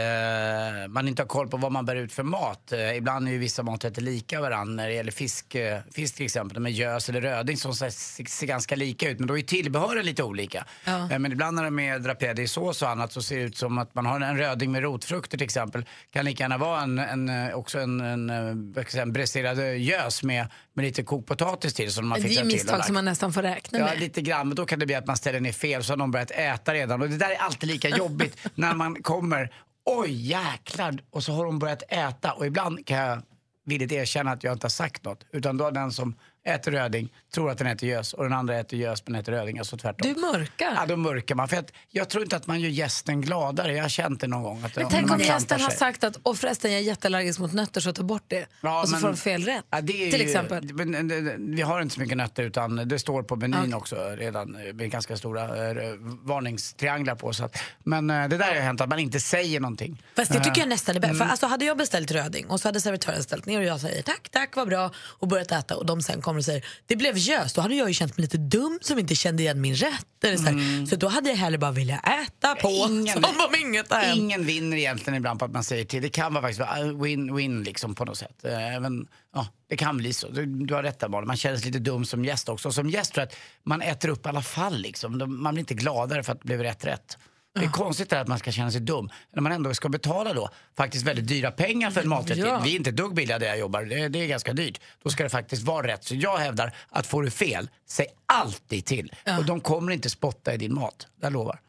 man 0.89 1.07
inte 1.07 1.21
har 1.21 1.27
koll 1.27 1.47
på 1.47 1.57
vad 1.57 1.71
man 1.71 1.85
bär 1.85 1.95
ut 1.95 2.13
för 2.13 2.23
mat. 2.23 2.71
Eh, 2.71 2.97
ibland 2.97 3.27
är 3.27 3.31
ju 3.31 3.37
vissa 3.37 3.63
maträtter 3.63 4.01
lika 4.01 4.41
varandra. 4.41 4.73
När 4.75 4.87
det 4.87 4.93
gäller 4.93 5.11
fisk, 5.11 5.55
eh, 5.55 5.79
fisk 5.91 6.15
till 6.15 6.25
exempel 6.25 6.59
med 6.59 6.71
gös 6.71 7.09
eller 7.09 7.21
röding 7.21 7.57
som 7.57 7.75
ser, 7.75 7.89
ser 8.29 8.47
ganska 8.47 8.75
lika 8.75 9.09
ut. 9.09 9.19
Men 9.19 9.27
då 9.27 9.37
är 9.37 9.41
tillbehören 9.41 10.05
lite 10.05 10.23
olika. 10.23 10.65
Ja. 10.85 11.11
Eh, 11.11 11.19
men 11.19 11.31
ibland 11.31 11.55
när 11.55 11.63
de 11.63 11.79
är 11.79 11.99
draperade 11.99 12.41
i 12.41 12.47
sås 12.47 12.81
och 12.81 12.89
annat 12.89 13.13
så 13.13 13.21
ser 13.21 13.35
det 13.37 13.43
ut 13.43 13.57
som 13.57 13.77
att 13.77 13.95
man 13.95 14.05
har 14.05 14.19
en 14.19 14.37
röding 14.37 14.71
med 14.71 14.81
rotfrukter 14.81 15.37
till 15.37 15.45
exempel. 15.45 15.85
Kan 16.13 16.25
lika 16.25 16.43
gärna 16.43 16.57
vara 16.57 16.81
en, 16.81 16.99
en, 16.99 17.29
eh, 17.29 17.55
också 17.55 17.79
en, 17.79 18.01
en, 18.01 18.29
eh, 18.29 19.01
en 19.01 19.13
bräserad 19.13 19.59
eh, 19.59 19.81
gös 19.81 20.23
med, 20.23 20.47
med 20.73 20.85
lite 20.85 21.03
kokpotatis 21.03 21.73
till. 21.73 21.91
Som 21.91 22.07
man 22.07 22.21
Det 22.21 22.37
är 22.37 22.43
misstag 22.43 22.85
som 22.85 22.93
man 22.93 23.05
nästan 23.05 23.33
får 23.33 23.41
räkna 23.41 23.79
Ja, 23.79 23.85
med. 23.85 23.99
Lite 24.11 24.21
grann. 24.21 24.47
Men 24.47 24.55
då 24.55 24.65
kan 24.65 24.79
det 24.79 24.85
bli 24.85 24.95
att 24.95 25.07
man 25.07 25.17
ställer 25.17 25.39
ner 25.39 25.51
fel 25.51 25.83
så 25.83 25.91
har 25.91 25.97
någon 25.97 26.11
börjat 26.11 26.31
äta 26.31 26.73
redan. 26.73 27.01
Och 27.01 27.09
det 27.09 27.17
där 27.17 27.29
är 27.29 27.35
alltid 27.35 27.69
lika 27.69 27.89
jobbigt 27.89 28.37
när 28.55 28.73
man 28.73 29.03
kommer. 29.03 29.53
Oj, 29.85 30.11
jäklar! 30.11 31.03
Och 31.09 31.23
så 31.23 31.33
har 31.33 31.45
de 31.45 31.59
börjat 31.59 31.83
äta. 31.89 32.33
Och 32.33 32.45
ibland 32.45 32.85
kan 32.85 32.97
jag 32.97 33.21
villigt 33.65 33.91
erkänna 33.91 34.31
att 34.31 34.43
jag 34.43 34.53
inte 34.53 34.65
har 34.65 34.69
sagt 34.69 35.03
något. 35.03 35.25
Utan 35.31 35.57
då 35.57 35.63
har 35.63 35.71
den 35.71 35.91
som 35.91 36.15
äter 36.43 36.71
röding, 36.71 37.09
tror 37.33 37.51
att 37.51 37.57
den 37.57 37.67
äter 37.67 37.89
gös 37.89 38.13
och 38.13 38.23
den 38.23 38.33
andra 38.33 38.59
äter 38.59 38.79
gös 38.79 39.03
men 39.07 39.15
äter 39.15 39.31
röding, 39.31 39.59
alltså 39.59 39.77
tvärtom. 39.77 40.13
Du 40.13 40.19
mörkar? 40.21 40.73
Ja, 40.75 40.85
då 40.85 40.95
mörkar 40.97 41.35
man. 41.35 41.47
För 41.47 41.57
att 41.57 41.71
jag 41.89 42.09
tror 42.09 42.23
inte 42.23 42.35
att 42.35 42.47
man 42.47 42.59
gör 42.61 42.69
gästen 42.69 43.21
gladare. 43.21 43.73
Jag 43.75 43.83
har 43.83 43.89
känt 43.89 44.21
det 44.21 44.27
någon 44.27 44.43
gång. 44.43 44.63
Att 44.63 44.75
Men 44.75 44.87
tänk 44.89 45.11
om 45.11 45.19
gästen 45.19 45.61
har 45.61 45.69
sagt 45.69 46.03
att 46.03 46.15
och 46.23 46.37
förresten 46.37 46.71
jag 46.71 46.79
är 46.81 46.83
jätteallergisk 46.83 47.39
mot 47.39 47.53
nötter 47.53 47.81
så 47.81 47.93
ta 47.93 48.03
bort 48.03 48.23
det. 48.27 48.45
Ja, 48.61 48.81
och 48.81 48.87
så 48.87 48.91
men- 48.91 49.01
får 49.01 49.07
de 49.07 49.17
fel 49.17 49.43
rätt. 49.45 49.65
Ja, 49.69 49.81
det 49.81 50.07
är 50.07 50.11
till 50.11 50.21
ju- 50.21 50.27
exempel. 50.27 50.73
Men, 50.73 50.95
eh, 50.95 51.03
det- 51.03 51.35
vi 51.39 51.61
har 51.61 51.81
inte 51.81 51.95
så 51.95 52.01
mycket 52.01 52.17
nötter 52.17 52.43
utan 52.43 52.75
det 52.75 52.99
står 52.99 53.23
på 53.23 53.35
menyn 53.35 53.73
också 53.73 53.95
redan 54.17 54.55
eh, 54.55 54.73
med 54.73 54.91
ganska 54.91 55.17
stora 55.17 55.41
eh, 55.71 55.75
varningstrianglar 56.23 57.15
på. 57.15 57.33
Så 57.33 57.43
att, 57.45 57.57
men 57.83 58.09
eh, 58.09 58.27
det 58.27 58.37
där 58.37 58.45
har 58.55 58.61
hänt 58.61 58.81
att 58.81 58.89
man 58.89 58.99
inte 58.99 59.19
säger 59.19 59.59
någonting. 59.59 60.03
Fast 60.15 60.31
det 60.31 60.37
tycker 60.39 60.57
jag 60.61 60.61
Eh, 60.61 60.67
nästan 60.69 60.95
är 60.95 60.99
bättre. 60.99 61.13
För 61.15 61.21
mm. 61.21 61.31
alltså, 61.31 61.45
hade 61.45 61.65
jag 61.65 61.77
beställt 61.77 62.11
röding 62.11 62.45
och 62.47 62.59
så 62.61 62.67
hade 62.67 62.81
servitören 62.81 63.23
ställt 63.23 63.45
ner 63.45 63.59
och 63.59 63.65
jag 63.65 63.79
säger 63.79 64.01
tack, 64.01 64.29
tack, 64.31 64.55
vad 64.55 64.67
bra 64.67 64.91
och 64.97 65.27
börjat 65.27 65.51
äta 65.51 65.75
och 65.77 65.85
de 65.85 66.01
sen 66.01 66.21
kommer 66.31 66.39
och 66.39 66.45
säger 66.45 66.65
det 66.87 66.95
blev 66.95 67.17
gös, 67.17 67.53
då 67.53 67.61
hade 67.61 67.75
jag 67.75 67.87
ju 67.87 67.93
känt 67.93 68.17
mig 68.17 68.21
lite 68.21 68.37
dum 68.37 68.79
som 68.81 68.99
inte 68.99 69.15
kände 69.15 69.43
igen 69.43 69.61
min 69.61 69.75
rätt. 69.75 70.23
Eller 70.23 70.37
så, 70.37 70.43
här. 70.43 70.85
så 70.85 70.95
då 70.95 71.07
hade 71.07 71.29
jag 71.29 71.37
hellre 71.37 71.57
bara 71.57 71.71
velat 71.71 72.07
äta 72.07 72.55
på 72.55 72.69
Ingen, 72.69 73.07
som 73.13 73.23
om 73.23 73.55
inget 73.61 73.91
har 73.91 74.15
ingen 74.15 74.45
vinner 74.45 74.77
egentligen 74.77 75.17
ibland 75.17 75.39
på 75.39 75.45
att 75.45 75.51
man 75.51 75.63
säger 75.63 75.85
till. 75.85 76.01
Det 76.01 76.09
kan 76.09 76.33
vara 76.33 76.43
faktiskt 76.43 76.61
win-win 76.93 77.63
liksom 77.63 77.95
på 77.95 78.05
något 78.05 78.17
sätt. 78.17 78.45
Eh, 78.45 78.75
Även, 78.75 79.07
ja, 79.33 79.47
det 79.69 79.77
kan 79.77 79.97
bli 79.97 80.13
så. 80.13 80.29
Du, 80.29 80.45
du 80.45 80.73
har 80.73 80.83
rätt 80.83 80.99
där. 80.99 81.09
Man 81.09 81.37
känner 81.37 81.57
sig 81.57 81.65
lite 81.65 81.79
dum 81.79 82.05
som 82.05 82.25
gäst 82.25 82.49
också. 82.49 82.67
Och 82.67 82.73
som 82.73 82.89
gäst 82.89 83.13
tror 83.13 83.21
jag 83.21 83.27
att 83.27 83.37
man 83.63 83.81
äter 83.81 84.09
upp 84.09 84.25
i 84.25 84.29
alla 84.29 84.41
fall 84.41 84.77
liksom. 84.77 85.23
Man 85.41 85.53
blir 85.53 85.59
inte 85.59 85.73
gladare 85.73 86.23
för 86.23 86.31
att 86.31 86.41
det 86.41 86.45
blev 86.45 86.61
rätt 86.61 86.85
rätt. 86.85 87.17
Det 87.59 87.65
är 87.65 87.69
konstigt 87.69 88.09
det 88.09 88.21
att 88.21 88.27
man 88.27 88.39
ska 88.39 88.51
känna 88.51 88.71
sig 88.71 88.81
dum 88.81 89.09
när 89.33 89.41
man 89.41 89.51
ändå 89.51 89.73
ska 89.73 89.89
betala 89.89 90.33
då 90.33 90.49
faktiskt 90.77 91.05
väldigt 91.05 91.27
dyra 91.27 91.51
pengar 91.51 91.91
för 91.91 92.01
en 92.01 92.09
maträtt. 92.09 92.37
Ja. 92.37 92.61
Vi 92.63 92.71
är 92.71 92.75
inte 92.75 92.91
dugg 92.91 93.13
billiga 93.13 93.39
där 93.39 93.47
jag 93.47 93.59
jobbar, 93.59 93.81
det, 93.81 94.07
det 94.07 94.19
är 94.19 94.27
ganska 94.27 94.53
dyrt. 94.53 94.81
Då 95.03 95.09
ska 95.09 95.23
det 95.23 95.29
faktiskt 95.29 95.63
vara 95.63 95.87
rätt. 95.87 96.03
Så 96.03 96.15
jag 96.15 96.37
hävdar 96.37 96.75
att 96.89 97.07
får 97.07 97.23
du 97.23 97.31
fel, 97.31 97.69
säg 97.87 98.07
alltid 98.25 98.85
till. 98.85 99.13
Och 99.39 99.45
de 99.45 99.61
kommer 99.61 99.91
inte 99.91 100.09
spotta 100.09 100.53
i 100.53 100.57
din 100.57 100.73
mat, 100.73 101.07
jag 101.21 101.33
lovar. 101.33 101.59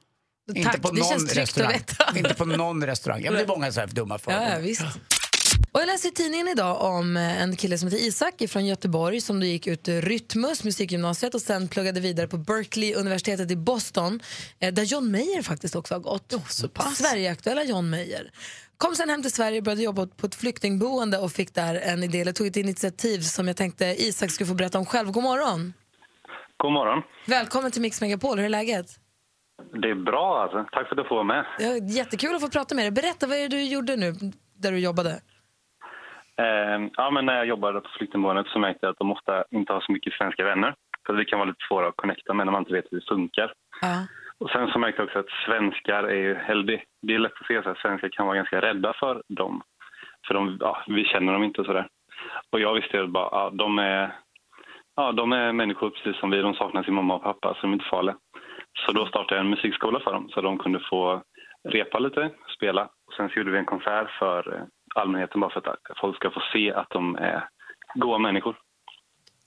Tack, 0.48 0.56
Inte 0.56 0.80
på 0.80 0.90
det 0.90 1.00
någon 1.00 1.26
restaurang. 1.28 1.72
Inte 2.16 2.34
på 2.34 2.44
någon 2.44 2.86
restaurang. 2.86 3.22
Jag 3.24 3.34
blir 3.34 3.46
många 3.46 3.72
så 3.72 3.80
här 3.80 3.86
dumma 3.86 4.18
för. 4.18 4.32
Ja, 4.32 4.48
ja, 4.52 4.58
visst. 4.58 4.82
Och 5.74 5.80
jag 5.80 5.86
läste 5.86 6.08
i 6.08 6.10
tidningen 6.10 6.48
idag 6.48 6.82
om 6.82 7.16
eh, 7.16 7.42
en 7.42 7.56
kille 7.56 7.78
som 7.78 7.88
heter 7.88 8.06
Isak 8.06 8.42
från 8.48 8.66
Göteborg 8.66 9.20
som 9.20 9.40
då 9.40 9.46
gick 9.46 9.66
ut 9.66 9.88
Rytmus, 9.88 10.64
musikgymnasiet 10.64 11.34
och 11.34 11.40
sen 11.40 11.68
pluggade 11.68 12.00
vidare 12.00 12.26
på 12.28 12.36
Berkeley 12.36 12.94
universitetet 12.94 13.50
i 13.50 13.56
Boston 13.56 14.20
eh, 14.60 14.74
där 14.74 14.82
John 14.82 15.10
Mayer 15.10 15.42
faktiskt 15.42 15.76
också 15.76 15.94
har 15.94 16.00
gått. 16.00 16.32
Sverigeaktuella 16.94 17.64
John 17.64 17.90
Mayer. 17.90 18.30
Kom 18.76 18.94
sen 18.94 19.08
hem 19.10 19.22
till 19.22 19.32
Sverige, 19.32 19.62
började 19.62 19.82
jobba 19.82 20.06
på 20.06 20.26
ett 20.26 20.34
flyktingboende 20.34 21.18
och 21.18 21.32
fick 21.32 21.54
där 21.54 21.74
en 21.74 22.02
idé, 22.02 22.20
eller 22.20 22.32
tog 22.32 22.46
ett 22.46 22.56
initiativ 22.56 23.20
som 23.20 23.46
jag 23.48 23.56
tänkte 23.56 23.84
Isak 23.84 24.30
skulle 24.30 24.48
få 24.48 24.54
berätta 24.54 24.78
om 24.78 24.86
själv. 24.86 25.10
God 25.10 25.22
morgon! 25.22 25.72
God 26.56 26.72
morgon. 26.72 27.02
Välkommen 27.26 27.70
till 27.70 27.82
Mix 27.82 28.00
Megapol, 28.00 28.38
hur 28.38 28.44
är 28.44 28.48
läget? 28.48 28.86
Det 29.82 29.90
är 29.90 30.04
bra 30.04 30.42
alltså. 30.42 30.56
Tack 30.72 30.88
för 30.88 30.94
att 30.96 31.04
du 31.04 31.08
får 31.08 31.14
vara 31.14 31.24
med. 31.24 31.44
Ja, 31.58 31.76
jättekul 31.76 32.34
att 32.34 32.40
få 32.40 32.48
prata 32.48 32.74
med 32.74 32.84
dig. 32.84 32.90
Berätta, 32.90 33.26
vad 33.26 33.36
är 33.36 33.40
det 33.40 33.48
du 33.48 33.62
gjorde 33.62 33.96
nu 33.96 34.14
där 34.56 34.72
du 34.72 34.78
jobbade? 34.78 35.20
Eh, 36.40 36.88
ja, 36.96 37.10
men 37.10 37.26
när 37.26 37.36
jag 37.36 37.46
jobbade 37.46 37.80
på 37.80 37.88
flyktingboendet 37.98 38.46
så 38.46 38.58
märkte 38.58 38.86
jag 38.86 38.90
att 38.90 38.98
de 38.98 39.12
ofta 39.12 39.44
inte 39.50 39.72
har 39.72 39.80
så 39.80 39.92
mycket 39.92 40.12
svenska 40.12 40.44
vänner. 40.44 40.74
För 41.06 41.12
det 41.12 41.24
kan 41.24 41.38
vara 41.38 41.48
lite 41.48 41.66
svårt 41.68 41.84
att 41.84 41.96
connecta 41.96 42.34
med 42.34 42.46
när 42.46 42.52
man 42.52 42.62
inte 42.62 42.72
vet 42.72 42.84
hur 42.90 43.00
det 43.00 43.08
funkar. 43.08 43.52
Ja. 43.80 44.06
Och 44.38 44.50
sen 44.50 44.68
så 44.68 44.78
märkte 44.78 45.02
jag 45.02 45.06
också 45.06 45.18
att 45.18 45.46
svenskar 45.46 46.04
är 46.04 46.14
ju, 46.14 46.34
eller 46.34 46.62
det, 47.02 47.14
är 47.14 47.18
lätt 47.18 47.40
att 47.40 47.46
se 47.46 47.56
att 47.56 47.78
svenskar 47.78 48.08
kan 48.08 48.26
vara 48.26 48.36
ganska 48.36 48.60
rädda 48.60 48.92
för 49.00 49.22
dem. 49.28 49.62
För 50.26 50.34
de, 50.34 50.56
ja, 50.60 50.84
vi 50.86 51.04
känner 51.04 51.32
dem 51.32 51.42
inte 51.42 51.60
och 51.60 51.66
sådär. 51.66 51.86
Och 52.50 52.60
jag 52.60 52.74
visste 52.74 52.96
ju 52.96 53.06
bara, 53.06 53.28
ja, 53.32 53.50
de 53.50 53.78
är, 53.78 54.16
ja, 54.96 55.12
de 55.12 55.32
är 55.32 55.52
människor 55.52 55.90
precis 55.90 56.20
som 56.20 56.30
vi, 56.30 56.38
de 56.38 56.54
saknar 56.54 56.82
sin 56.82 56.94
mamma 56.94 57.14
och 57.14 57.22
pappa 57.22 57.54
så 57.54 57.60
de 57.60 57.70
är 57.70 57.72
inte 57.72 57.90
farliga. 57.90 58.16
Så 58.86 58.92
då 58.92 59.06
startade 59.06 59.34
jag 59.34 59.44
en 59.44 59.50
musikskola 59.50 60.00
för 60.00 60.12
dem 60.12 60.28
så 60.28 60.40
de 60.40 60.58
kunde 60.58 60.80
få 60.90 61.22
repa 61.68 61.98
lite, 61.98 62.30
spela. 62.56 62.82
Och 63.06 63.12
sen 63.16 63.28
så 63.28 63.38
gjorde 63.38 63.50
vi 63.50 63.58
en 63.58 63.64
konsert 63.64 64.10
för 64.18 64.54
eh, 64.54 64.62
allmänheten 64.94 65.40
bara 65.40 65.50
för 65.50 65.68
att 65.68 65.98
folk 66.00 66.16
ska 66.16 66.30
få 66.30 66.42
se 66.52 66.72
att 66.72 66.90
de 66.90 67.16
är 67.16 67.48
goa 67.94 68.18
människor. 68.18 68.56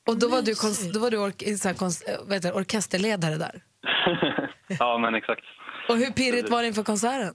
Och 0.08 0.20
då 0.20 0.28
var 0.30 0.42
du, 0.42 0.54
då 0.94 1.00
var 1.00 1.12
du 1.12 1.18
ork- 1.18 1.58
så 1.58 1.68
här, 1.68 2.48
eh, 2.48 2.58
orkesterledare 2.58 3.36
där. 3.36 3.56
ja, 4.80 4.98
men 4.98 5.16
exakt. 5.16 5.44
Och 5.90 5.96
hur 5.96 6.12
pirrigt 6.12 6.50
var 6.50 6.62
det 6.62 6.68
inför 6.68 6.84
konserten? 6.84 7.34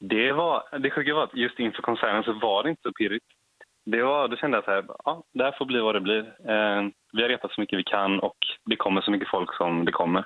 Det, 0.00 0.32
var, 0.32 0.78
det 0.78 0.90
sjuka 0.90 1.14
var 1.14 1.24
att 1.24 1.34
just 1.36 1.58
inför 1.58 1.82
konserten 1.82 2.22
så 2.22 2.32
var 2.32 2.62
det 2.62 2.70
inte 2.70 2.82
så 2.82 2.92
pirrigt. 2.92 3.26
Det 3.86 4.02
var, 4.02 4.28
då 4.28 4.36
kände 4.36 4.56
jag 4.56 4.64
så 4.64 4.70
här, 4.70 4.84
ja, 5.04 5.24
det 5.34 5.44
här 5.44 5.54
får 5.58 5.64
bli 5.64 5.80
vad 5.80 5.94
det 5.94 6.00
blir. 6.00 6.20
Eh, 6.20 6.82
vi 7.12 7.22
har 7.22 7.28
repat 7.28 7.52
så 7.52 7.60
mycket 7.60 7.78
vi 7.78 7.84
kan 7.84 8.20
och 8.20 8.36
det 8.66 8.76
kommer 8.76 9.00
så 9.00 9.10
mycket 9.10 9.30
folk 9.30 9.54
som 9.56 9.84
det 9.84 9.92
kommer. 9.92 10.24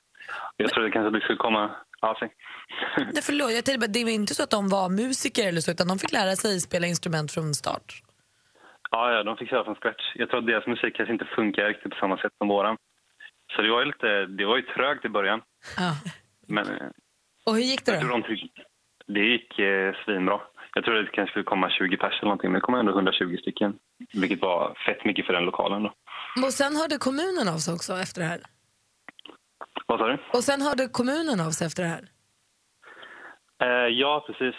Jag 0.56 0.70
tror 0.70 0.84
det 0.84 0.90
kanske 0.90 1.18
det 1.18 1.24
skulle 1.24 1.38
komma 1.38 1.70
av 2.06 2.14
sig. 2.14 2.28
Nej, 2.96 3.22
förlåt, 3.22 3.52
jag 3.52 3.64
tänkte 3.64 3.86
det 3.86 4.04
var 4.04 4.10
inte 4.10 4.34
så 4.34 4.42
att 4.42 4.50
de 4.50 4.68
var 4.68 4.88
musiker 4.88 5.48
eller 5.48 5.60
så, 5.60 5.70
utan 5.70 5.88
de 5.88 5.98
fick 5.98 6.12
lära 6.12 6.36
sig 6.36 6.60
spela 6.60 6.86
instrument 6.86 7.32
från 7.32 7.54
start. 7.54 8.02
Ja, 8.90 9.12
ja, 9.12 9.22
de 9.22 9.36
fick 9.36 9.50
köra 9.50 9.64
från 9.64 9.74
scratch. 9.74 10.04
Jag 10.14 10.28
tror 10.30 10.40
att 10.40 10.46
deras 10.46 10.66
musik 10.66 10.96
kanske 10.96 11.12
inte 11.12 11.24
funkar 11.36 11.64
riktigt 11.68 11.90
på 11.92 11.96
samma 12.00 12.16
sätt 12.18 12.32
som 12.38 12.48
våran. 12.48 12.76
Så 13.56 13.62
det 13.62 13.70
var 13.70 13.80
ju 13.80 13.86
lite, 13.86 14.26
det 14.26 14.44
var 14.44 14.56
ju 14.56 14.62
trögt 14.62 15.04
i 15.04 15.08
början. 15.08 15.40
Ja. 15.76 15.92
Men 16.46 16.66
Och 17.46 17.54
hur 17.54 17.62
gick 17.62 17.84
det 17.86 18.00
då? 18.00 18.08
de 18.08 18.22
tyck- 18.22 18.50
det 19.06 19.20
gick 19.20 19.58
eh, 19.58 19.94
svinbra. 20.04 20.40
Jag 20.74 20.84
tror 20.84 20.98
att 20.98 21.06
det 21.06 21.12
kanske 21.12 21.30
skulle 21.32 21.44
komma 21.44 21.70
20 21.70 21.96
pers 21.96 22.12
eller 22.12 22.24
någonting, 22.24 22.50
men 22.52 22.60
det 22.60 22.64
kom 22.66 22.74
ändå 22.74 22.92
120 22.92 23.36
stycken. 23.40 23.74
Vilket 24.12 24.40
var 24.40 24.74
fett 24.86 25.04
mycket 25.04 25.26
för 25.26 25.32
den 25.32 25.44
lokalen 25.44 25.82
då. 25.82 25.92
Och 26.46 26.52
sen 26.52 26.76
hörde 26.76 26.96
kommunen 26.98 27.48
av 27.48 27.58
sig 27.58 27.74
också 27.74 27.92
efter 27.98 28.20
det 28.20 28.26
här. 28.26 28.40
Vad 29.92 30.00
sa 30.00 30.08
du? 30.08 30.18
Och 30.38 30.44
sen 30.44 30.60
hörde 30.62 30.88
kommunen 30.88 31.40
av 31.46 31.50
sig 31.50 31.66
efter 31.66 31.82
det 31.82 31.88
här. 31.88 32.04
Eh, 33.64 33.88
ja, 34.02 34.24
precis. 34.26 34.54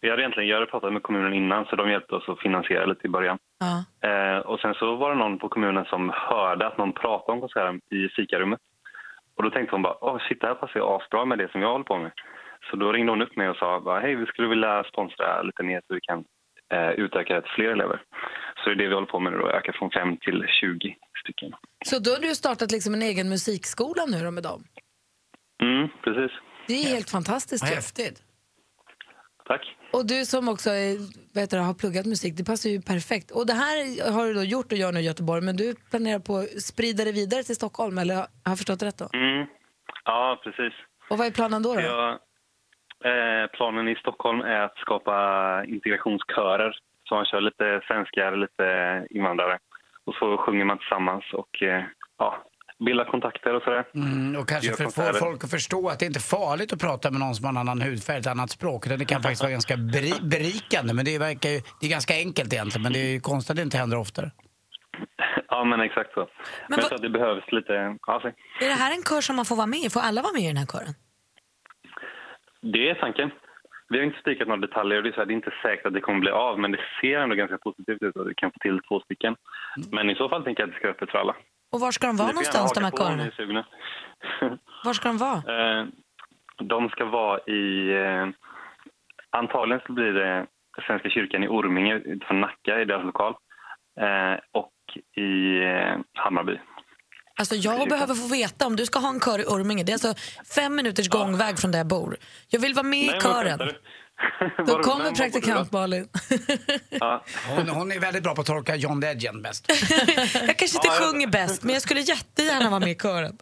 Vi 0.00 0.10
hade 0.10 0.22
egentligen, 0.22 0.48
jag 0.48 0.56
hade 0.56 0.70
pratat 0.70 0.92
med 0.92 1.02
kommunen 1.02 1.34
innan 1.34 1.64
så 1.64 1.76
de 1.76 1.90
hjälpte 1.90 2.14
oss 2.14 2.28
att 2.28 2.40
finansiera 2.40 2.86
lite 2.86 3.06
i 3.06 3.10
början. 3.10 3.38
Ja. 3.58 3.74
Eh, 4.08 4.38
och 4.38 4.60
sen 4.60 4.74
så 4.74 4.96
var 4.96 5.10
det 5.10 5.16
någon 5.16 5.38
på 5.38 5.48
kommunen 5.48 5.84
som 5.84 6.12
hörde 6.14 6.66
att 6.66 6.78
någon 6.78 6.92
pratade 6.92 7.32
om 7.32 7.40
konserten 7.40 7.80
i 7.90 8.08
fikarummet. 8.08 8.60
Och 9.36 9.42
då 9.42 9.50
tänkte 9.50 9.74
hon 9.74 9.82
bara, 9.82 10.04
åh 10.04 10.18
shit 10.28 10.40
det 10.40 10.46
här 10.46 10.54
passar 10.54 10.80
ju 10.80 10.86
asbra 10.86 11.24
med 11.24 11.38
det 11.38 11.52
som 11.52 11.62
jag 11.62 11.72
håller 11.72 11.84
på 11.84 11.98
med. 11.98 12.12
Så 12.70 12.76
då 12.76 12.92
ringde 12.92 13.12
hon 13.12 13.22
upp 13.22 13.36
mig 13.36 13.48
och 13.48 13.56
sa, 13.56 13.98
hej 14.02 14.14
vi 14.14 14.26
skulle 14.26 14.48
vilja 14.48 14.84
sponsra 14.84 15.42
lite 15.42 15.62
mer 15.62 15.80
så 15.86 15.94
vi 15.94 16.00
kan 16.00 16.24
eh, 16.72 16.90
utöka 16.90 17.34
det 17.34 17.42
till 17.42 17.50
fler 17.50 17.68
elever. 17.68 18.02
Så 18.68 18.74
det 18.74 18.80
är 18.80 18.82
det 18.84 18.88
vi 18.88 18.94
håller 18.94 19.06
på 19.06 19.20
med 19.20 19.32
nu 19.32 19.38
då, 19.38 19.50
öka 19.50 19.72
från 19.72 19.90
5 19.90 20.16
till 20.16 20.44
20 20.60 20.96
stycken. 21.22 21.52
Så 21.84 21.98
då 21.98 22.10
har 22.10 22.20
du 22.20 22.34
startat 22.34 22.70
liksom 22.72 22.94
en 22.94 23.02
egen 23.02 23.28
musikskola 23.28 24.04
nu 24.06 24.24
då 24.24 24.30
med 24.30 24.42
dem. 24.42 24.64
Mm, 25.62 25.88
precis. 26.04 26.32
Det 26.66 26.74
är 26.74 26.88
helt 26.94 27.10
fantastiskt. 27.10 27.70
Ju. 27.70 27.74
häftigt. 27.74 28.22
Tack. 29.44 29.76
Och 29.92 30.06
du 30.06 30.24
som 30.24 30.48
också 30.48 30.70
heter 31.40 31.56
det, 31.56 31.62
har 31.62 31.74
pluggat 31.74 32.06
musik, 32.06 32.34
det 32.36 32.44
passar 32.44 32.70
ju 32.70 32.80
perfekt. 32.82 33.30
Och 33.30 33.46
det 33.46 33.52
här 33.52 33.76
har 34.12 34.26
du 34.26 34.34
då 34.34 34.42
gjort 34.42 34.72
och 34.72 34.78
gör 34.78 34.92
nu 34.92 35.00
i 35.00 35.02
Göteborg, 35.02 35.42
men 35.42 35.56
du 35.56 35.74
planerar 35.90 36.18
på 36.18 36.36
att 36.36 36.62
sprida 36.62 37.04
det 37.04 37.12
vidare 37.12 37.42
till 37.42 37.56
Stockholm, 37.56 37.98
eller 37.98 38.14
har 38.14 38.26
jag 38.44 38.58
förstått 38.58 38.82
rätt 38.82 38.98
då? 38.98 39.08
Mm. 39.12 39.46
Ja, 40.04 40.40
precis. 40.44 40.74
Och 41.10 41.18
vad 41.18 41.26
är 41.26 41.30
planen 41.30 41.62
då? 41.62 41.74
då? 41.74 41.80
Jag, 41.80 42.10
eh, 43.10 43.46
planen 43.46 43.88
i 43.88 43.94
Stockholm 43.94 44.40
är 44.40 44.60
att 44.60 44.78
skapa 44.78 45.16
integrationskörer. 45.64 46.72
Så 47.08 47.14
man 47.14 47.24
kör 47.24 47.40
lite 47.40 47.80
svenskar, 47.86 48.36
lite 48.36 48.66
invandrare. 49.10 49.58
Och 50.06 50.14
så 50.14 50.36
sjunger 50.36 50.64
man 50.64 50.78
tillsammans 50.78 51.24
och 51.32 51.62
eh, 51.62 51.84
ja, 52.18 52.44
bildar 52.86 53.04
kontakter 53.04 53.54
och 53.54 53.62
sådär. 53.62 53.84
Mm, 53.94 54.40
och 54.40 54.48
kanske 54.48 54.72
för, 54.72 54.84
få 54.84 55.18
folk 55.26 55.44
att 55.44 55.50
förstå 55.50 55.88
att 55.88 55.98
det 55.98 56.06
inte 56.06 56.18
är 56.18 56.30
farligt 56.38 56.72
att 56.72 56.80
prata 56.80 57.10
med 57.10 57.20
någon 57.20 57.34
som 57.34 57.44
har 57.44 57.52
en 57.52 57.56
annan 57.56 57.82
hudfärg, 57.82 58.18
ett 58.18 58.26
annat 58.26 58.50
språk. 58.50 58.88
Det 58.88 59.04
kan 59.04 59.22
faktiskt 59.22 59.42
vara 59.42 59.52
ganska 59.52 59.76
beri 59.76 60.12
berikande. 60.34 60.94
Men 60.94 61.04
det, 61.04 61.18
verkar 61.18 61.48
ju, 61.50 61.60
det 61.80 61.86
är 61.86 61.90
ganska 61.90 62.14
enkelt 62.14 62.52
egentligen, 62.52 62.82
men 62.82 62.92
det 62.92 62.98
är 62.98 63.12
ju 63.12 63.20
konstigt 63.20 63.50
att 63.50 63.56
det 63.56 63.62
inte 63.62 63.78
händer 63.78 63.98
oftare. 63.98 64.30
Ja, 65.50 65.64
men 65.64 65.80
exakt 65.80 66.12
så. 66.14 66.20
Men, 66.68 66.78
jag 66.78 66.86
tror 66.86 66.96
att 66.96 67.02
det 67.02 67.10
behövs 67.10 67.52
lite... 67.52 67.96
Ja, 68.06 68.18
säg. 68.22 68.34
Är 68.60 68.68
det 68.68 68.74
här 68.74 68.92
en 68.96 69.02
kör 69.02 69.20
som 69.20 69.36
man 69.36 69.44
får 69.44 69.56
vara 69.56 69.66
med 69.66 69.78
i? 69.78 69.90
Får 69.90 70.00
alla 70.00 70.22
vara 70.22 70.32
med 70.32 70.42
i 70.42 70.46
den 70.46 70.56
här 70.56 70.66
kören? 70.66 70.94
det 72.60 72.90
är 72.90 72.94
tanken. 72.94 73.30
Vi 73.88 73.98
har 73.98 74.04
inte 74.04 74.18
spikat 74.18 74.48
några 74.48 74.60
detaljer 74.60 74.96
och 74.96 75.02
det 75.02 75.08
är, 75.08 75.12
så 75.12 75.20
här, 75.20 75.26
det 75.26 75.32
är 75.32 75.42
inte 75.42 75.54
säkert 75.62 75.86
att 75.86 75.92
det 75.92 76.00
kommer 76.00 76.20
bli 76.20 76.30
av 76.30 76.58
men 76.58 76.72
det 76.72 76.80
ser 77.00 77.18
ändå 77.18 77.34
ganska 77.34 77.58
positivt 77.58 78.02
ut 78.02 78.16
att 78.16 78.26
vi 78.26 78.34
kan 78.34 78.50
få 78.50 78.58
till 78.58 78.80
två 78.88 79.00
stycken. 79.00 79.36
Men 79.90 80.10
i 80.10 80.14
så 80.14 80.28
fall 80.28 80.44
tänker 80.44 80.62
jag 80.62 80.68
att 80.68 80.74
det 80.74 80.78
ska 80.78 80.86
vara 80.86 80.94
öppet 80.94 81.10
för 81.10 81.18
alla. 81.18 81.36
Och 81.72 81.80
var 81.80 81.90
ska 81.90 82.06
de 82.06 82.16
vara 82.16 82.28
någonstans, 82.28 82.72
de 82.72 82.84
här 82.84 83.30
sugna. 83.30 83.64
Var 84.84 84.92
ska 84.92 85.08
de 85.08 85.18
vara? 85.18 85.78
Eh, 85.78 85.86
de 86.62 86.88
ska 86.88 87.04
vara 87.04 87.38
i... 87.38 87.92
Eh, 87.92 88.28
antagligen 89.30 89.80
så 89.86 89.92
blir 89.92 90.12
det 90.12 90.46
Svenska 90.86 91.10
kyrkan 91.10 91.44
i 91.44 91.48
Orminge 91.48 91.94
utanför 91.94 92.34
Nacka 92.34 92.80
i 92.80 92.84
deras 92.84 93.04
lokal. 93.04 93.34
Eh, 94.00 94.38
och 94.52 94.72
i 95.22 95.60
Hammarby. 96.14 96.58
Alltså 97.38 97.54
jag 97.54 97.88
behöver 97.88 98.14
få 98.14 98.26
veta 98.26 98.66
om 98.66 98.76
du 98.76 98.86
ska 98.86 98.98
ha 98.98 99.08
en 99.08 99.20
kör 99.20 99.38
i 99.38 99.44
Orminge. 99.44 99.84
Det 99.84 99.92
är 99.92 99.94
alltså 99.94 100.14
fem 100.54 100.76
minuters 100.76 101.08
gångväg 101.08 101.58
från 101.58 101.70
där 101.70 101.78
jag 101.78 101.86
bor. 101.86 102.16
Jag 102.48 102.60
vill 102.60 102.74
vara 102.74 102.82
med 102.82 103.02
i 103.02 103.06
Nej, 103.06 103.14
vad 103.14 103.22
kören. 103.22 103.58
Då 104.66 104.82
kommer 104.82 105.10
praktikant 105.12 105.72
Malin. 105.72 106.08
Ja. 106.90 107.24
Hon, 107.48 107.68
hon 107.68 107.92
är 107.92 108.00
väldigt 108.00 108.22
bra 108.22 108.34
på 108.34 108.40
att 108.40 108.46
tolka 108.46 108.76
John 108.76 109.00
Legend 109.00 109.42
bäst. 109.42 109.64
Jag 109.68 110.56
kanske 110.56 110.64
inte 110.64 110.78
Ja, 110.88 110.94
jag- 111.00 111.02
sjunger 111.10 111.26
bäst, 111.26 111.62
men 111.62 111.72
jag 111.72 111.82
skulle 111.82 112.00
jättegärna 112.00 112.70
vara 112.70 112.80
med 112.80 112.90
i 112.90 112.94
kören. 112.94 113.38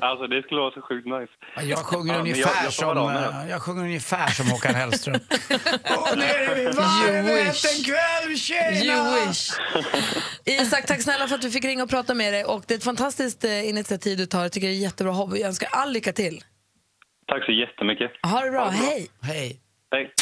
Alltså 0.00 0.26
det 0.26 0.42
skulle 0.42 0.60
vara 0.60 0.70
så 0.74 0.82
sjukt 0.82 1.06
nice. 1.06 1.66
Jag 1.70 1.78
sjunger, 1.78 2.14
Ja, 2.14 2.20
ungefär, 2.20 2.54
jag, 2.56 2.64
jag 2.64 2.72
som, 2.72 3.08
eh, 3.08 3.50
jag 3.50 3.62
sjunger 3.62 3.82
ungefär 3.82 4.28
som 4.28 4.50
Håkan 4.50 4.74
Hellström. 4.74 5.14
Och 5.98 6.18
nere 6.18 6.54
vid 6.54 6.74
varvet 6.74 7.64
en 7.64 7.84
kväll, 7.84 8.36
tjena! 8.36 8.76
You 8.84 9.26
wish. 9.28 9.50
Isak, 10.44 10.86
tack 10.86 11.02
snälla 11.02 11.28
för 11.28 11.34
att 11.34 11.44
vi 11.44 11.50
fick 11.50 11.64
ringa 11.64 11.82
och 11.82 11.90
prata 11.90 12.14
med 12.14 12.32
dig. 12.32 12.44
Och 12.44 12.64
det 12.66 12.74
är 12.74 12.78
ett 12.78 12.84
fantastiskt 12.84 13.44
eh, 13.44 13.68
initiativ 13.68 14.18
du 14.18 14.26
tar. 14.26 14.42
Jag 14.42 14.52
tycker 14.52 14.68
det 14.68 14.74
är 14.74 14.76
jättebra 14.78 15.12
hobby. 15.12 15.38
Jag 15.40 15.48
önskar 15.48 15.68
all 15.72 15.92
lycka 15.92 16.12
till. 16.12 16.44
Tack 17.28 17.44
så 17.44 17.52
jättemycket. 17.52 18.10
Ha 18.22 18.40
det 18.40 18.50
bra. 18.50 18.68
Hej! 18.68 19.10
Hej. 19.22 19.60
Hej. 19.92 20.12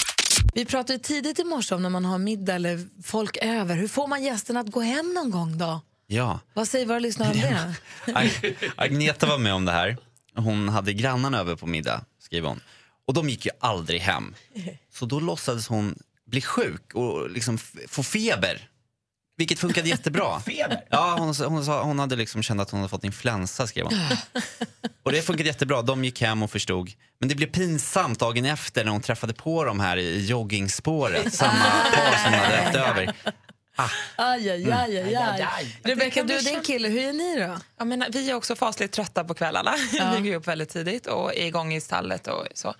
Vi 0.54 0.64
pratade 0.64 0.92
ju 0.92 0.98
tidigt 0.98 1.38
i 1.38 1.44
morse 1.44 1.74
om 1.74 1.82
när 1.82 1.90
man 1.90 2.04
har 2.04 2.18
middag 2.18 2.54
eller 2.54 2.86
folk 3.02 3.36
över. 3.42 3.76
Hur 3.76 3.88
får 3.88 4.06
man 4.06 4.22
gästerna 4.22 4.60
att 4.60 4.70
gå 4.70 4.80
hem 4.80 5.14
någon 5.14 5.30
gång 5.30 5.58
då? 5.58 5.80
Ja. 6.06 6.40
Vad 6.54 6.68
säger 6.68 6.86
våra 6.86 6.98
lyssnare 6.98 7.30
om 7.30 7.40
det? 7.40 7.74
Ag- 8.12 8.54
Agneta 8.76 9.26
var 9.26 9.38
med 9.38 9.54
om 9.54 9.64
det 9.64 9.72
här. 9.72 9.96
Hon 10.34 10.68
hade 10.68 10.92
grannarna 10.92 11.38
över 11.38 11.56
på 11.56 11.66
middag, 11.66 12.04
skriver 12.22 12.48
hon. 12.48 12.60
Och 13.06 13.14
de 13.14 13.28
gick 13.28 13.44
ju 13.46 13.50
aldrig 13.60 14.00
hem. 14.00 14.34
Så 14.92 15.06
då 15.06 15.20
låtsades 15.20 15.68
hon 15.68 15.98
bli 16.26 16.40
sjuk 16.40 16.94
och 16.94 17.30
liksom 17.30 17.58
få 17.88 18.02
feber. 18.02 18.68
Vilket 19.38 19.58
funkade 19.58 19.88
jättebra. 19.88 20.40
feber? 20.46 20.84
Ja, 20.90 21.16
hon, 21.18 21.34
hon, 21.34 21.64
sa, 21.64 21.82
hon 21.82 21.98
hade 21.98 22.16
liksom 22.16 22.42
känt 22.42 22.60
att 22.60 22.70
hon 22.70 22.80
hade 22.80 22.90
fått 22.90 23.04
influensa, 23.04 23.66
skrev 23.66 23.84
hon. 23.84 23.94
Och 25.02 25.12
det 25.12 25.22
funkade 25.22 25.48
jättebra. 25.48 25.82
De 25.82 26.04
gick 26.04 26.20
hem 26.20 26.42
och 26.42 26.50
förstod. 26.50 26.90
Men 27.20 27.28
det 27.28 27.34
blev 27.34 27.46
pinsamt 27.46 28.18
dagen 28.18 28.44
efter 28.44 28.84
när 28.84 28.92
hon 28.92 29.00
träffade 29.00 29.34
på 29.34 29.64
dem 29.64 29.80
här 29.80 29.96
i 29.96 30.26
joggingspåret. 30.26 31.34
Samma 31.34 31.64
par 31.94 32.24
som 32.24 32.32
hade 32.32 32.56
ätit 32.56 32.76
över. 32.76 33.14
Aj, 34.16 34.50
aj, 34.50 34.72
aj, 34.72 34.98
aj, 34.98 35.46
aj. 35.56 35.80
Rebecka, 35.84 36.22
du 36.22 36.36
och 36.36 36.42
din 36.42 36.62
kille, 36.62 36.88
hur 36.88 37.00
gör 37.00 37.12
ni 37.12 37.36
då? 37.40 37.58
Jag 37.78 37.86
menar, 37.86 38.08
vi 38.12 38.30
är 38.30 38.34
också 38.34 38.56
fasligt 38.56 38.94
trötta 38.94 39.24
på 39.24 39.34
kvällarna. 39.34 39.74
Vi 40.16 40.28
går 40.28 40.36
upp 40.36 40.48
väldigt 40.48 40.68
tidigt 40.68 41.06
och 41.06 41.34
är 41.34 41.46
igång 41.46 41.74
i 41.74 41.80
stallet 41.80 42.26
och 42.26 42.46
så. 42.54 42.74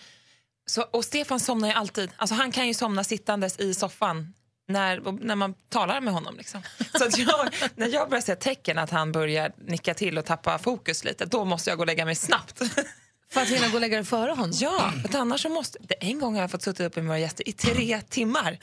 så 0.66 0.82
och 0.82 1.04
Stefan 1.04 1.40
somnar 1.40 1.68
ju 1.68 1.74
alltid. 1.74 2.10
Alltså, 2.16 2.34
han 2.34 2.52
kan 2.52 2.66
ju 2.66 2.74
somna 2.74 3.04
sittandes 3.04 3.58
i 3.58 3.74
soffan 3.74 4.34
när, 4.68 5.24
när 5.24 5.36
man 5.36 5.54
talar 5.68 6.00
med 6.00 6.14
honom. 6.14 6.36
Liksom. 6.36 6.62
Så 6.98 7.04
att 7.04 7.18
jag, 7.18 7.48
när 7.74 7.88
jag 7.88 8.08
börjar 8.08 8.22
se 8.22 8.34
tecken 8.34 8.78
att 8.78 8.90
han 8.90 9.12
börjar 9.12 9.52
nicka 9.56 9.94
till 9.94 10.18
och 10.18 10.24
tappa 10.24 10.58
fokus 10.58 11.04
lite, 11.04 11.24
då 11.24 11.44
måste 11.44 11.70
jag 11.70 11.76
gå 11.78 11.82
och 11.82 11.86
lägga 11.86 12.04
mig 12.04 12.14
snabbt. 12.14 12.62
För 13.32 13.40
att 13.40 13.48
hinna 13.48 13.68
gå 13.68 13.74
och 13.74 13.80
lägga 13.80 13.96
dig 13.96 14.04
före 14.04 14.30
honom? 14.30 14.50
Ja, 14.52 14.92
för 15.10 15.18
annars 15.18 15.42
så 15.42 15.48
måste... 15.48 15.78
En 16.00 16.18
gång 16.20 16.34
har 16.34 16.40
jag 16.40 16.50
fått 16.50 16.62
sitta 16.62 16.84
uppe 16.84 17.00
med 17.00 17.08
våra 17.08 17.18
gäster 17.18 17.48
i 17.48 17.52
tre 17.52 18.00
timmar. 18.00 18.58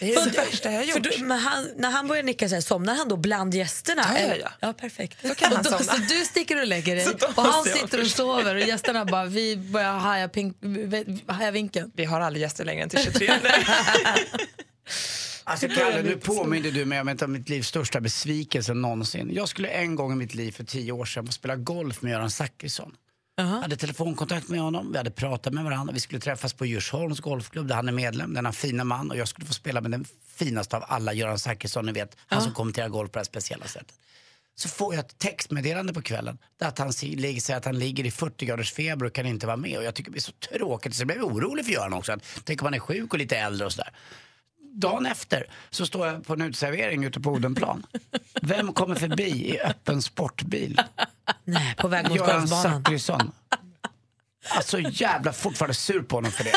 Det 0.00 0.14
är 0.14 0.24
det 0.24 0.30
värsta 0.30 0.72
jag 0.72 0.78
har 0.78 0.84
För 0.86 1.00
gjort. 1.00 1.18
du, 1.18 1.24
men 1.24 1.38
han, 1.38 1.68
när 1.76 1.90
han 1.90 2.08
börjar 2.08 2.22
nicka, 2.22 2.48
så 2.48 2.54
här, 2.54 2.62
somnar 2.62 2.94
han 2.94 3.08
då 3.08 3.16
bland 3.16 3.54
gästerna? 3.54 4.02
Ja, 4.14 4.20
ja, 4.20 4.34
ja. 4.36 4.50
ja 4.60 4.72
perfekt. 4.72 5.18
Då 5.22 5.34
kan 5.34 5.52
han 5.52 5.62
då, 5.62 5.70
somna. 5.70 5.84
så 5.84 5.96
du 5.96 6.24
sticker 6.24 6.60
och 6.60 6.66
lägger 6.66 6.96
dig 6.96 7.06
och 7.36 7.42
han 7.42 7.64
sitter 7.64 8.00
och 8.00 8.06
sover 8.06 8.54
och 8.54 8.60
gästerna 8.60 9.04
bara, 9.04 9.24
vi 9.24 9.56
börjar 9.56 9.92
haja, 9.92 10.28
pink, 10.28 10.56
haja 11.26 11.50
vinkeln. 11.50 11.92
Vi 11.94 12.04
har 12.04 12.20
aldrig 12.20 12.42
gäster 12.42 12.64
längre 12.64 12.82
än 12.82 12.88
till 12.88 13.04
23. 13.04 13.32
Alltså 15.48 15.68
Kalle, 15.68 16.02
nu 16.02 16.16
påminner 16.16 16.70
du 16.70 16.84
mig 16.84 17.00
om 17.00 17.08
ett 17.08 17.22
av 17.22 17.30
mitt 17.30 17.48
livs 17.48 17.68
största 17.68 18.00
besvikelser 18.00 18.74
någonsin. 18.74 19.30
Jag 19.32 19.48
skulle 19.48 19.68
en 19.68 19.94
gång 19.94 20.12
i 20.12 20.16
mitt 20.16 20.34
liv 20.34 20.52
för 20.52 20.64
tio 20.64 20.92
år 20.92 21.04
sedan 21.04 21.26
få 21.26 21.32
spela 21.32 21.56
golf 21.56 22.02
med 22.02 22.12
Göran 22.12 22.30
Zachrisson. 22.30 22.94
Jag 23.38 23.44
hade 23.44 23.76
telefonkontakt 23.76 24.48
med 24.48 24.60
honom, 24.60 24.92
vi 24.92 24.98
hade 24.98 25.10
pratat 25.10 25.52
med 25.52 25.64
varandra. 25.64 25.94
Vi 25.94 26.00
skulle 26.00 26.20
träffas 26.20 26.52
på 26.52 26.66
Djursholms 26.66 27.20
golfklubb 27.20 27.68
där 27.68 27.74
han 27.74 27.88
är 27.88 27.92
medlem, 27.92 28.34
denna 28.34 28.52
fina 28.52 28.84
man. 28.84 29.10
Och 29.10 29.16
jag 29.16 29.28
skulle 29.28 29.46
få 29.46 29.54
spela 29.54 29.80
med 29.80 29.90
den 29.90 30.04
finaste 30.36 30.76
av 30.76 30.84
alla, 30.88 31.12
Göran 31.12 31.38
Zachrisson, 31.38 31.86
ni 31.86 31.92
vet. 31.92 32.16
Han 32.26 32.42
som 32.42 32.52
kommenterar 32.52 32.88
golf 32.88 33.10
på 33.10 33.16
det 33.16 33.20
här 33.20 33.24
speciella 33.24 33.66
sättet. 33.66 33.94
Så 34.54 34.68
får 34.68 34.94
jag 34.94 35.04
ett 35.04 35.18
textmeddelande 35.18 35.92
på 35.92 36.02
kvällen 36.02 36.38
där 36.56 36.68
att 36.68 36.78
han 36.78 36.92
säger 36.92 37.56
att 37.56 37.64
han 37.64 37.78
ligger 37.78 38.06
i 38.06 38.10
40 38.10 38.46
graders 38.46 38.72
feber 38.72 39.06
och 39.06 39.12
kan 39.12 39.26
inte 39.26 39.46
vara 39.46 39.56
med. 39.56 39.78
Och 39.78 39.84
jag 39.84 39.94
tycker 39.94 40.10
det 40.10 40.18
är 40.18 40.20
så 40.20 40.32
tråkigt, 40.32 40.94
så 40.94 41.00
jag 41.00 41.06
blev 41.06 41.22
orolig 41.22 41.64
för 41.64 41.72
Göran 41.72 41.92
också. 41.92 42.12
Att, 42.12 42.40
tänk 42.44 42.62
om 42.62 42.66
han 42.66 42.74
är 42.74 42.78
sjuk 42.78 43.12
och 43.12 43.18
lite 43.18 43.36
äldre 43.36 43.66
och 43.66 43.72
sådär. 43.72 43.90
Dagen 44.74 45.06
efter 45.06 45.46
så 45.70 45.86
står 45.86 46.06
jag 46.06 46.26
på 46.26 46.32
en 46.32 46.42
uteservering 46.42 47.04
ute 47.04 47.20
på 47.20 47.30
Odenplan. 47.30 47.86
Vem 48.42 48.72
kommer 48.72 48.94
förbi 48.94 49.54
i 49.54 49.60
öppen 49.60 50.02
sportbil? 50.02 50.80
Nej, 51.44 51.74
på 51.78 51.88
väg 51.88 52.08
mot 52.08 52.16
Göran 52.18 52.40
golfbanan. 52.40 52.82
Zachrisson. 52.84 53.32
Alltså 54.48 54.78
jävla 54.80 55.32
fortfarande 55.32 55.74
sur 55.74 56.02
på 56.02 56.16
honom 56.16 56.32
för 56.32 56.44
det. 56.44 56.52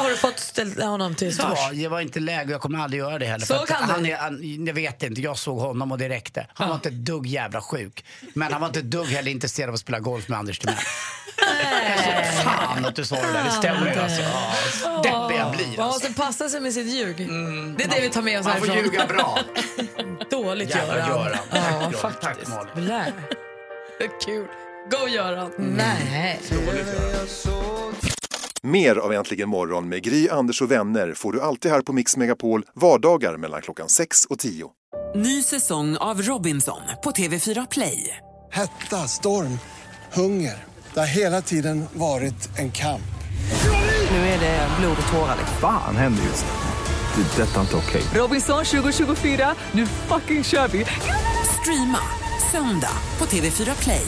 Har 0.00 0.10
du 0.10 0.16
fått 0.16 0.38
ställa 0.38 0.86
honom 0.86 1.14
till 1.14 1.36
svars? 1.36 1.58
vad, 1.58 1.76
Det 1.76 1.88
var 1.88 2.00
inte 2.00 2.20
läge, 2.20 2.52
jag 2.52 2.60
kommer 2.60 2.78
aldrig 2.78 2.98
göra 3.00 3.18
det 3.18 3.26
heller. 3.26 3.46
För 3.46 3.54
att 3.54 3.70
han 3.70 4.06
är, 4.06 4.16
han, 4.16 4.64
jag 4.66 4.74
vet 4.74 5.02
inte, 5.02 5.20
jag 5.20 5.38
såg 5.38 5.58
honom 5.58 5.92
och 5.92 5.98
det 5.98 6.08
räckte. 6.08 6.46
Han 6.54 6.68
var 6.68 6.74
inte 6.74 6.88
ett 6.88 6.94
dugg 7.04 7.26
jävla 7.26 7.60
sjuk. 7.60 8.04
Men 8.34 8.52
han 8.52 8.60
var 8.60 8.68
inte 8.68 8.78
ett 8.80 8.90
dugg 8.90 9.06
heller 9.06 9.30
intresserad 9.30 9.68
av 9.68 9.74
att 9.74 9.80
spela 9.80 9.98
golf 10.00 10.28
med 10.28 10.38
Anders 10.38 10.58
Timell. 10.58 10.76
Alltså, 10.76 12.42
fan 12.42 12.84
att 12.84 12.96
du 12.96 13.04
sa 13.04 13.16
det 13.16 13.32
där, 13.32 13.44
det 13.44 13.50
stämmer 13.50 13.94
ju 13.94 14.00
alltså. 14.00 14.22
Ja, 14.22 15.02
Deppig 15.02 15.36
jag 15.40 15.52
blir 15.56 15.66
Man 15.76 15.86
alltså. 15.86 16.08
måste 16.08 16.12
passa 16.22 16.48
sig 16.48 16.60
med 16.60 16.72
sitt 16.72 16.86
ljug. 16.86 17.16
Det 17.16 17.84
är 17.84 17.88
det 17.88 18.00
vi 18.00 18.08
tar 18.10 18.22
med 18.22 18.40
oss 18.40 18.46
Man 18.46 18.58
får 18.58 18.66
härifrån. 18.66 18.84
ljuga 18.92 19.06
bra. 19.06 19.38
Dåligt 20.30 20.70
Jävla 20.74 20.94
Göran. 20.96 21.08
Göran. 21.08 21.38
Tack, 21.50 21.60
Ja, 21.72 21.80
Göran. 21.80 21.92
faktiskt. 21.92 22.50
Tack 22.52 22.66
Malin. 22.76 22.84
Blä. 22.86 23.12
Kul. 24.26 24.46
Go 24.90 25.08
Göran. 25.08 25.50
Nej. 25.58 26.40
Mer 28.62 28.96
av 28.96 29.12
Äntligen 29.12 29.48
morgon 29.48 29.88
med 29.88 30.02
Gry, 30.02 30.28
Anders 30.28 30.62
och 30.62 30.70
vänner 30.70 31.12
får 31.14 31.32
du 31.32 31.40
alltid 31.40 31.70
här 31.70 31.80
på 31.80 31.92
Mix 31.92 32.16
Megapol 32.16 32.62
vardagar 32.74 33.36
mellan 33.36 33.62
klockan 33.62 33.88
6 33.88 34.24
och 34.24 34.38
10. 34.38 34.70
Ny 35.14 35.42
säsong 35.42 35.96
av 35.96 36.22
Robinson 36.22 36.80
på 37.04 37.10
TV4 37.10 37.66
Play. 37.70 38.16
Hetta, 38.52 38.96
storm, 38.96 39.58
hunger. 40.12 40.64
Det 40.94 41.00
har 41.00 41.06
hela 41.06 41.42
tiden 41.42 41.84
varit 41.92 42.58
en 42.58 42.72
kamp. 42.72 43.00
Nu 44.10 44.16
är 44.16 44.40
det 44.40 44.68
blod 44.80 44.96
och 45.06 45.12
tårar. 45.12 45.36
liksom. 45.38 45.56
Fan 45.60 45.96
händer 45.96 46.22
just 46.24 46.44
nu. 46.44 46.65
Det. 47.16 47.42
är 47.42 47.46
Detta 47.46 47.60
inte 47.60 47.76
okej. 47.76 48.02
Robinson 48.14 48.64
2024, 48.64 49.54
nu 49.72 49.86
fucking 49.86 50.44
kör 50.44 50.68
vi! 50.68 50.86
Streama 51.60 51.98
söndag 52.52 52.92
på 53.18 53.24
TV4 53.24 53.82
Play. 53.82 54.06